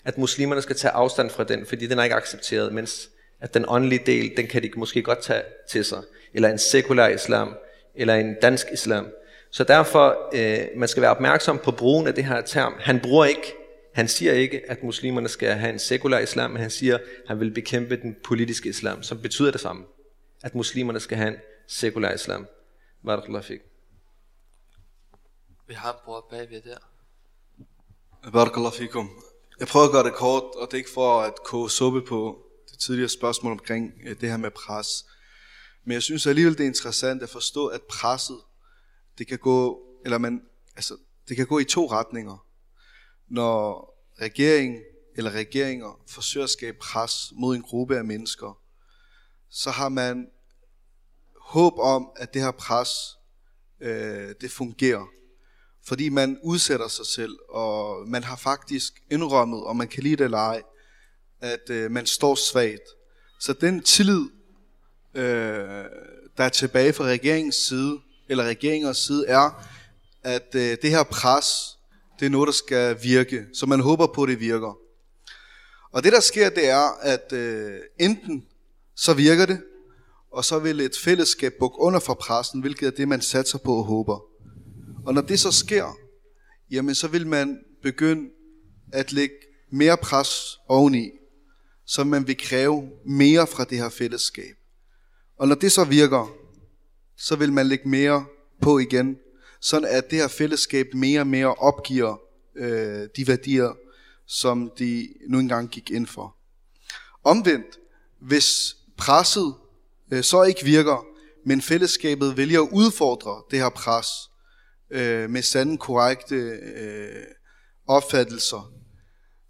at 0.06 0.18
muslimerne 0.18 0.62
skal 0.62 0.76
tage 0.76 0.92
afstand 0.92 1.30
fra 1.30 1.44
den, 1.44 1.66
fordi 1.66 1.88
den 1.88 2.00
er 2.00 2.04
ikke 2.04 2.16
accepteret, 2.16 2.74
mens 2.74 3.10
at 3.42 3.54
den 3.54 3.66
åndelige 3.68 4.04
del, 4.06 4.38
den 4.38 4.48
kan 4.48 4.64
de 4.64 4.72
måske 4.76 5.02
godt 5.02 5.22
tage 5.22 5.42
til 5.70 5.86
sig, 5.86 6.02
eller 6.34 6.50
en 6.50 6.58
sekulær 6.58 7.08
islam, 7.08 7.56
eller 7.96 8.16
en 8.16 8.36
dansk 8.42 8.68
islam. 8.74 9.08
Så 9.52 9.64
derfor, 9.64 10.30
øh, 10.34 10.68
man 10.76 10.88
skal 10.88 11.02
være 11.02 11.12
opmærksom 11.12 11.58
på 11.58 11.72
brugen 11.72 12.08
af 12.08 12.16
det 12.16 12.26
her 12.26 12.42
term. 12.42 12.74
Han 12.80 13.00
bruger 13.00 13.26
ikke, 13.26 13.54
han 13.98 14.08
siger 14.08 14.34
ikke, 14.34 14.72
at 14.72 14.84
muslimerne 14.84 15.30
skal 15.30 15.54
have 15.54 15.74
en 15.74 15.80
sekulær 15.80 16.20
islam, 16.20 16.52
men 16.52 16.62
han 16.62 16.72
siger, 16.72 16.96
at 16.96 17.04
han 17.28 17.40
vil 17.40 17.52
bekæmpe 17.52 17.98
den 18.02 18.16
politiske 18.24 18.70
islam, 18.70 19.04
som 19.04 19.22
betyder 19.22 19.52
det 19.52 19.62
samme. 19.62 19.86
At 20.44 20.56
muslimerne 20.56 21.00
skal 21.00 21.18
have 21.18 21.28
en 21.28 21.40
sekulær 21.68 22.14
islam. 22.14 22.48
Barakallah 23.06 23.44
fik. 23.44 23.60
Vi 25.68 25.74
har 25.74 25.94
en 25.94 26.00
bror 26.06 26.28
bagved 26.30 26.62
der. 26.62 26.78
Barakallah 28.32 28.74
fikum. 28.74 29.10
Jeg 29.60 29.68
prøver 29.68 29.86
at 29.86 29.92
gøre 29.92 30.04
det 30.04 30.14
kort, 30.14 30.44
og 30.44 30.68
det 30.68 30.74
er 30.74 30.78
ikke 30.78 30.90
for 30.90 31.22
at 31.22 31.34
koge 31.46 31.70
suppe 31.70 32.02
på 32.02 32.48
det 32.72 32.80
tidligere 32.80 33.10
spørgsmål 33.10 33.52
omkring 33.52 33.94
øh, 34.06 34.22
det 34.22 34.30
her 34.30 34.38
med 34.38 34.52
pres. 34.52 35.06
Men 35.84 35.94
jeg 35.94 36.04
synes 36.04 36.28
alligevel, 36.28 36.58
det 36.58 36.64
er 36.64 36.68
interessant 36.68 37.24
at 37.24 37.30
forstå, 37.30 37.68
at 37.68 37.82
presset, 37.90 38.38
det 39.18 39.28
kan 39.28 39.38
gå, 39.38 39.82
eller 40.06 40.18
man, 40.18 40.42
altså, 40.76 40.98
det 41.30 41.38
kan 41.38 41.48
gå 41.48 41.60
i 41.60 41.64
to 41.64 41.92
retninger. 41.92 42.47
Når 43.30 43.94
regering 44.22 44.78
eller 45.18 45.32
regeringer 45.32 46.00
forsøger 46.08 46.44
at 46.44 46.50
skabe 46.50 46.78
pres 46.82 47.32
mod 47.36 47.56
en 47.56 47.62
gruppe 47.62 47.98
af 47.98 48.06
mennesker, 48.06 48.60
så 49.50 49.72
har 49.72 49.90
man 49.90 50.28
håb 51.42 51.74
om, 51.80 52.10
at 52.16 52.34
det 52.34 52.42
her 52.42 52.52
pres, 52.52 52.90
øh, 53.82 54.36
det 54.42 54.52
fungerer. 54.52 55.06
Fordi 55.86 56.10
man 56.10 56.40
udsætter 56.44 56.88
sig 56.88 57.06
selv, 57.06 57.38
og 57.50 58.08
man 58.08 58.24
har 58.24 58.36
faktisk 58.36 59.04
indrømmet, 59.12 59.64
og 59.64 59.76
man 59.76 59.88
kan 59.88 60.04
lide 60.04 60.16
det 60.16 60.24
eller 60.24 60.38
ej, 60.38 60.64
at 61.42 61.70
øh, 61.70 61.92
man 61.92 62.06
står 62.06 62.36
svagt. 62.36 62.84
Så 63.40 63.54
den 63.54 63.84
tillid, 63.84 64.26
øh, 65.14 65.86
der 66.38 66.44
er 66.44 66.50
tilbage 66.50 66.94
fra 66.94 67.04
regeringens 67.04 67.56
side, 67.56 68.00
eller 68.30 68.44
regeringers 68.44 68.98
side, 68.98 69.28
er, 69.28 69.68
at 70.24 70.56
øh, 70.56 70.78
det 70.82 70.90
her 70.90 71.04
pres, 71.04 71.77
det 72.20 72.26
er 72.26 72.30
noget, 72.30 72.48
der 72.48 72.54
skal 72.54 72.98
virke. 73.04 73.46
Så 73.54 73.66
man 73.66 73.80
håber 73.80 74.08
på, 74.08 74.24
at 74.24 74.30
det 74.30 74.40
virker. 74.40 74.78
Og 75.92 76.04
det, 76.04 76.14
der 76.14 76.20
sker, 76.20 76.50
det 76.50 76.70
er, 76.70 77.00
at 77.02 77.34
øh, 77.34 77.80
enten 78.00 78.46
så 78.96 79.14
virker 79.14 79.46
det, 79.46 79.62
og 80.32 80.46
så 80.46 80.60
vil 80.60 80.80
et 80.80 80.98
fællesskab 80.98 81.54
bukke 81.60 81.80
under 81.80 82.00
for 82.00 82.14
pressen, 82.14 82.62
hvilket 82.62 82.88
er 82.88 82.92
det, 82.92 83.08
man 83.08 83.22
satser 83.22 83.58
på 83.58 83.76
og 83.76 83.84
håber. 83.84 84.20
Og 85.06 85.14
når 85.14 85.22
det 85.22 85.40
så 85.40 85.52
sker, 85.52 85.98
jamen 86.72 86.96
så 86.96 87.08
vil 87.08 87.28
man 87.28 87.60
begynde 87.84 88.30
at 88.94 89.12
lægge 89.12 89.36
mere 89.72 89.98
pres 89.98 90.60
oveni, 90.68 91.10
så 91.86 92.04
man 92.04 92.28
vil 92.28 92.38
kræve 92.38 92.90
mere 93.06 93.48
fra 93.48 93.64
det 93.64 93.78
her 93.78 93.90
fællesskab. 93.90 94.56
Og 95.38 95.48
når 95.48 95.56
det 95.56 95.72
så 95.72 95.84
virker, 95.84 96.34
så 97.18 97.36
vil 97.36 97.54
man 97.54 97.68
lægge 97.68 97.90
mere 97.90 98.26
på 98.62 98.80
igen, 98.80 99.18
sådan 99.68 99.90
at 99.90 100.10
det 100.12 100.20
her 100.20 100.28
fællesskab 100.28 100.94
mere 100.94 101.20
og 101.20 101.28
mere 101.28 101.56
opgiver 101.56 102.18
øh, 102.56 103.08
de 103.16 103.28
værdier, 103.28 103.74
som 104.28 104.72
de 104.80 105.08
nu 105.30 105.40
engang 105.40 105.70
gik 105.70 105.92
ind 105.92 106.08
for. 106.08 106.36
Omvendt, 107.24 107.80
hvis 108.22 108.76
presset 108.98 109.56
øh, 110.12 110.24
så 110.24 110.44
ikke 110.44 110.64
virker, 110.64 111.06
men 111.46 111.62
fællesskabet 111.62 112.38
vælger 112.38 112.62
at 112.62 112.70
udfordre 112.72 113.44
det 113.52 113.60
her 113.60 113.70
pres 113.70 114.08
øh, 114.92 115.30
med 115.30 115.42
sande, 115.42 115.78
korrekte 115.78 116.36
øh, 116.36 117.26
opfattelser, 117.88 118.74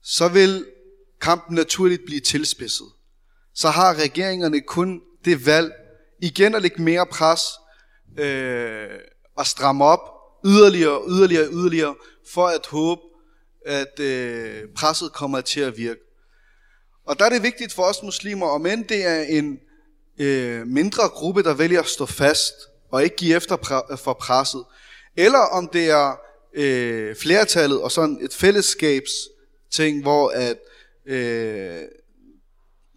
så 0.03 0.27
vil 0.27 0.65
kampen 1.21 1.55
naturligt 1.55 2.01
blive 2.05 2.19
tilspidset. 2.19 2.87
Så 3.53 3.69
har 3.69 3.95
regeringerne 3.95 4.61
kun 4.61 5.01
det 5.25 5.45
valg 5.45 5.71
igen 6.21 6.55
at 6.55 6.61
lægge 6.61 6.81
mere 6.81 7.05
pres 7.05 7.41
øh, 8.19 8.99
og 9.37 9.47
stramme 9.47 9.85
op 9.85 9.99
yderligere, 10.45 11.01
yderligere, 11.09 11.47
yderligere, 11.51 11.95
for 12.33 12.47
at 12.47 12.65
håbe, 12.65 13.01
at 13.65 13.99
øh, 13.99 14.63
presset 14.75 15.13
kommer 15.13 15.41
til 15.41 15.61
at 15.61 15.77
virke. 15.77 15.99
Og 17.05 17.19
der 17.19 17.25
er 17.25 17.29
det 17.29 17.43
vigtigt 17.43 17.73
for 17.73 17.83
os 17.83 18.03
muslimer, 18.03 18.47
om 18.47 18.65
end 18.65 18.85
det 18.85 19.05
er 19.05 19.21
en 19.21 19.59
øh, 20.19 20.67
mindre 20.67 21.09
gruppe, 21.09 21.43
der 21.43 21.53
vælger 21.53 21.79
at 21.79 21.87
stå 21.87 22.05
fast 22.05 22.53
og 22.91 23.03
ikke 23.03 23.15
give 23.15 23.35
efter 23.35 23.57
for 24.03 24.13
presset, 24.13 24.63
eller 25.17 25.39
om 25.39 25.67
det 25.67 25.89
er 25.89 26.19
øh, 26.55 27.15
flertallet 27.15 27.81
og 27.81 27.91
sådan 27.91 28.19
et 28.21 28.33
fællesskabs 28.33 29.11
ting, 29.71 30.01
hvor 30.01 30.29
at 30.29 30.57
øh, 31.05 31.81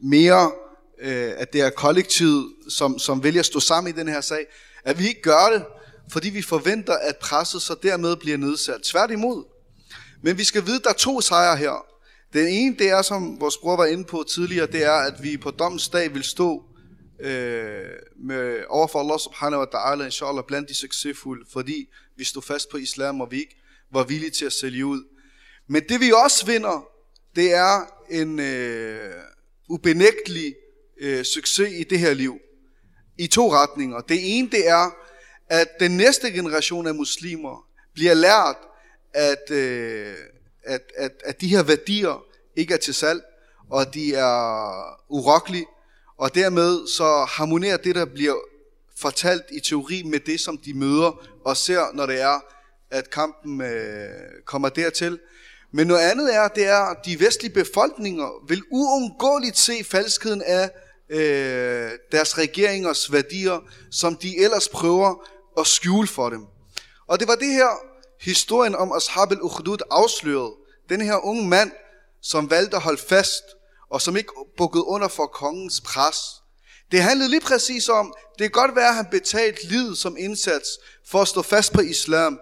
mere 0.03 0.53
øh, 1.01 1.33
at 1.37 1.53
det 1.53 1.61
er 1.61 1.71
kollektivet, 1.71 2.47
som, 2.69 2.99
som 2.99 3.25
vælger 3.25 3.41
at 3.41 3.47
stå 3.47 3.61
sammen 3.61 3.95
i 3.95 3.99
den 3.99 4.09
her 4.09 4.21
sag, 4.21 4.47
at 4.85 4.99
vi 4.99 5.09
ikke 5.09 5.23
gør 5.23 5.51
det, 5.53 5.65
fordi 6.11 6.31
vi 6.31 6.43
forventer, 6.43 6.95
at 6.95 7.17
presset 7.17 7.63
så 7.63 7.77
dermed 7.83 8.17
bliver 8.17 8.37
nedsat. 8.37 8.83
Tværtimod. 8.83 9.45
Men 10.23 10.39
vi 10.39 10.45
skal 10.45 10.67
vide, 10.67 10.77
at 10.77 10.85
der 10.85 10.91
er 10.91 10.95
to 10.95 11.21
sejre 11.21 11.57
her. 11.57 11.87
Den 12.33 12.49
ene, 12.49 12.77
det 12.79 12.89
er, 12.89 13.03
som 13.03 13.41
vores 13.41 13.57
bror 13.57 13.77
var 13.77 13.87
inde 13.87 14.05
på 14.05 14.25
tidligere, 14.31 14.67
det 14.67 14.85
er, 14.85 14.93
at 14.93 15.23
vi 15.23 15.37
på 15.37 15.51
dommens 15.51 15.89
dag 15.89 16.15
vil 16.15 16.25
stå 16.25 16.65
øh, 17.21 17.85
med, 18.17 18.65
overfor 18.69 19.01
Allah 19.01 19.19
subhanahu 19.19 19.61
wa 19.61 19.67
ta'ala, 19.75 20.05
inshallah, 20.05 20.45
blandt 20.49 20.69
de 20.69 20.75
succesfulde, 20.75 21.45
fordi 21.53 21.89
vi 22.17 22.25
stod 22.25 22.43
fast 22.43 22.71
på 22.71 22.77
islam, 22.77 23.21
og 23.21 23.31
vi 23.31 23.39
ikke 23.39 23.57
var 23.93 24.05
villige 24.05 24.31
til 24.31 24.45
at 24.45 24.53
sælge 24.53 24.87
ud. 24.87 25.05
Men 25.69 25.83
det 25.89 26.01
vi 26.01 26.13
også 26.25 26.47
vinder, 26.47 26.87
det 27.37 27.55
er 27.55 27.85
en 28.11 28.41
øh, 28.41 29.15
ubenægtelig 29.69 30.55
øh, 31.01 31.25
succes 31.25 31.73
i 31.73 31.85
det 31.85 31.99
her 31.99 32.15
liv. 32.15 32.39
I 33.19 33.27
to 33.27 33.53
retninger. 33.53 34.01
Det 34.01 34.39
ene 34.39 34.51
det 34.51 34.69
er, 34.69 34.91
at 35.51 35.69
den 35.81 35.97
næste 35.97 36.31
generation 36.31 36.87
af 36.87 36.95
muslimer 36.95 37.67
bliver 37.95 38.15
lært, 38.15 38.57
at, 39.15 39.51
øh, 39.51 40.15
at, 40.65 40.83
at, 40.97 41.13
at 41.25 41.41
de 41.41 41.49
her 41.49 41.63
værdier 41.63 42.25
ikke 42.57 42.75
er 42.75 42.79
til 42.79 42.95
salg, 42.95 43.23
og 43.71 43.95
de 43.95 44.15
er 44.15 45.13
urokkelige, 45.13 45.67
og 46.19 46.35
dermed 46.35 46.89
så 46.89 47.27
harmonerer 47.29 47.77
det, 47.77 47.95
der 47.95 48.05
bliver 48.05 48.37
fortalt 48.97 49.43
i 49.53 49.61
teori 49.61 50.03
med 50.03 50.21
det, 50.21 50.41
som 50.41 50.59
de 50.59 50.75
møder 50.75 51.27
og 51.45 51.57
ser, 51.57 51.95
når 51.95 52.07
det 52.07 52.21
er, 52.21 52.41
at 52.91 53.11
kampen 53.11 53.61
øh, 53.61 54.09
kommer 54.45 54.69
dertil. 54.69 55.19
Men 55.73 55.87
noget 55.87 56.01
andet 56.01 56.35
er, 56.35 56.49
det 56.49 56.67
er, 56.67 56.81
at 56.81 56.97
de 57.07 57.21
vestlige 57.21 57.53
befolkninger 57.53 58.45
vil 58.49 58.63
uundgåeligt 58.71 59.59
se 59.59 59.85
falskheden 59.85 60.43
af 60.43 60.71
øh, 61.11 61.91
deres 62.13 62.39
regeringers 62.39 63.13
værdier, 63.13 63.59
som 63.91 64.17
de 64.17 64.39
ellers 64.39 64.69
prøver 64.69 65.27
at 65.59 65.67
skjule 65.67 66.09
for 66.09 66.31
dem. 66.31 66.47
Og 67.07 67.21
det 67.21 67.29
var 67.29 67.35
det 67.35 67.53
her, 67.53 67.69
historien 68.21 68.75
om 68.75 68.93
Ashab 68.93 69.31
al-Ukhdud 69.31 69.79
afslørede. 69.91 70.53
Den 70.89 71.01
her 71.01 71.25
unge 71.25 71.49
mand, 71.49 71.73
som 72.23 72.51
valgte 72.51 72.77
at 72.77 72.83
holde 72.83 73.03
fast, 73.09 73.43
og 73.91 74.03
som 74.03 74.17
ikke 74.17 74.33
bukkede 74.57 74.85
under 74.85 75.09
for 75.09 75.27
kongens 75.27 75.81
pres. 75.81 76.17
Det 76.93 77.03
handlede 77.03 77.31
lige 77.31 77.41
præcis 77.41 77.89
om, 77.89 78.15
det 78.39 78.45
kan 78.45 78.51
godt 78.51 78.77
være, 78.77 78.89
at 78.89 78.95
han 78.95 79.07
betalte 79.11 79.67
livet 79.67 79.99
som 79.99 80.17
indsats 80.19 80.69
for 81.07 81.23
at 81.23 81.29
stå 81.29 81.43
fast 81.43 81.73
på 81.73 81.81
islam. 81.81 82.39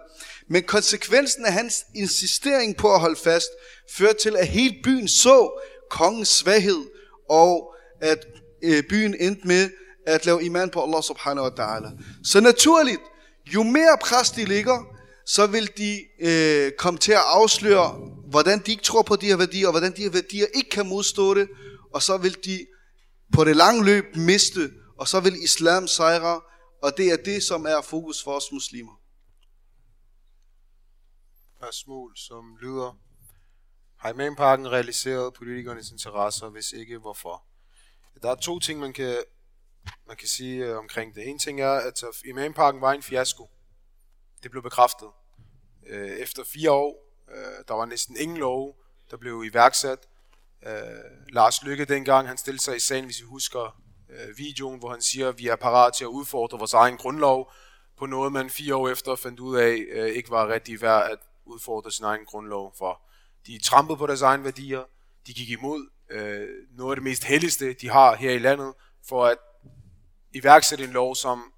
Men 0.47 0.63
konsekvensen 0.63 1.45
af 1.45 1.53
hans 1.53 1.85
insistering 1.95 2.77
på 2.77 2.93
at 2.93 2.99
holde 2.99 3.15
fast, 3.15 3.49
førte 3.91 4.19
til, 4.19 4.35
at 4.35 4.47
hele 4.47 4.75
byen 4.83 5.07
så 5.07 5.61
kongens 5.89 6.29
svaghed, 6.29 6.85
og 7.29 7.73
at 8.01 8.25
øh, 8.63 8.83
byen 8.89 9.15
endte 9.19 9.47
med 9.47 9.69
at 10.09 10.25
lave 10.25 10.43
iman 10.43 10.69
på 10.69 10.83
Allah 10.83 11.03
subhanahu 11.03 11.47
wa 11.47 11.53
ta'ala. 11.59 11.89
Så 12.23 12.39
naturligt, 12.39 13.01
jo 13.53 13.63
mere 13.63 13.97
pres 14.01 14.31
de 14.31 14.45
ligger, 14.45 14.83
så 15.25 15.47
vil 15.47 15.69
de 15.77 16.05
øh, 16.19 16.71
komme 16.77 16.99
til 16.99 17.11
at 17.11 17.23
afsløre, 17.25 17.91
hvordan 18.29 18.59
de 18.59 18.71
ikke 18.71 18.83
tror 18.83 19.01
på 19.01 19.15
de 19.15 19.25
her 19.25 19.37
værdier, 19.37 19.67
og 19.67 19.73
hvordan 19.73 19.95
de 19.95 20.01
her 20.01 20.09
værdier 20.09 20.45
ikke 20.55 20.69
kan 20.69 20.87
modstå 20.87 21.33
det, 21.33 21.49
og 21.93 22.01
så 22.01 22.17
vil 22.17 22.37
de 22.45 22.67
på 23.33 23.43
det 23.43 23.55
lange 23.55 23.85
løb 23.85 24.05
miste, 24.15 24.71
og 24.97 25.07
så 25.07 25.19
vil 25.19 25.43
islam 25.43 25.87
sejre, 25.87 26.41
og 26.81 26.97
det 26.97 27.11
er 27.11 27.17
det, 27.17 27.43
som 27.43 27.65
er 27.65 27.81
fokus 27.81 28.23
for 28.23 28.31
os 28.31 28.51
muslimer. 28.51 29.01
Spørgsmål, 31.57 32.17
som 32.17 32.57
lyder, 32.61 32.97
har 33.97 34.13
imamparken 34.13 34.71
realiseret 34.71 35.33
politikernes 35.33 35.91
interesser, 35.91 36.49
hvis 36.49 36.71
ikke, 36.71 36.97
hvorfor? 36.97 37.43
Der 38.21 38.31
er 38.31 38.35
to 38.35 38.59
ting, 38.59 38.79
man 38.79 38.93
kan, 38.93 39.23
man 40.07 40.17
kan 40.17 40.27
sige 40.27 40.65
øh, 40.65 40.77
omkring 40.77 41.15
det. 41.15 41.27
En 41.27 41.39
ting 41.39 41.61
er, 41.61 41.71
at 41.71 42.03
øh, 42.03 42.29
imamparken 42.29 42.81
var 42.81 42.91
en 42.91 43.03
fiasko. 43.03 43.49
Det 44.43 44.51
blev 44.51 44.63
bekræftet. 44.63 45.07
Øh, 45.87 46.09
efter 46.09 46.43
fire 46.43 46.71
år, 46.71 46.95
øh, 47.31 47.63
der 47.67 47.73
var 47.73 47.85
næsten 47.85 48.17
ingen 48.17 48.37
lov, 48.37 48.75
der 49.11 49.17
blev 49.17 49.43
iværksat. 49.43 49.99
Øh, 50.65 50.73
Lars 51.29 51.63
Lykke 51.63 51.85
dengang, 51.85 52.27
han 52.27 52.37
stillede 52.37 52.63
sig 52.63 52.75
i 52.75 52.79
sagen, 52.79 53.05
hvis 53.05 53.19
I 53.19 53.23
husker 53.23 53.81
øh, 54.09 54.37
videoen, 54.37 54.79
hvor 54.79 54.91
han 54.91 55.01
siger, 55.01 55.29
at 55.29 55.37
vi 55.37 55.47
er 55.47 55.55
parat 55.55 55.93
til 55.93 56.03
at 56.03 56.07
udfordre 56.07 56.57
vores 56.57 56.73
egen 56.73 56.97
grundlov 56.97 57.51
på 57.97 58.05
noget, 58.05 58.31
man 58.31 58.49
fire 58.49 58.75
år 58.75 58.89
efter 58.89 59.15
fandt 59.15 59.39
ud 59.39 59.57
af, 59.57 59.85
øh, 59.91 60.07
ikke 60.07 60.29
var 60.29 60.47
rigtig 60.47 60.81
værd 60.81 61.11
at 61.11 61.19
udfordre 61.45 61.91
sin 61.91 62.05
egen 62.05 62.25
grundlov 62.25 62.73
for. 62.77 63.01
De 63.47 63.59
trampede 63.63 63.97
på 63.97 64.07
deres 64.07 64.21
egne 64.21 64.43
værdier, 64.43 64.83
de 65.27 65.33
gik 65.33 65.49
imod 65.49 65.89
øh, 66.09 66.47
noget 66.77 66.91
af 66.91 66.95
det 66.95 67.03
mest 67.03 67.23
helligste, 67.23 67.73
de 67.73 67.89
har 67.89 68.15
her 68.15 68.31
i 68.31 68.39
landet, 68.39 68.73
for 69.07 69.25
at 69.25 69.37
iværksætte 70.33 70.83
en 70.83 70.91
lov, 70.91 71.15
som 71.15 71.53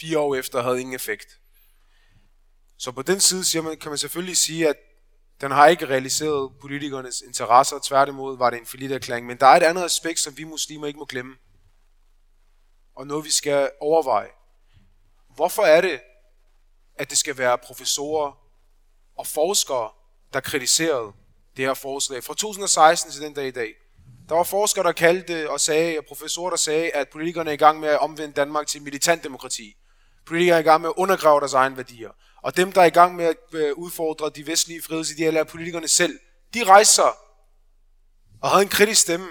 fire 0.00 0.18
år 0.18 0.34
efter 0.34 0.62
havde 0.62 0.80
ingen 0.80 0.94
effekt. 0.94 1.26
Så 2.78 2.92
på 2.92 3.02
den 3.02 3.20
side 3.20 3.44
siger 3.44 3.62
man, 3.62 3.78
kan 3.78 3.90
man 3.90 3.98
selvfølgelig 3.98 4.36
sige, 4.36 4.68
at 4.68 4.76
den 5.40 5.50
har 5.50 5.66
ikke 5.66 5.86
realiseret 5.86 6.52
politikernes 6.60 7.20
interesser. 7.20 7.78
Tværtimod 7.84 8.38
var 8.38 8.50
det 8.50 8.58
en 8.58 8.66
forlidt 8.66 8.92
erklæring. 8.92 9.26
Men 9.26 9.36
der 9.40 9.46
er 9.46 9.56
et 9.56 9.62
andet 9.62 9.84
aspekt, 9.84 10.18
som 10.20 10.36
vi 10.36 10.44
muslimer 10.44 10.86
ikke 10.86 10.98
må 10.98 11.04
glemme. 11.04 11.36
Og 12.94 13.06
noget 13.06 13.24
vi 13.24 13.30
skal 13.30 13.70
overveje. 13.80 14.28
Hvorfor 15.34 15.62
er 15.62 15.80
det, 15.80 16.00
at 16.94 17.10
det 17.10 17.18
skal 17.18 17.38
være 17.38 17.58
professorer 17.58 18.32
og 19.16 19.26
forskere, 19.26 19.90
der 20.32 20.40
kritiserede 20.40 21.12
det 21.56 21.64
her 21.64 21.74
forslag 21.74 22.24
fra 22.24 22.34
2016 22.34 23.12
til 23.12 23.22
den 23.22 23.34
dag 23.34 23.46
i 23.46 23.50
dag? 23.50 23.74
Der 24.28 24.34
var 24.34 24.42
forskere, 24.42 24.84
der 24.84 24.92
kaldte 24.92 25.50
og 25.50 25.60
sagde, 25.60 25.98
og 25.98 26.04
professorer, 26.04 26.50
der 26.50 26.56
sagde, 26.56 26.90
at 26.90 27.08
politikerne 27.08 27.50
er 27.50 27.54
i 27.54 27.56
gang 27.56 27.80
med 27.80 27.88
at 27.88 27.98
omvende 27.98 28.34
Danmark 28.34 28.66
til 28.66 28.82
militant 28.82 29.24
demokrati. 29.24 29.76
Politikere 30.26 30.56
er 30.56 30.60
i 30.60 30.62
gang 30.62 30.80
med 30.80 30.88
at 30.88 30.94
undergrave 30.96 31.40
deres 31.40 31.52
egne 31.52 31.76
værdier. 31.76 32.10
Og 32.42 32.56
dem, 32.56 32.72
der 32.72 32.80
er 32.80 32.84
i 32.84 32.90
gang 32.90 33.16
med 33.16 33.24
at 33.24 33.36
øh, 33.52 33.72
udfordre 33.76 34.30
de 34.30 34.46
vestlige 34.46 34.82
frihedsidealer, 34.82 35.40
er 35.40 35.44
politikerne 35.44 35.88
selv. 35.88 36.18
De 36.54 36.64
rejser 36.64 37.16
og 38.42 38.50
havde 38.50 38.62
en 38.62 38.68
kritisk 38.68 39.00
stemme. 39.00 39.28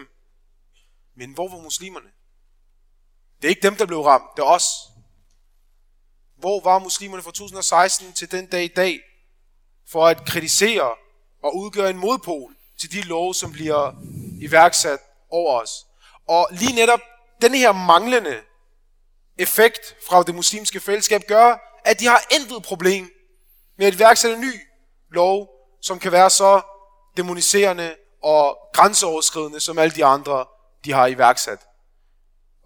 Men 1.17 1.33
hvor 1.33 1.49
var 1.49 1.63
muslimerne? 1.63 2.09
Det 3.41 3.45
er 3.45 3.49
ikke 3.49 3.61
dem, 3.61 3.75
der 3.75 3.85
blev 3.85 4.01
ramt, 4.01 4.23
det 4.35 4.41
er 4.41 4.47
os. 4.47 4.65
Hvor 6.37 6.63
var 6.63 6.79
muslimerne 6.79 7.23
fra 7.23 7.31
2016 7.31 8.13
til 8.13 8.31
den 8.31 8.45
dag 8.45 8.63
i 8.63 8.73
dag 8.75 8.99
for 9.87 10.07
at 10.07 10.25
kritisere 10.25 10.91
og 11.43 11.55
udgøre 11.55 11.89
en 11.89 11.97
modpol 11.97 12.55
til 12.79 12.91
de 12.91 13.01
love, 13.01 13.35
som 13.35 13.51
bliver 13.51 13.93
iværksat 14.41 14.99
over 15.29 15.61
os? 15.61 15.85
Og 16.27 16.47
lige 16.51 16.75
netop 16.75 16.99
den 17.41 17.53
her 17.53 17.71
manglende 17.71 18.41
effekt 19.37 19.95
fra 20.07 20.23
det 20.23 20.35
muslimske 20.35 20.79
fællesskab 20.79 21.21
gør, 21.27 21.57
at 21.85 21.99
de 21.99 22.05
har 22.05 22.21
intet 22.31 22.63
problem 22.63 23.11
med 23.77 23.87
at 23.87 23.93
iværksætte 23.93 24.35
en 24.35 24.41
ny 24.41 24.53
lov, 25.11 25.49
som 25.81 25.99
kan 25.99 26.11
være 26.11 26.29
så 26.29 26.61
demoniserende 27.17 27.95
og 28.23 28.57
grænseoverskridende, 28.73 29.59
som 29.59 29.79
alle 29.79 29.95
de 29.95 30.05
andre, 30.05 30.45
de 30.85 30.93
har 30.93 31.07
iværksat. 31.07 31.59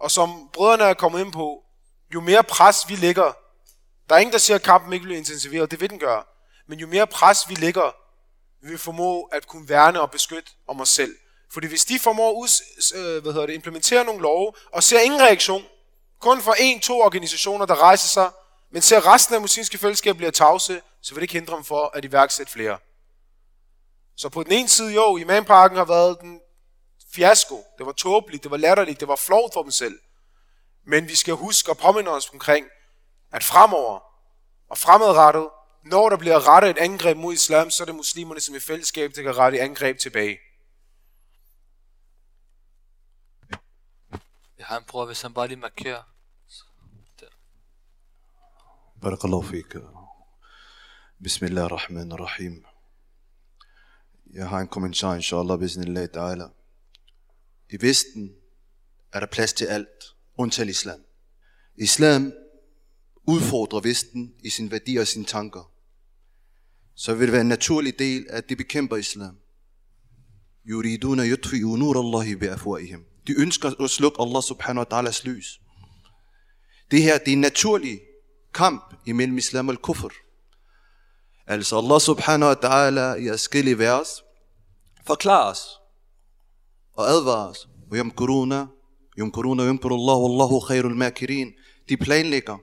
Og 0.00 0.10
som 0.10 0.50
brødrene 0.52 0.84
er 0.84 0.94
kommet 0.94 1.20
ind 1.20 1.32
på, 1.32 1.64
jo 2.14 2.20
mere 2.20 2.44
pres 2.44 2.88
vi 2.88 2.96
lægger, 2.96 3.32
der 4.08 4.14
er 4.14 4.18
ingen, 4.18 4.32
der 4.32 4.38
siger, 4.38 4.54
at 4.54 4.62
kampen 4.62 4.92
ikke 4.92 5.02
bliver 5.02 5.18
intensiveret, 5.18 5.70
det 5.70 5.80
vil 5.80 5.90
den 5.90 5.98
gøre. 5.98 6.24
Men 6.68 6.78
jo 6.78 6.86
mere 6.86 7.06
pres 7.06 7.48
vi 7.48 7.54
lægger, 7.54 7.94
vil 8.62 8.72
vi 8.72 8.78
formå 8.78 9.22
at 9.22 9.46
kunne 9.46 9.68
værne 9.68 10.00
og 10.00 10.10
beskytte 10.10 10.50
om 10.66 10.80
os 10.80 10.88
selv. 10.88 11.16
Fordi 11.52 11.66
hvis 11.66 11.84
de 11.84 11.98
formår 11.98 12.32
ud, 12.32 12.48
øh, 12.94 13.22
hvad 13.22 13.32
hedder 13.32 13.46
det, 13.46 13.54
implementere 13.54 14.04
nogle 14.04 14.22
love, 14.22 14.52
og 14.72 14.82
ser 14.82 15.00
ingen 15.00 15.20
reaktion, 15.20 15.64
kun 16.20 16.42
for 16.42 16.54
en, 16.58 16.80
to 16.80 17.00
organisationer, 17.00 17.66
der 17.66 17.82
rejser 17.82 18.08
sig 18.08 18.30
men 18.70 18.82
ser 18.82 19.14
resten 19.14 19.34
af 19.34 19.40
muslimske 19.40 19.78
fællesskab 19.78 20.16
bliver 20.16 20.30
tavse, 20.30 20.82
så 21.02 21.14
vil 21.14 21.16
det 21.16 21.22
ikke 21.22 21.34
hindre 21.34 21.56
dem 21.56 21.64
for 21.64 21.90
at 21.94 22.04
iværksætte 22.04 22.52
flere. 22.52 22.78
Så 24.16 24.28
på 24.28 24.42
den 24.42 24.52
ene 24.52 24.68
side, 24.68 24.94
jo, 24.94 25.16
imamparken 25.16 25.76
har 25.78 25.84
været 25.84 26.20
den 26.20 26.40
fiasko. 27.14 27.64
Det 27.78 27.86
var 27.86 27.92
tåbeligt, 27.92 28.42
det 28.42 28.50
var 28.50 28.56
latterligt, 28.56 29.00
det 29.00 29.08
var 29.08 29.16
flovt 29.16 29.52
for 29.52 29.62
dem 29.62 29.70
selv. 29.70 29.98
Men 30.86 31.08
vi 31.08 31.16
skal 31.16 31.34
huske 31.34 31.70
at 31.70 31.78
påminde 31.78 32.10
os 32.10 32.30
omkring, 32.30 32.66
at 33.32 33.44
fremover 33.44 34.00
og 34.70 34.78
fremadrettet, 34.78 35.48
når 35.84 36.08
der 36.08 36.16
bliver 36.16 36.48
rettet 36.48 36.70
et 36.70 36.78
angreb 36.78 37.16
mod 37.16 37.32
islam, 37.32 37.70
så 37.70 37.82
er 37.82 37.84
det 37.84 37.94
muslimerne 37.94 38.40
som 38.40 38.54
i 38.54 38.60
fællesskab, 38.60 39.12
der 39.14 39.22
kan 39.22 39.36
rette 39.36 39.58
et 39.58 39.62
angreb 39.62 39.98
tilbage. 39.98 40.38
Jeg 44.69 44.69
har 44.69 44.77
en 44.77 44.83
bror, 44.87 45.05
hvis 45.05 45.21
han 45.21 45.33
bare 45.33 45.47
lige 45.47 45.59
markerer. 45.59 46.03
بارك 49.01 49.25
الله 49.25 49.41
فيك 49.41 49.77
بسم 51.19 51.45
الله 51.45 51.65
الرحمن 51.65 52.11
الرحيم 52.11 52.63
Jeg 54.33 54.49
har 54.49 54.59
en 54.59 54.67
kommentar, 54.67 55.15
inshallah, 55.15 55.59
bismillah 55.59 56.07
ta'ala. 56.17 56.49
I 57.69 57.77
Vesten 57.81 58.35
er 59.13 59.19
der 59.19 59.27
plads 59.27 59.53
til 59.53 59.65
alt, 59.65 60.15
undtagen 60.37 60.69
islam. 60.69 60.99
Islam 61.75 62.33
udfordrer 63.27 63.79
Vesten 63.79 64.33
i 64.43 64.49
sin 64.49 64.71
værdi 64.71 64.97
og 64.97 65.07
sine 65.07 65.25
tanker. 65.25 65.71
Så 66.95 67.13
vil 67.15 67.27
det 67.27 67.31
være 67.31 67.41
en 67.41 67.47
naturlig 67.47 67.99
del, 67.99 68.25
at 68.29 68.49
de 68.49 68.55
bekæmper 68.55 68.95
islam. 68.95 69.37
Yuriduna 70.65 71.23
yutfi'u 71.23 71.75
nur 71.77 71.99
Allahi 71.99 72.35
bi 72.35 72.45
afwaihim. 72.45 73.05
De 73.29 73.33
ønsker 73.37 73.81
at 73.81 73.89
slukke 73.89 74.21
Allah 74.21 74.41
subhanahu 74.43 74.85
wa 74.85 74.97
ta'alas 74.97 75.23
lys. 75.23 75.59
Det 76.91 77.01
her, 77.03 77.17
det 77.17 77.27
er 77.27 77.33
en 77.33 77.41
naturlig 77.41 77.99
kamp 78.53 78.93
imellem 79.05 79.37
islam 79.37 79.69
og 79.69 79.81
kufr. 79.81 80.13
Altså 81.47 81.77
Allah 81.77 82.01
subhanahu 82.01 82.49
wa 82.49 82.55
ta'ala 82.55 83.15
i 83.15 83.29
forskellige 83.29 83.79
vers 83.79 84.23
forklarer 85.07 85.51
os 85.51 85.61
og 86.93 87.09
advarer 87.09 87.49
os. 87.49 87.67
Yamkuruna, 87.93 88.65
yamkuruna, 89.19 89.63
yamkurullah, 89.63 90.17
wallahu 90.23 90.59
khairul 90.59 90.95
makirin. 90.95 91.53
De 91.89 91.97
planlægger. 91.97 92.57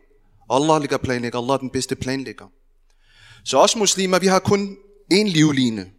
Allah 0.51 0.81
ligger 0.81 0.99
planlægger. 0.99 1.39
Allah 1.39 1.55
er 1.55 1.59
den 1.59 1.71
bedste 1.71 1.97
planlægger. 1.97 2.47
Så 3.45 3.59
os 3.59 3.77
muslimer, 3.77 4.19
vi 4.19 4.27
har 4.27 4.39
kun 4.39 4.77
en 5.11 5.29
livline. 5.29 5.93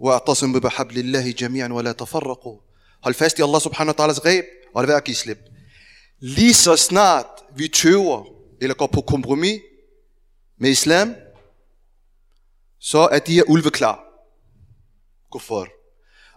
وَاعْتَصِمُوا 0.00 0.60
بِحَبْلِ 0.60 0.96
اللَّهِ 0.98 1.30
جَمِيعًا 1.30 1.68
وَلَا 1.72 1.92
تَفَرَّقُوا 1.92 2.58
Hold 3.03 3.15
fast 3.15 3.39
i 3.39 3.41
Allah 3.41 3.61
subhanahu 3.61 3.95
wa 3.97 4.05
ta'alas 4.05 4.19
greb, 4.19 4.45
og 4.75 4.81
lad 4.81 4.87
være 4.87 4.97
at 4.97 5.03
give 5.03 5.15
slip. 5.15 5.39
Lige 6.19 6.53
så 6.53 6.75
snart 6.75 7.25
vi 7.55 7.67
tøver 7.67 8.23
eller 8.61 8.75
går 8.75 8.87
på 8.87 9.01
kompromis 9.01 9.61
med 10.59 10.69
islam, 10.69 11.15
så 12.79 12.99
er 13.11 13.19
de 13.19 13.33
her 13.33 13.43
ulve 13.43 13.71
klar. 13.71 14.03
for. 15.41 15.67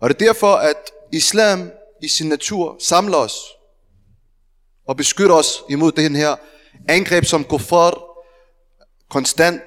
Og 0.00 0.08
det 0.08 0.22
er 0.22 0.26
derfor, 0.26 0.54
at 0.54 0.90
islam 1.12 1.70
i 2.02 2.08
sin 2.08 2.28
natur 2.28 2.76
samler 2.78 3.16
os 3.16 3.34
og 4.86 4.96
beskytter 4.96 5.34
os 5.34 5.62
imod 5.70 5.92
den 5.92 6.16
her 6.16 6.36
angreb, 6.88 7.24
som 7.24 7.44
for 7.58 8.18
konstant 9.08 9.62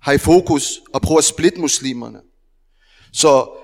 har 0.00 0.12
i 0.12 0.18
fokus 0.18 0.80
og 0.94 1.02
prøver 1.02 1.18
at 1.18 1.24
splitte 1.24 1.60
muslimerne. 1.60 2.20
Så 3.12 3.61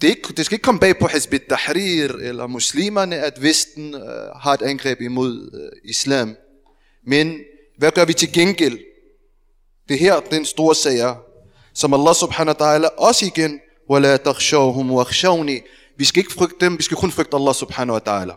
det, 0.00 0.06
er 0.06 0.10
ikke, 0.10 0.32
det 0.36 0.46
skal 0.46 0.54
ikke 0.54 0.62
komme 0.62 0.80
bag 0.80 0.98
på 0.98 1.06
Hizb 1.06 1.34
tahrir 1.48 2.08
eller 2.08 2.46
muslimerne, 2.46 3.16
at 3.16 3.42
Vesten 3.42 3.94
øh, 3.94 4.00
har 4.42 4.54
et 4.54 4.62
angreb 4.62 5.00
imod 5.00 5.50
øh, 5.54 5.90
islam. 5.90 6.36
Men 7.06 7.38
hvad 7.78 7.90
gør 7.90 8.04
vi 8.04 8.12
til 8.12 8.32
gengæld? 8.32 8.78
Det 9.88 9.98
her, 9.98 10.20
den 10.20 10.44
store 10.44 10.74
sag 10.74 10.98
er, 10.98 11.14
som 11.74 11.94
Allah 11.94 12.14
subhanahu 12.14 12.56
wa 12.60 12.76
ta'ala 12.76 12.88
også 12.96 13.26
igen, 13.26 13.60
وَلَا 13.90 14.16
تَخْشَوْهُمْ 14.16 14.90
وَخْشَوْنِي 14.90 15.62
Vi 15.96 16.04
skal 16.04 16.20
ikke 16.20 16.32
frygte 16.32 16.56
dem, 16.60 16.78
vi 16.78 16.82
skal 16.82 16.96
kun 16.96 17.10
frygte 17.10 17.36
Allah 17.36 17.54
subhanahu 17.54 17.98
wa 17.98 18.04
ta'ala. 18.08 18.34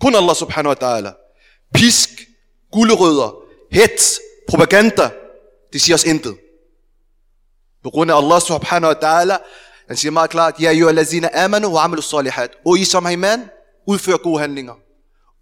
Kun 0.00 0.14
Allah 0.14 0.34
subhanahu 0.36 0.74
wa 0.74 0.80
ta'ala. 0.82 1.10
Pisk, 1.74 2.08
gulerødder, 2.72 3.34
hets, 3.70 4.20
propaganda, 4.48 5.10
det 5.72 5.80
siger 5.80 5.94
os 5.94 6.04
intet. 6.04 6.36
På 7.82 7.90
grund 7.90 8.10
af 8.10 8.16
Allah 8.16 8.40
subhanahu 8.40 8.94
wa 8.94 9.00
ta'ala, 9.04 9.36
han 9.87 9.97
siger 9.97 10.11
meget 10.11 10.29
klart, 10.29 10.55
Ja, 10.59 10.71
jo 10.71 10.91
lazina 10.91 11.29
amanu 11.33 11.73
wa 11.73 11.83
amalu 11.83 12.01
salihat. 12.01 12.51
O 12.65 12.75
I 12.75 12.83
som 12.83 13.05
har 13.05 13.11
iman, 13.11 13.49
udfør 13.87 14.17
gode 14.17 14.39
handlinger. 14.39 14.73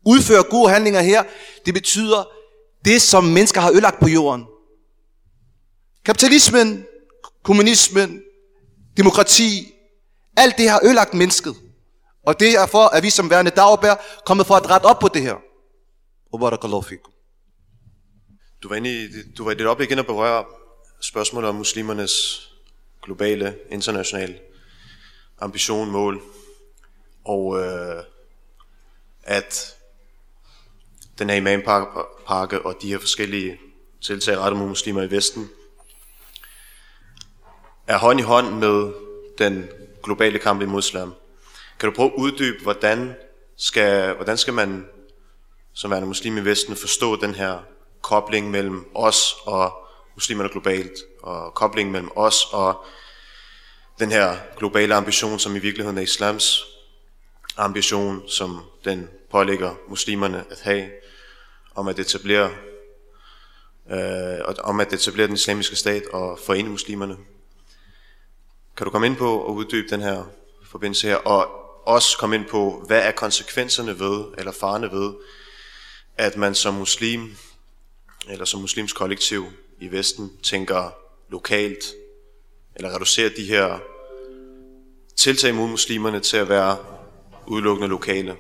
Udfør 0.06 0.42
gode 0.42 0.70
handlinger 0.70 1.02
her, 1.02 1.24
det 1.66 1.74
betyder 1.74 2.24
det, 2.86 3.02
som 3.02 3.24
mennesker 3.24 3.62
har 3.62 3.72
ødelagt 3.72 4.00
på 4.00 4.08
jorden. 4.08 4.46
Kapitalismen, 6.06 6.86
kommunismen, 7.44 8.22
demokrati, 8.98 9.74
alt 10.38 10.58
det 10.58 10.70
har 10.70 10.80
ødelagt 10.84 11.14
mennesket. 11.14 11.56
Og 12.26 12.40
det 12.40 12.56
er 12.56 12.66
for, 12.66 12.86
at 12.86 13.04
vi 13.04 13.10
som 13.10 13.30
værende 13.30 13.52
dagbær 13.52 13.96
kommet 14.26 14.48
for 14.48 14.56
at 14.56 14.70
rette 14.70 14.86
op 14.86 15.00
på 15.00 15.08
det 15.08 15.22
her. 15.22 15.36
Og 16.34 16.40
barakallahu 16.40 16.82
fikum. 16.82 17.12
Du 18.64 18.70
var, 18.70 18.76
inde 18.76 19.04
i, 19.04 19.08
du 19.38 19.44
var 19.44 19.52
i 19.52 19.56
dit 19.56 19.66
op 19.66 19.82
igen 19.82 20.00
at 20.00 20.06
berøre 20.06 20.46
spørgsmålet 21.02 21.50
om 21.50 21.56
muslimernes 21.56 22.14
globale, 23.04 23.58
internationale 23.70 24.40
ambition, 25.40 25.92
mål, 25.92 26.22
og 27.26 27.60
øh, 27.60 28.04
at 29.24 29.76
den 31.20 31.30
her 31.30 31.38
imampakke 31.38 32.62
og 32.62 32.76
de 32.82 32.88
her 32.88 33.00
forskellige 33.00 33.60
tiltag 34.02 34.38
rettet 34.38 34.60
mod 34.60 34.68
muslimer 34.68 35.02
i 35.02 35.12
Vesten 35.12 35.50
er 37.88 37.98
hånd 37.98 38.20
i 38.20 38.24
hånd 38.24 38.56
med 38.56 38.94
den 39.38 39.70
globale 40.04 40.40
kamp 40.40 40.62
imod 40.62 40.80
islam. 40.80 41.14
Kan 41.80 41.90
du 41.90 41.96
prøve 41.96 42.12
at 42.12 42.18
uddybe, 42.18 42.64
hvordan 42.64 43.16
skal, 43.58 44.16
hvordan 44.16 44.38
skal 44.38 44.54
man 44.54 44.88
som 45.74 45.92
værende 45.92 46.08
muslim 46.08 46.38
i 46.38 46.46
Vesten 46.46 46.76
forstå 46.76 47.16
den 47.16 47.36
her 47.36 47.60
kobling 48.02 48.52
mellem 48.52 48.86
os 48.96 49.36
og 49.46 49.83
muslimerne 50.16 50.50
globalt, 50.50 50.94
og 51.24 51.54
koblingen 51.54 51.92
mellem 51.92 52.12
os 52.16 52.46
og 52.52 52.86
den 54.00 54.12
her 54.12 54.38
globale 54.58 54.96
ambition, 54.96 55.40
som 55.40 55.56
i 55.56 55.60
virkeligheden 55.60 55.98
er 55.98 56.02
islams 56.02 56.66
ambition, 57.58 58.30
som 58.30 58.62
den 58.86 59.10
pålægger 59.32 59.76
muslimerne 59.88 60.46
at 60.50 60.62
have, 60.62 60.92
om 61.76 61.88
at 61.88 62.00
etablere, 62.00 62.52
øh, 63.92 64.56
om 64.58 64.80
at 64.80 64.94
etablere 64.94 65.28
den 65.28 65.36
islamiske 65.36 65.76
stat 65.76 66.04
og 66.06 66.40
forene 66.40 66.70
muslimerne. 66.70 67.18
Kan 68.78 68.86
du 68.86 68.92
komme 68.92 69.08
ind 69.08 69.18
på 69.18 69.40
og 69.40 69.54
uddybe 69.54 69.90
den 69.90 70.02
her 70.02 70.24
forbindelse 70.64 71.08
her, 71.08 71.16
og 71.16 71.48
også 71.88 72.18
komme 72.18 72.36
ind 72.36 72.46
på, 72.46 72.84
hvad 72.88 73.02
er 73.02 73.12
konsekvenserne 73.12 74.00
ved, 74.00 74.26
eller 74.38 74.52
farne 74.52 74.92
ved, 74.92 75.14
at 76.18 76.38
man 76.38 76.56
som 76.56 76.74
muslim, 76.74 77.38
eller 78.30 78.46
som 78.46 78.62
muslimsk 78.62 78.96
kollektiv 78.96 79.52
i 79.84 79.92
Vesten, 79.92 80.38
tænker 80.44 80.92
lokalt, 81.30 81.84
eller 82.76 82.96
reducerer 82.96 83.30
de 83.38 83.46
her 83.46 83.80
tiltag 85.16 85.56
mod 85.56 85.68
muslimerne 85.68 86.20
til 86.20 86.38
at 86.38 86.50
være 86.50 86.78
udelukkende 87.48 87.88
lokale. 87.88 88.38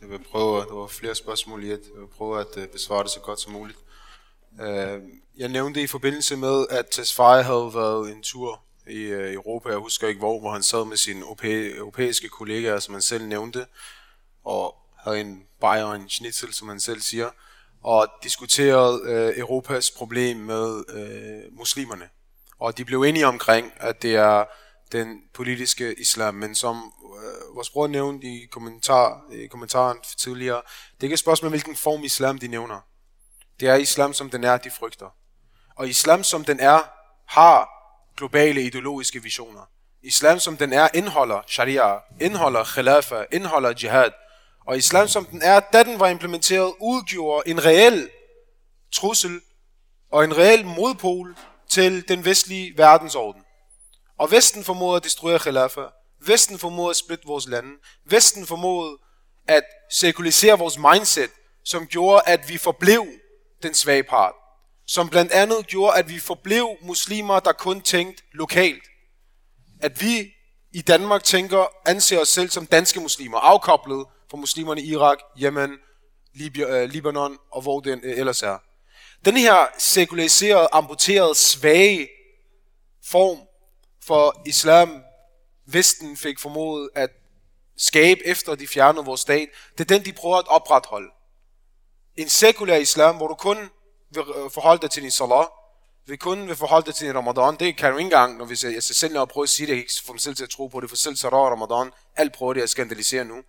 Jeg 0.00 0.10
vil 0.10 0.18
prøve, 0.18 0.60
der 0.60 0.74
var 0.74 0.86
flere 0.86 1.14
spørgsmål 1.14 1.64
i 1.64 1.72
et, 1.72 1.82
jeg 1.94 2.00
vil 2.00 2.08
prøve 2.08 2.40
at 2.40 2.56
øh, 2.56 2.68
besvare 2.68 3.02
det 3.02 3.10
så 3.10 3.20
godt 3.20 3.40
som 3.40 3.52
muligt. 3.52 3.78
Øh, 4.60 5.00
jeg 5.36 5.48
nævnte 5.48 5.82
i 5.82 5.86
forbindelse 5.86 6.36
med, 6.36 6.66
at 6.70 6.86
Tesfaye 6.90 7.42
havde 7.42 7.70
været 7.74 8.12
en 8.12 8.22
tur 8.22 8.60
i 8.86 9.00
øh, 9.00 9.34
Europa, 9.34 9.68
jeg 9.68 9.78
husker 9.78 10.08
ikke 10.08 10.18
hvor, 10.18 10.40
hvor 10.40 10.50
han 10.50 10.62
sad 10.62 10.84
med 10.84 10.96
sine 10.96 11.24
europæiske 11.76 12.28
kollegaer, 12.28 12.78
som 12.78 12.94
han 12.94 13.02
selv 13.02 13.26
nævnte, 13.26 13.66
og 14.44 14.76
havde 14.96 15.20
en 15.20 15.46
bajer 15.60 15.84
og 15.84 15.96
en 15.96 16.08
schnitzel, 16.08 16.54
som 16.54 16.68
han 16.68 16.80
selv 16.80 17.00
siger, 17.00 17.30
og 17.84 18.08
diskuterede 18.22 19.02
øh, 19.04 19.38
Europas 19.38 19.90
problem 19.90 20.36
med 20.36 20.84
øh, 20.88 21.58
muslimerne. 21.58 22.08
Og 22.58 22.78
de 22.78 22.84
blev 22.84 23.02
enige 23.02 23.26
omkring, 23.26 23.72
at 23.76 24.02
det 24.02 24.16
er 24.16 24.44
den 24.92 25.18
politiske 25.34 25.94
islam, 26.00 26.34
men 26.34 26.54
som 26.54 26.76
øh, 26.76 27.56
vores 27.56 27.70
bror 27.70 27.86
nævnte 27.86 28.26
i, 28.26 28.46
kommentar, 28.50 29.22
i 29.32 29.46
kommentaren 29.46 29.98
tidligere, 30.18 30.62
det 30.94 31.00
er 31.00 31.04
ikke 31.04 31.14
et 31.14 31.18
spørgsmål, 31.18 31.50
hvilken 31.50 31.76
form 31.76 32.04
islam 32.04 32.38
de 32.38 32.48
nævner. 32.48 32.80
Det 33.60 33.68
er 33.68 33.74
islam, 33.74 34.12
som 34.12 34.30
den 34.30 34.44
er, 34.44 34.56
de 34.56 34.70
frygter. 34.70 35.06
Og 35.76 35.88
islam, 35.88 36.24
som 36.24 36.44
den 36.44 36.60
er, 36.60 36.80
har 37.26 37.68
globale 38.16 38.62
ideologiske 38.62 39.22
visioner. 39.22 39.68
Islam, 40.02 40.38
som 40.38 40.56
den 40.56 40.72
er, 40.72 40.88
indeholder 40.94 41.42
sharia, 41.46 41.98
indeholder 42.20 42.64
khilafa, 42.64 43.24
indeholder 43.32 43.74
jihad. 43.82 44.10
Og 44.66 44.76
islam, 44.76 45.08
som 45.08 45.24
den 45.24 45.42
er, 45.42 45.60
da 45.60 45.82
den 45.82 46.00
var 46.00 46.08
implementeret, 46.08 46.74
udgjorde 46.80 47.48
en 47.48 47.64
reel 47.64 48.10
trussel 48.92 49.40
og 50.12 50.24
en 50.24 50.36
reel 50.36 50.66
modpol 50.66 51.36
til 51.68 52.08
den 52.08 52.24
vestlige 52.24 52.72
verdensorden. 52.76 53.42
Og 54.18 54.30
Vesten 54.30 54.64
formåede 54.64 54.96
at 54.96 55.04
destruere 55.04 55.38
khilafa. 55.38 55.80
Vesten 56.26 56.58
formåede 56.58 56.90
at 56.90 56.96
splitte 56.96 57.26
vores 57.26 57.46
lande. 57.48 57.70
Vesten 58.04 58.46
formåede 58.46 58.98
at 59.48 59.64
sekulisere 59.92 60.58
vores 60.58 60.78
mindset, 60.78 61.30
som 61.64 61.86
gjorde, 61.86 62.22
at 62.26 62.48
vi 62.48 62.58
forblev 62.58 63.06
den 63.62 63.74
svage 63.74 64.02
part. 64.02 64.34
Som 64.86 65.08
blandt 65.08 65.32
andet 65.32 65.66
gjorde, 65.66 65.98
at 65.98 66.08
vi 66.08 66.18
forblev 66.18 66.68
muslimer, 66.82 67.40
der 67.40 67.52
kun 67.52 67.80
tænkte 67.80 68.22
lokalt. 68.32 68.82
At 69.80 70.00
vi 70.00 70.30
i 70.72 70.82
Danmark 70.82 71.24
tænker, 71.24 71.66
anser 71.86 72.20
os 72.20 72.28
selv 72.28 72.50
som 72.50 72.66
danske 72.66 73.00
muslimer, 73.00 73.38
afkoblet 73.38 74.06
for 74.30 74.36
muslimerne 74.36 74.82
i 74.82 74.90
Irak, 74.90 75.18
Yemen, 75.42 75.78
Lib- 76.34 76.66
øh, 76.66 76.90
Libanon 76.90 77.38
og 77.50 77.62
hvor 77.62 77.80
den 77.80 78.00
øh, 78.04 78.18
ellers 78.18 78.42
er. 78.42 78.58
Den 79.24 79.36
her 79.36 79.66
sekulariserede, 79.78 80.68
amputerede, 80.72 81.34
svage 81.34 82.08
form 83.04 83.38
for 84.06 84.42
islam, 84.46 85.02
Vesten 85.66 86.16
fik 86.16 86.38
formodet 86.40 86.90
at 86.94 87.10
skabe 87.76 88.26
efter 88.26 88.54
de 88.54 88.66
fjernede 88.66 89.04
vores 89.04 89.20
stat, 89.20 89.48
det 89.78 89.80
er 89.80 89.94
den, 89.96 90.04
de 90.04 90.12
prøver 90.12 90.36
at 90.36 90.48
opretholde. 90.48 91.08
En 92.16 92.28
sekulær 92.28 92.76
islam, 92.76 93.16
hvor 93.16 93.28
du 93.28 93.34
kun 93.34 93.58
vil 94.10 94.24
øh, 94.36 94.50
forholde 94.50 94.82
dig 94.82 94.90
til 94.90 95.02
din 95.02 95.10
salat, 95.10 95.48
vi 96.06 96.16
kun 96.16 96.48
vil 96.48 96.56
forholde 96.56 96.86
dig 96.86 96.94
til 96.94 97.06
din 97.06 97.16
ramadan, 97.16 97.56
det 97.56 97.76
kan 97.76 97.90
du 97.92 97.98
ikke 97.98 98.06
engang, 98.06 98.38
når 98.38 98.44
vi 98.44 98.56
ser, 98.56 98.70
jeg 98.70 98.82
skal 98.82 98.96
selv 98.96 99.14
når 99.14 99.24
prøve 99.24 99.42
at 99.42 99.48
sige 99.48 99.66
det, 99.66 99.72
jeg 99.72 99.78
ikke 99.78 99.92
få 100.06 100.12
mig 100.12 100.20
selv 100.20 100.36
til 100.36 100.44
at 100.44 100.50
tro 100.50 100.66
på 100.66 100.80
det, 100.80 100.88
for 100.88 100.96
selv 100.96 101.16
så 101.16 101.28
ramadan, 101.28 101.92
alt 102.16 102.32
prøver 102.32 102.54
det 102.54 102.62
at 102.62 102.70
skandalisere 102.70 103.24
nu. 103.24 103.42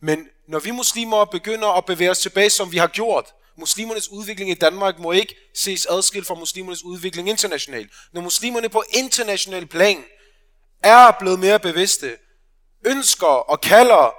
Men 0.00 0.28
når 0.48 0.58
vi 0.58 0.70
muslimer 0.70 1.24
begynder 1.24 1.68
at 1.68 1.84
bevæge 1.84 2.10
os 2.10 2.18
tilbage, 2.18 2.50
som 2.50 2.72
vi 2.72 2.78
har 2.78 2.86
gjort, 2.86 3.24
muslimernes 3.58 4.08
udvikling 4.08 4.50
i 4.50 4.54
Danmark 4.54 4.98
må 4.98 5.12
ikke 5.12 5.34
ses 5.54 5.86
adskilt 5.86 6.26
fra 6.26 6.34
muslimernes 6.34 6.84
udvikling 6.84 7.28
internationalt. 7.28 7.90
Når 8.12 8.20
muslimerne 8.20 8.68
på 8.68 8.84
international 8.90 9.66
plan 9.66 10.04
er 10.82 11.10
blevet 11.10 11.38
mere 11.38 11.58
bevidste, 11.58 12.16
ønsker 12.86 13.26
og 13.26 13.60
kalder 13.60 14.14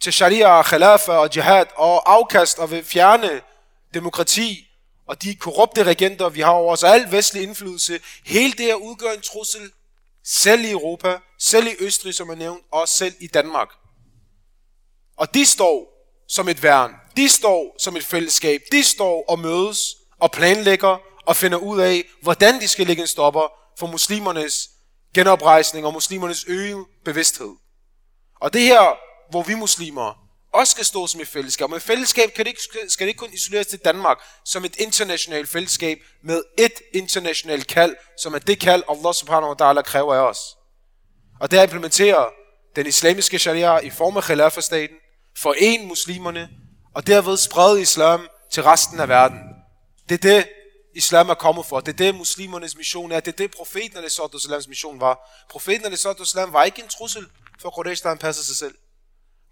til 0.00 0.12
sharia, 0.12 0.62
khalafa 0.62 1.12
og 1.12 1.36
jihad 1.36 1.66
og 1.76 2.12
afkast 2.12 2.58
og 2.58 2.70
vil 2.70 2.84
fjerne 2.84 3.40
demokrati 3.94 4.66
og 5.06 5.22
de 5.22 5.34
korrupte 5.34 5.82
regenter, 5.82 6.28
vi 6.28 6.40
har 6.40 6.50
over 6.50 6.72
os, 6.72 6.82
og 6.82 6.90
al 6.94 7.12
vestlig 7.12 7.42
indflydelse, 7.42 8.00
hele 8.24 8.52
det 8.52 8.66
her 8.66 8.74
udgør 8.74 9.12
en 9.12 9.20
trussel, 9.20 9.70
selv 10.24 10.64
i 10.64 10.70
Europa, 10.70 11.18
selv 11.38 11.66
i 11.66 11.76
Østrig, 11.80 12.14
som 12.14 12.30
er 12.30 12.34
nævnt, 12.34 12.64
og 12.70 12.88
selv 12.88 13.14
i 13.20 13.26
Danmark. 13.26 13.68
Og 15.20 15.34
de 15.34 15.46
står 15.46 15.86
som 16.28 16.48
et 16.48 16.62
værn. 16.62 16.94
De 17.16 17.28
står 17.28 17.76
som 17.78 17.96
et 17.96 18.04
fællesskab. 18.04 18.60
De 18.72 18.84
står 18.84 19.24
og 19.28 19.38
mødes 19.38 19.78
og 20.20 20.30
planlægger 20.30 20.98
og 21.26 21.36
finder 21.36 21.58
ud 21.58 21.80
af, 21.80 22.04
hvordan 22.22 22.60
de 22.60 22.68
skal 22.68 22.86
lægge 22.86 23.02
en 23.02 23.06
stopper 23.06 23.52
for 23.78 23.86
muslimernes 23.86 24.68
genoprejsning 25.14 25.86
og 25.86 25.92
muslimernes 25.92 26.44
øget 26.48 26.86
bevidsthed. 27.04 27.50
Og 28.40 28.52
det 28.52 28.62
her, 28.62 28.96
hvor 29.30 29.42
vi 29.42 29.54
muslimer 29.54 30.14
også 30.54 30.70
skal 30.70 30.84
stå 30.84 31.06
som 31.06 31.20
et 31.20 31.28
fællesskab. 31.28 31.70
Men 31.70 31.80
fællesskab 31.80 32.30
kan 32.36 32.44
det 32.44 32.50
ikke, 32.50 32.62
skal 32.88 33.06
det 33.06 33.08
ikke 33.08 33.18
kun 33.18 33.32
isoleres 33.32 33.66
til 33.66 33.78
Danmark 33.78 34.18
som 34.44 34.64
et 34.64 34.76
internationalt 34.76 35.48
fællesskab 35.48 35.98
med 36.24 36.42
et 36.58 36.72
internationalt 36.94 37.66
kald, 37.66 37.96
som 38.22 38.34
er 38.34 38.38
det 38.38 38.60
kald, 38.60 38.82
Allah 38.88 39.14
subhanahu 39.14 39.54
wa 39.60 39.72
ta'ala 39.72 39.82
kræver 39.82 40.14
af 40.14 40.28
os. 40.28 40.38
Og 41.40 41.50
det 41.50 41.56
er 41.58 41.62
at 41.62 41.66
implementere 41.66 42.30
den 42.76 42.86
islamiske 42.86 43.38
sharia 43.38 43.78
i 43.78 43.90
form 43.90 44.16
af 44.16 44.22
khilafah-staten, 44.22 44.96
foren 45.38 45.86
muslimerne, 45.88 46.48
og 46.94 47.06
derved 47.06 47.36
sprede 47.36 47.82
islam 47.82 48.28
til 48.52 48.62
resten 48.62 49.00
af 49.00 49.08
verden. 49.08 49.38
Det 50.08 50.24
er 50.24 50.34
det, 50.36 50.48
islam 50.94 51.28
er 51.28 51.34
kommet 51.34 51.66
for. 51.66 51.80
Det 51.80 51.92
er 51.92 51.96
det, 51.96 52.14
muslimernes 52.14 52.76
mission 52.76 53.12
er. 53.12 53.20
Det 53.20 53.32
er 53.32 53.36
det, 53.36 53.50
profeten 53.50 53.98
al-Islams 53.98 54.68
mission 54.68 55.00
var. 55.00 55.18
Profeten 55.50 55.86
al-Islam 55.86 56.52
var 56.52 56.64
ikke 56.64 56.82
en 56.82 56.88
trussel 56.88 57.26
for 57.62 57.70
Quraysh, 57.70 58.02
der 58.02 58.08
han 58.08 58.18
passede 58.18 58.46
sig 58.46 58.56
selv. 58.56 58.74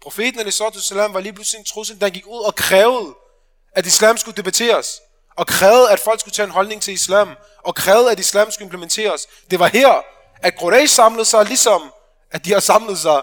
Profeten 0.01 0.39
al-Islam 0.39 1.13
var 1.13 1.19
lige 1.19 1.33
pludselig 1.33 1.59
en 1.59 1.65
trussel, 1.65 2.01
der 2.01 2.09
gik 2.09 2.27
ud 2.27 2.39
og 2.45 2.55
krævede, 2.55 3.15
at 3.71 3.85
islam 3.85 4.17
skulle 4.17 4.37
debatteres, 4.37 5.01
og 5.37 5.47
krævede, 5.47 5.91
at 5.91 5.99
folk 5.99 6.19
skulle 6.19 6.33
tage 6.33 6.45
en 6.45 6.51
holdning 6.51 6.81
til 6.81 6.93
islam, 6.93 7.29
og 7.63 7.75
krævede, 7.75 8.11
at 8.11 8.19
islam 8.19 8.51
skulle 8.51 8.65
implementeres. 8.65 9.27
Det 9.51 9.59
var 9.59 9.67
her, 9.67 10.01
at 10.41 10.53
Quraysh 10.59 10.95
samlede 10.95 11.25
sig, 11.25 11.45
ligesom 11.45 11.93
at 12.31 12.45
de 12.45 12.53
har 12.53 12.59
samlet 12.59 12.99
sig 12.99 13.21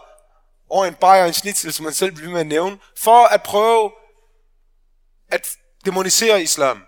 over 0.69 0.87
en 0.87 0.95
bajer 0.95 1.23
og 1.23 1.29
en 1.29 1.35
snitsel, 1.35 1.73
som 1.73 1.85
man 1.85 1.95
selv 1.95 2.13
bliver 2.13 2.31
med 2.31 2.41
at 2.41 2.47
nævne, 2.47 2.79
for 2.99 3.25
at 3.27 3.43
prøve 3.43 3.93
at 5.29 5.47
demonisere 5.85 6.43
islam. 6.43 6.83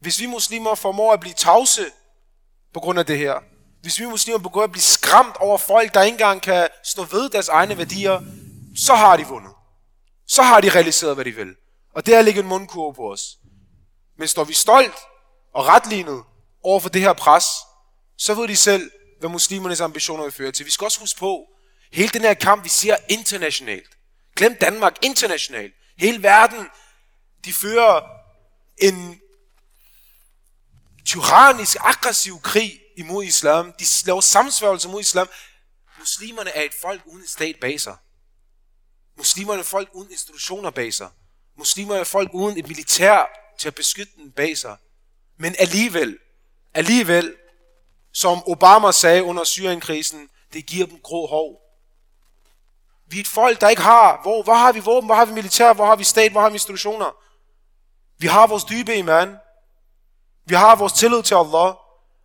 Hvis 0.00 0.20
vi 0.20 0.26
muslimer 0.26 0.74
formår 0.74 1.12
at 1.12 1.20
blive 1.20 1.34
tavse 1.34 1.84
på 2.74 2.80
grund 2.80 2.98
af 2.98 3.06
det 3.06 3.18
her, 3.18 3.34
hvis 3.82 4.00
vi 4.00 4.06
muslimer 4.06 4.38
begynder 4.38 4.64
at 4.64 4.72
blive 4.72 4.82
skræmt 4.82 5.36
over 5.36 5.58
folk, 5.58 5.94
der 5.94 6.02
ikke 6.02 6.14
engang 6.14 6.42
kan 6.42 6.68
stå 6.84 7.04
ved 7.04 7.30
deres 7.30 7.48
egne 7.48 7.78
værdier, 7.78 8.20
så 8.76 8.94
har 8.94 9.16
de 9.16 9.26
vundet. 9.26 9.52
Så 10.28 10.42
har 10.42 10.60
de 10.60 10.68
realiseret, 10.68 11.14
hvad 11.14 11.24
de 11.24 11.30
vil. 11.30 11.54
Og 11.94 12.06
det 12.06 12.14
er 12.14 12.22
ligge 12.22 12.40
en 12.40 12.46
mundkurve 12.46 12.94
på 12.94 13.12
os. 13.12 13.22
Men 14.18 14.28
står 14.28 14.44
vi 14.44 14.54
stolt 14.54 14.96
og 15.54 15.66
retlignet 15.66 16.24
over 16.62 16.80
for 16.80 16.88
det 16.88 17.00
her 17.00 17.12
pres, 17.12 17.44
så 18.18 18.34
ved 18.34 18.48
de 18.48 18.56
selv, 18.56 18.90
hvad 19.20 19.30
muslimernes 19.30 19.80
ambitioner 19.80 20.22
vil 20.22 20.32
føre 20.32 20.52
til. 20.52 20.66
Vi 20.66 20.70
skal 20.70 20.84
også 20.84 21.00
huske 21.00 21.18
på, 21.18 21.46
hele 21.92 22.08
den 22.08 22.22
her 22.22 22.34
kamp, 22.34 22.64
vi 22.64 22.68
ser 22.68 22.96
internationalt. 23.08 23.96
Glem 24.36 24.56
Danmark 24.60 24.96
internationalt. 25.02 25.74
Hele 25.98 26.22
verden, 26.22 26.68
de 27.44 27.52
fører 27.52 28.00
en 28.78 29.20
tyrannisk, 31.06 31.76
aggressiv 31.80 32.40
krig 32.40 32.80
imod 32.96 33.24
islam. 33.24 33.72
De 33.72 33.84
laver 34.06 34.20
samsværgelser 34.20 34.88
mod 34.88 35.00
islam. 35.00 35.28
Muslimerne 35.98 36.50
er 36.50 36.62
et 36.62 36.74
folk 36.82 37.02
uden 37.06 37.22
en 37.22 37.28
stat 37.28 37.56
bag 37.60 37.80
sig. 37.80 37.96
Muslimerne 39.16 39.60
er 39.60 39.64
folk 39.64 39.88
uden 39.92 40.10
institutioner 40.10 40.70
bag 40.70 40.94
sig. 40.94 41.08
Muslimerne 41.58 42.00
er 42.00 42.04
folk 42.04 42.30
uden 42.34 42.58
et 42.58 42.68
militær 42.68 43.26
til 43.58 43.68
at 43.68 43.74
beskytte 43.74 44.12
dem 44.16 44.32
bag 44.32 44.58
sig. 44.58 44.76
Men 45.38 45.56
alligevel, 45.58 46.18
alligevel, 46.74 47.36
som 48.12 48.42
Obama 48.46 48.92
sagde 48.92 49.22
under 49.22 49.44
Syrienkrisen, 49.44 50.28
det 50.52 50.66
giver 50.66 50.86
dem 50.86 51.00
grå 51.00 51.26
hår. 51.26 51.65
Vi 53.08 53.16
er 53.16 53.20
et 53.20 53.26
folk, 53.26 53.60
der 53.60 53.68
ikke 53.68 53.82
har, 53.82 54.20
hvor, 54.22 54.42
hvor 54.42 54.54
har 54.54 54.72
vi 54.72 54.80
våben, 54.80 55.06
hvor 55.06 55.14
har 55.14 55.24
vi 55.24 55.32
militær, 55.32 55.72
hvor 55.72 55.86
har 55.86 55.96
vi 55.96 56.04
stat, 56.04 56.32
hvor 56.32 56.40
har 56.40 56.48
vi 56.48 56.54
institutioner. 56.54 57.16
Vi 58.18 58.26
har 58.26 58.46
vores 58.46 58.64
dybe 58.64 58.94
iman. 58.94 59.36
Vi 60.46 60.54
har 60.54 60.76
vores 60.76 60.92
tillid 60.92 61.22
til 61.22 61.34
Allah. 61.34 61.74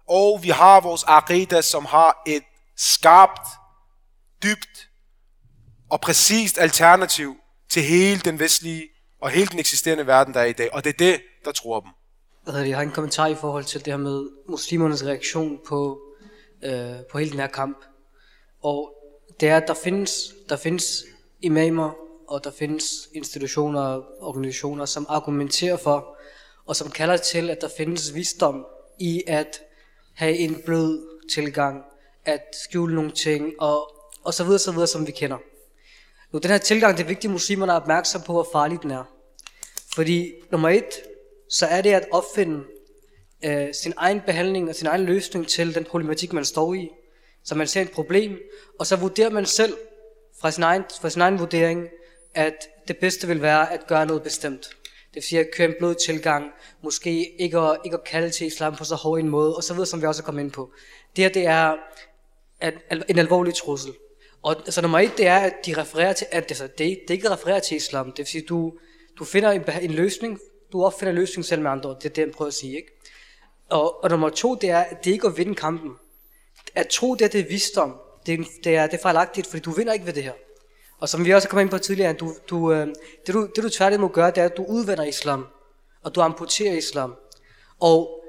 Og 0.10 0.40
vi 0.44 0.50
har 0.50 0.82
vores 0.82 1.04
aqidah, 1.08 1.64
som 1.64 1.86
har 1.86 2.22
et 2.28 2.44
skarpt, 2.78 3.48
dybt 4.44 4.90
og 5.90 6.02
præcist 6.02 6.58
alternativ 6.58 7.36
til 7.70 7.84
hele 7.84 8.22
den 8.22 8.40
vestlige 8.40 8.84
og 9.22 9.30
hele 9.30 9.48
den 9.48 9.60
eksisterende 9.60 10.08
verden, 10.08 10.34
der 10.34 10.40
er 10.40 10.46
i 10.46 10.54
dag. 10.54 10.74
Og 10.74 10.84
det 10.84 10.90
er 10.90 10.98
det, 10.98 11.22
der 11.46 11.52
tror 11.52 11.80
dem. 11.80 11.90
Jeg 12.48 12.78
har 12.78 12.84
en 12.84 12.92
kommentar 12.92 13.28
i 13.28 13.36
forhold 13.36 13.64
til 13.64 13.86
det 13.86 13.94
her 13.94 13.98
med 13.98 14.30
muslimernes 14.50 15.06
reaktion 15.06 15.60
på, 15.68 16.02
øh, 16.64 16.96
på 17.12 17.18
hele 17.18 17.32
den 17.32 17.40
her 17.40 17.48
kamp. 17.48 17.78
Og 18.64 18.94
det 19.42 19.50
er, 19.50 19.58
at 19.58 19.68
der 19.68 19.74
findes, 19.74 20.34
der 20.50 20.58
findes 20.58 21.06
imamer, 21.42 21.92
og 22.28 22.44
der 22.44 22.52
findes 22.52 23.10
institutioner 23.14 23.82
og 23.82 24.06
organisationer, 24.20 24.86
som 24.86 25.06
argumenterer 25.10 25.78
for, 25.78 26.18
og 26.66 26.76
som 26.76 26.92
kalder 26.92 27.18
til, 27.18 27.50
at 27.50 27.62
der 27.62 27.70
findes 27.78 28.16
visdom 28.16 28.66
i 29.00 29.24
at 29.28 29.62
have 30.14 30.38
en 30.38 30.62
blød 30.66 31.08
tilgang, 31.34 31.84
at 32.26 32.42
skjule 32.64 32.96
nogle 32.96 33.12
ting, 33.12 33.54
og, 33.60 33.92
og 34.24 34.34
så 34.34 34.44
videre, 34.44 34.60
så 34.60 34.72
videre, 34.72 34.88
som 34.88 35.08
vi 35.08 35.12
kender. 35.12 35.38
Nu, 36.32 36.40
den 36.40 36.52
her 36.52 36.58
tilgang, 36.58 36.98
det 36.98 37.04
er 37.04 37.08
vigtigt, 37.08 37.30
at 37.30 37.32
muslimerne 37.32 37.72
er 37.72 37.76
opmærksom 37.76 38.22
på, 38.22 38.34
hvor 38.34 38.48
farlig 38.52 38.82
den 38.82 38.92
er. 38.92 39.04
Fordi 39.96 40.32
nummer 40.52 40.70
et, 40.70 41.02
så 41.50 41.66
er 41.66 41.82
det 41.82 41.90
at 41.90 42.08
opfinde 42.12 42.64
øh, 43.46 43.74
sin 43.74 43.94
egen 43.98 44.22
behandling 44.26 44.70
og 44.70 44.76
sin 44.76 44.88
egen 44.88 45.06
løsning 45.06 45.48
til 45.48 45.76
den 45.76 45.84
problematik, 45.84 46.34
man 46.34 46.46
står 46.46 46.74
i. 46.74 46.90
Så 47.44 47.56
man 47.56 47.68
ser 47.68 47.82
et 47.82 47.92
problem, 47.92 48.40
og 48.80 48.88
så 48.88 48.96
vurderer 48.96 49.30
man 49.30 49.46
selv 49.46 49.78
fra 50.42 50.52
sin 50.52 50.64
egen, 50.64 50.84
fra 51.02 51.10
sin 51.10 51.22
egen 51.22 51.40
vurdering, 51.40 51.88
at 52.34 52.56
det 52.88 52.98
bedste 52.98 53.28
vil 53.28 53.42
være 53.42 53.74
at 53.74 53.88
gøre 53.88 54.06
noget 54.06 54.24
bestemt. 54.24 54.70
Det 54.84 55.16
vil 55.16 55.24
sige 55.24 55.40
at 55.40 55.48
køre 55.54 55.68
en 55.68 55.76
blød 55.80 55.96
tilgang, 55.96 56.52
måske 56.84 57.42
ikke 57.42 57.58
at, 57.58 57.78
ikke 57.86 57.98
at 57.98 58.04
kalde 58.04 58.30
til 58.30 58.48
islam 58.48 58.76
på 58.76 58.84
så 58.84 58.96
hård 58.96 59.20
en 59.20 59.30
måde, 59.30 59.56
og 59.56 59.64
så 59.64 59.74
videre, 59.74 59.88
som 59.88 60.02
vi 60.02 60.08
også 60.08 60.22
er 60.22 60.26
kommet 60.26 60.44
ind 60.44 60.52
på. 60.52 60.72
Det 61.16 61.24
her, 61.24 61.32
det 61.32 61.46
er 61.46 61.76
at, 62.60 62.74
en 63.10 63.20
alvorlig 63.20 63.54
trussel. 63.54 63.94
Og 64.42 64.56
altså 64.60 64.82
nummer 64.82 65.00
et, 65.00 65.18
det 65.18 65.28
er, 65.28 65.38
at 65.38 65.54
de 65.66 65.78
refererer 65.78 66.14
til, 66.14 66.28
at 66.32 66.44
altså, 66.44 66.68
det, 66.68 67.00
det 67.08 67.14
ikke 67.14 67.30
refererer 67.30 67.60
til 67.60 67.78
islam. 67.78 68.06
Det 68.06 68.18
vil 68.18 68.28
sige, 68.28 68.46
du, 68.50 68.74
du 69.20 69.26
finder 69.26 69.52
en, 69.52 69.64
en 69.82 69.92
løsning, 69.92 70.40
du 70.72 70.84
opfinder 70.84 71.10
en 71.10 71.16
løsning 71.16 71.46
selv 71.46 71.62
med 71.62 71.72
andre. 71.72 71.90
Det 71.90 72.06
er 72.06 72.10
det, 72.10 72.22
jeg 72.22 72.32
prøver 72.32 72.48
at 72.48 72.54
sige. 72.54 72.76
Ikke? 72.76 72.92
Og, 73.70 74.04
og 74.04 74.10
nummer 74.10 74.30
to, 74.30 74.56
det 74.56 74.70
er, 74.70 74.80
at 74.80 75.06
det 75.06 75.12
ikke 75.12 75.28
er 75.28 75.32
at 75.32 75.38
vinde 75.38 75.56
kampen. 75.56 75.92
At 76.76 76.88
tro, 76.88 77.16
det 77.16 77.26
er 77.26 77.30
det 77.30 77.50
visdom. 77.50 77.96
Det, 78.26 78.48
det, 78.64 78.76
er, 78.76 78.88
det 78.88 78.94
er 78.94 79.02
fejlagtigt, 79.02 79.48
fordi 79.48 79.62
du 79.62 79.72
vinder 79.72 79.94
ikke 79.94 80.06
ved 80.06 80.14
det 80.14 80.24
her. 80.24 80.34
Og 81.00 81.10
som 81.10 81.26
vi 81.26 81.34
også 81.34 81.48
kom 81.48 81.60
ind 81.60 81.70
på 81.70 81.78
tidligere, 81.78 82.14
du, 82.14 82.34
du, 82.50 82.72
øh, 82.72 82.88
det, 83.26 83.34
du, 83.34 83.48
det 83.56 83.64
du 83.64 83.70
tværtimod 83.70 84.10
gør, 84.10 84.30
det 84.30 84.42
er, 84.42 84.46
at 84.46 84.58
du 84.58 84.66
udvender 84.66 85.04
islam. 85.04 85.48
Og 86.04 86.16
du 86.16 86.22
amputerer 86.22 86.74
islam. 86.74 87.16
Og 87.80 88.24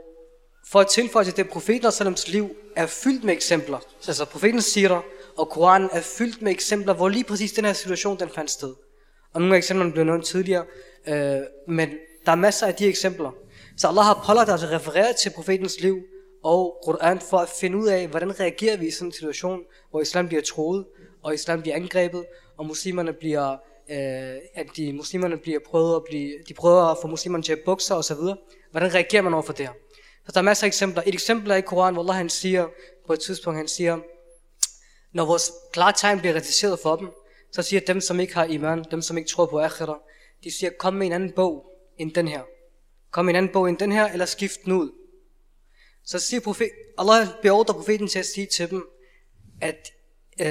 for 0.67 0.81
at 0.81 0.87
tilføje 0.87 1.25
til 1.25 1.37
det, 1.37 1.49
profeten 1.49 1.87
og 1.87 2.15
liv 2.27 2.57
er 2.77 2.87
fyldt 2.87 3.25
med 3.25 3.35
eksempler. 3.35 3.79
Altså 4.07 4.25
profeten 4.25 4.63
siger 4.63 5.03
og 5.37 5.49
Koranen 5.49 5.89
er 5.93 6.01
fyldt 6.01 6.43
med 6.43 6.53
eksempler, 6.53 6.95
hvor 6.95 7.09
lige 7.09 7.25
præcis 7.25 7.53
den 7.53 7.65
her 7.65 7.73
situation, 7.73 8.19
den 8.19 8.29
fandt 8.29 8.51
sted. 8.51 8.75
Og 9.33 9.41
nogle 9.41 9.55
af 9.55 9.59
eksemplerne 9.59 9.93
blev 9.93 10.05
nævnt 10.05 10.27
tidligere, 10.27 10.65
øh, 11.09 11.37
men 11.69 11.91
der 12.27 12.33
er 12.33 12.37
masser 12.37 12.67
af 12.67 12.75
de 12.75 12.87
eksempler. 12.87 13.31
Så 13.77 13.89
Allah 13.89 14.05
har 14.05 14.23
pålagt 14.27 14.51
os 14.51 14.63
at 14.63 14.71
referere 14.71 15.13
til 15.13 15.31
profetens 15.31 15.81
liv 15.81 16.03
og 16.43 16.83
Quran 16.85 17.21
for 17.21 17.39
at 17.39 17.49
finde 17.49 17.79
ud 17.79 17.89
af, 17.89 18.09
hvordan 18.09 18.41
reagerer 18.41 18.77
vi 18.77 18.87
i 18.87 18.91
sådan 18.91 19.09
en 19.09 19.13
situation, 19.13 19.61
hvor 19.91 20.01
islam 20.01 20.29
bliver 20.29 20.43
troet, 20.43 20.87
og 21.23 21.35
islam 21.35 21.63
bliver 21.63 21.77
angrebet, 21.77 22.25
og 22.57 22.67
muslimerne 22.67 23.13
bliver, 23.13 23.53
øh, 23.91 24.37
at 24.55 24.67
de 24.77 24.93
muslimerne 24.93 25.37
bliver 25.37 25.59
prøvet 25.67 25.97
at 25.97 26.03
blive, 26.05 26.33
de 26.49 26.55
prøver 26.55 26.83
at 26.83 26.97
få 27.03 27.09
muslimerne 27.09 27.43
til 27.43 27.53
at 27.53 27.61
bukse 27.65 27.95
og 27.95 28.05
så 28.05 28.15
videre. 28.15 28.37
Hvordan 28.71 28.95
reagerer 28.95 29.23
man 29.23 29.35
over 29.35 29.43
for 29.43 29.53
det 29.53 29.67
her? 29.67 29.73
Så 30.27 30.33
der 30.33 30.39
er 30.39 30.45
masser 30.45 30.65
af 30.65 30.69
eksempler. 30.69 31.03
Et 31.07 31.15
eksempel 31.15 31.51
er 31.51 31.57
i 31.57 31.61
Koran, 31.61 31.95
hvor 31.95 32.03
Allah 32.03 32.17
han 32.17 32.29
siger, 32.29 32.69
på 33.07 33.13
et 33.13 33.21
tidspunkt 33.21 33.57
han 33.57 33.69
siger, 33.69 33.99
når 35.13 35.25
vores 35.25 35.53
klare 35.73 35.93
tegn 35.97 36.19
bliver 36.21 36.35
reciteret 36.35 36.79
for 36.79 36.97
dem, 36.97 37.09
så 37.53 37.63
siger 37.63 37.81
dem, 37.81 38.01
som 38.01 38.21
ikke 38.21 38.35
har 38.35 38.45
iman, 38.45 38.85
dem, 38.91 39.03
som 39.03 39.19
ikke 39.19 39.31
tror 39.31 39.47
på 39.47 39.59
akhira, 39.59 39.99
de 40.45 40.51
siger, 40.51 40.71
kom 40.79 40.95
med 40.95 41.07
en 41.07 41.13
anden 41.13 41.33
bog 41.33 41.67
end 41.99 42.13
den 42.13 42.29
her. 42.29 42.41
Kom 43.11 43.25
med 43.25 43.33
en 43.33 43.37
anden 43.37 43.53
bog 43.53 43.69
end 43.69 43.79
den 43.79 43.93
her, 43.93 44.13
eller 44.13 44.27
skift 44.27 44.65
den 44.65 44.73
ud. 44.73 44.91
Så 46.05 46.19
siger 46.19 46.41
profet, 46.41 46.71
Allah 46.99 47.29
beordrer 47.43 47.75
profeten 47.75 48.09
til 48.09 48.19
at 48.19 48.27
sige 48.27 48.47
til 48.47 48.71
dem, 48.71 48.89
at 49.61 49.93
øh, 50.41 50.47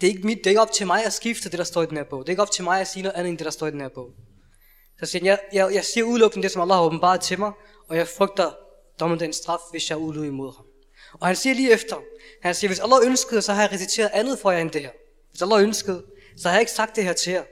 det, 0.00 0.02
er 0.02 0.06
ikke 0.06 0.26
mit, 0.26 0.38
det 0.38 0.46
er 0.46 0.50
ikke 0.50 0.60
op 0.60 0.72
til 0.72 0.86
mig 0.86 1.04
at 1.04 1.12
skifte 1.12 1.50
det, 1.50 1.58
der 1.58 1.64
står 1.64 1.82
i 1.82 1.86
den 1.86 1.96
her 1.96 2.04
bog. 2.04 2.20
Det 2.20 2.28
er 2.28 2.32
ikke 2.32 2.42
op 2.42 2.50
til 2.50 2.64
mig 2.64 2.80
at 2.80 2.88
sige 2.88 3.02
noget 3.02 3.16
andet 3.16 3.30
end 3.30 3.38
det, 3.38 3.44
der 3.44 3.50
står 3.50 3.66
i 3.66 3.70
den 3.70 3.80
her 3.80 3.88
bog. 3.88 4.10
Så 5.00 5.06
siger 5.06 5.20
han, 5.22 5.26
jeg, 5.26 5.38
jeg, 5.52 5.74
jeg 5.74 5.84
siger 5.84 6.04
udelukkende 6.04 6.42
det, 6.42 6.52
som 6.52 6.62
Allah 6.62 6.76
har 6.76 6.84
åbenbart 6.84 7.20
til 7.20 7.38
mig, 7.38 7.52
og 7.88 7.96
jeg 7.96 8.08
frygter 8.08 8.50
dommen 9.00 9.20
den 9.20 9.32
straf, 9.32 9.58
hvis 9.70 9.90
jeg 9.90 9.96
er 9.96 10.00
ulydig 10.00 10.28
imod 10.28 10.56
ham. 10.56 10.64
Og 11.20 11.26
han 11.26 11.36
siger 11.36 11.54
lige 11.54 11.72
efter, 11.72 11.96
han 12.42 12.54
siger, 12.54 12.68
hvis 12.68 12.80
Allah 12.80 12.98
ønskede, 13.04 13.42
så 13.42 13.52
har 13.52 13.62
jeg 13.62 13.72
reciteret 13.72 14.10
andet 14.12 14.38
for 14.38 14.50
jer 14.50 14.58
end 14.58 14.70
det 14.70 14.80
her. 14.80 14.90
Hvis 15.30 15.42
Allah 15.42 15.62
ønskede, 15.62 16.04
så 16.36 16.48
har 16.48 16.54
jeg 16.56 16.60
ikke 16.60 16.72
sagt 16.72 16.96
det 16.96 17.04
her 17.04 17.12
til 17.12 17.32
jer. 17.32 17.44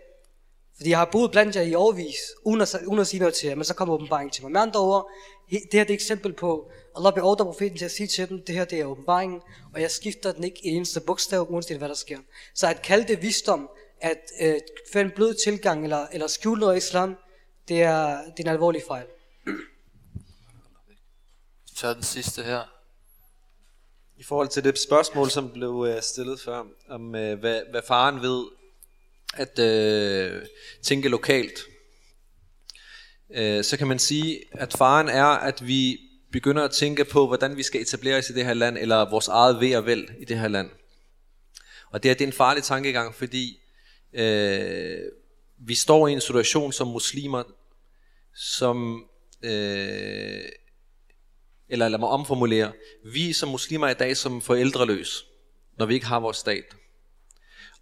Fordi 0.77 0.91
jeg 0.91 0.99
har 0.99 1.09
boet 1.13 1.31
blandt 1.31 1.57
jer 1.57 1.63
i 1.63 1.75
overvis, 1.75 2.17
uden 2.45 2.61
at, 2.61 2.77
uden 2.87 3.01
at 3.01 3.07
sige 3.07 3.21
noget 3.21 3.35
til 3.35 3.49
jer, 3.49 3.55
men 3.55 3.65
så 3.65 3.75
kommer 3.75 3.95
åbenbaringen 3.95 4.31
til 4.31 4.43
mig. 4.43 4.53
Med 4.53 4.61
andre 4.61 4.81
ord, 4.81 5.11
det 5.51 5.59
her 5.63 5.69
det 5.71 5.79
er 5.79 5.83
et 5.83 5.91
eksempel 5.91 6.33
på, 6.33 6.71
Allah 6.97 7.15
beordrer 7.15 7.45
profeten 7.45 7.79
til 7.79 7.85
at 7.85 7.91
sige 7.91 8.07
til 8.07 8.29
dem, 8.29 8.45
det 8.45 8.55
her 8.55 8.65
det 8.65 8.81
er 8.81 8.85
åbenbaringen, 8.85 9.41
og 9.75 9.81
jeg 9.81 9.91
skifter 9.91 10.33
den 10.33 10.45
ikke 10.45 10.61
eneste 10.65 11.01
bogstav, 11.01 11.47
uanset 11.51 11.79
hvad 11.79 11.89
der 11.89 11.95
sker. 11.95 12.19
Så 12.55 12.67
at 12.67 12.83
kalde 12.83 13.09
det 13.09 13.23
visdom, 13.23 13.71
at 14.01 14.21
øh, 14.41 14.55
få 14.93 14.99
en 14.99 15.11
blød 15.11 15.35
tilgang, 15.45 15.85
eller, 15.85 16.07
eller 16.13 16.27
skjule 16.27 16.61
noget 16.61 16.77
islam, 16.77 17.17
det 17.69 17.83
er, 17.83 18.07
det 18.07 18.39
er 18.39 18.45
en 18.45 18.49
alvorlig 18.49 18.83
fejl. 18.89 19.07
Så 21.75 21.95
den 21.95 22.03
sidste 22.03 22.43
her. 22.43 22.63
I 24.17 24.23
forhold 24.23 24.49
til 24.49 24.65
det 24.65 24.79
spørgsmål, 24.79 25.31
som 25.31 25.51
blev 25.51 25.87
øh, 25.89 26.03
stillet 26.03 26.41
før, 26.41 26.65
om 26.89 27.15
øh, 27.15 27.39
hvad, 27.39 27.63
hvad 27.71 27.83
faren 27.89 28.23
ved 28.23 28.45
at 29.35 29.59
øh, 29.59 30.47
tænke 30.83 31.09
lokalt, 31.09 31.61
øh, 33.31 33.65
så 33.65 33.77
kan 33.77 33.87
man 33.87 33.99
sige, 33.99 34.41
at 34.53 34.73
faren 34.73 35.09
er, 35.09 35.25
at 35.25 35.67
vi 35.67 35.99
begynder 36.33 36.65
at 36.65 36.71
tænke 36.71 37.05
på, 37.05 37.27
hvordan 37.27 37.57
vi 37.57 37.63
skal 37.63 37.81
etablere 37.81 38.19
os 38.19 38.31
i 38.31 38.35
det 38.35 38.45
her 38.45 38.55
land, 38.55 38.79
eller 38.79 39.11
vores 39.11 39.29
eget 39.29 39.61
ved 39.61 39.77
og 39.77 39.87
vel 39.87 40.11
i 40.21 40.25
det 40.25 40.39
her 40.39 40.49
land. 40.49 40.71
Og 41.91 42.03
det 42.03 42.11
er, 42.11 42.15
det 42.15 42.23
er 42.25 42.27
en 42.27 42.33
farlig 42.33 42.63
tankegang, 42.63 43.15
fordi 43.15 43.59
øh, 44.13 44.99
vi 45.59 45.75
står 45.75 46.09
i 46.09 46.13
en 46.13 46.21
situation 46.21 46.73
som 46.73 46.89
muslimer, 46.89 47.43
som 48.35 49.05
øh, 49.43 50.45
eller 51.69 51.89
lad 51.89 51.99
mig 51.99 52.09
omformulere, 52.09 52.73
vi 53.05 53.33
som 53.33 53.49
muslimer 53.49 53.89
i 53.89 53.95
dag 53.95 54.17
som 54.17 54.43
forældreløs, 54.43 55.27
når 55.79 55.87
vi 55.87 55.95
ikke 55.95 56.07
har 56.07 56.21
vores 56.21 56.37
stat. 56.37 56.65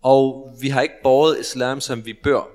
Og 0.03 0.57
vi 0.61 0.69
har 0.69 0.83
ikke 0.83 0.95
båret 1.03 1.41
islam, 1.41 1.81
som 1.81 2.07
vi 2.07 2.13
bør. 2.13 2.49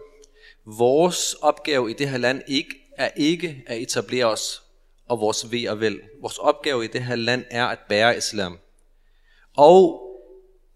Vores 0.66 1.34
opgave 1.34 1.92
i 1.92 1.94
det 1.94 2.10
her 2.10 2.18
land 2.18 2.42
ikke, 2.48 2.76
er 2.98 3.10
ikke 3.16 3.64
at 3.68 3.82
etablere 3.82 4.26
os 4.26 4.64
og 5.10 5.20
vores 5.20 5.52
ved 5.52 5.68
og 5.68 5.80
vel. 5.80 6.02
Vores 6.22 6.38
opgave 6.38 6.86
i 6.86 6.88
det 6.88 7.04
her 7.04 7.16
land 7.16 7.46
er 7.50 7.66
at 7.66 7.80
bære 7.90 8.18
islam. 8.18 8.60
Og 9.58 10.06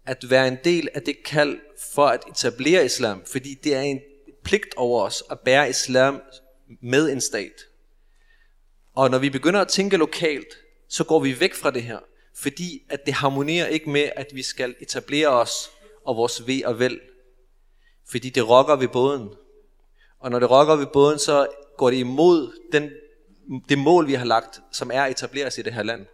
at 0.06 0.30
være 0.30 0.48
en 0.48 0.58
del 0.64 0.88
af 0.94 1.02
det 1.02 1.22
kald 1.24 1.58
for 1.94 2.06
at 2.06 2.24
etablere 2.30 2.84
islam, 2.84 3.22
fordi 3.26 3.54
det 3.54 3.74
er 3.74 3.80
en 3.80 4.00
pligt 4.44 4.74
over 4.76 5.02
os 5.02 5.22
at 5.30 5.40
bære 5.40 5.70
islam 5.70 6.22
med 6.80 7.12
en 7.12 7.20
stat. 7.20 7.52
Og 8.94 9.10
når 9.10 9.18
vi 9.18 9.30
begynder 9.30 9.60
at 9.60 9.68
tænke 9.68 9.96
lokalt, 9.96 10.58
så 10.88 11.04
går 11.04 11.20
vi 11.20 11.40
væk 11.40 11.54
fra 11.54 11.70
det 11.70 11.82
her, 11.82 11.98
fordi 12.34 12.82
at 12.88 13.06
det 13.06 13.14
harmonerer 13.14 13.66
ikke 13.66 13.90
med, 13.90 14.10
at 14.16 14.26
vi 14.34 14.42
skal 14.42 14.74
etablere 14.80 15.28
os 15.28 15.70
og 16.04 16.16
vores 16.16 16.46
ved 16.46 16.64
og 16.64 16.78
vel. 16.78 17.00
Fordi 18.10 18.30
det 18.30 18.48
rokker 18.48 18.76
ved 18.76 18.88
båden. 18.88 19.28
Og 20.20 20.30
når 20.30 20.38
det 20.38 20.50
rokker 20.50 20.76
ved 20.76 20.86
båden, 20.86 21.18
så 21.18 21.46
går 21.76 21.90
det 21.90 21.96
imod 21.96 22.52
den, 22.72 22.90
det 23.68 23.78
mål, 23.78 24.06
vi 24.06 24.14
har 24.14 24.24
lagt, 24.24 24.60
som 24.72 24.90
er 24.94 25.02
at 25.02 25.10
etablere 25.10 25.46
os 25.46 25.58
i 25.58 25.62
det 25.62 25.72
her 25.72 25.82
land. 25.82 26.06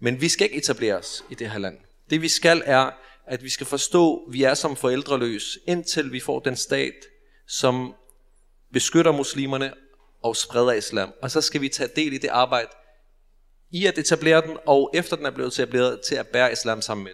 Men 0.00 0.20
vi 0.20 0.28
skal 0.28 0.44
ikke 0.44 0.56
etablere 0.56 0.94
os 0.94 1.24
i 1.30 1.34
det 1.34 1.50
her 1.50 1.58
land. 1.58 1.78
Det 2.10 2.22
vi 2.22 2.28
skal 2.28 2.62
er, 2.64 2.90
at 3.26 3.42
vi 3.42 3.48
skal 3.48 3.66
forstå, 3.66 4.16
at 4.16 4.32
vi 4.32 4.42
er 4.42 4.54
som 4.54 4.76
forældreløs, 4.76 5.58
indtil 5.66 6.12
vi 6.12 6.20
får 6.20 6.40
den 6.40 6.56
stat, 6.56 6.94
som 7.46 7.94
beskytter 8.72 9.12
muslimerne 9.12 9.72
og 10.22 10.36
spreder 10.36 10.72
islam. 10.72 11.12
Og 11.22 11.30
så 11.30 11.40
skal 11.40 11.60
vi 11.60 11.68
tage 11.68 11.90
del 11.96 12.12
i 12.12 12.18
det 12.18 12.28
arbejde, 12.28 12.68
i 13.70 13.86
at 13.86 13.98
etablere 13.98 14.42
den, 14.42 14.56
og 14.66 14.90
efter 14.94 15.16
den 15.16 15.26
er 15.26 15.30
blevet 15.30 15.58
etableret, 15.58 16.00
til 16.00 16.14
at 16.14 16.28
bære 16.28 16.52
islam 16.52 16.82
sammen 16.82 17.04
med 17.04 17.12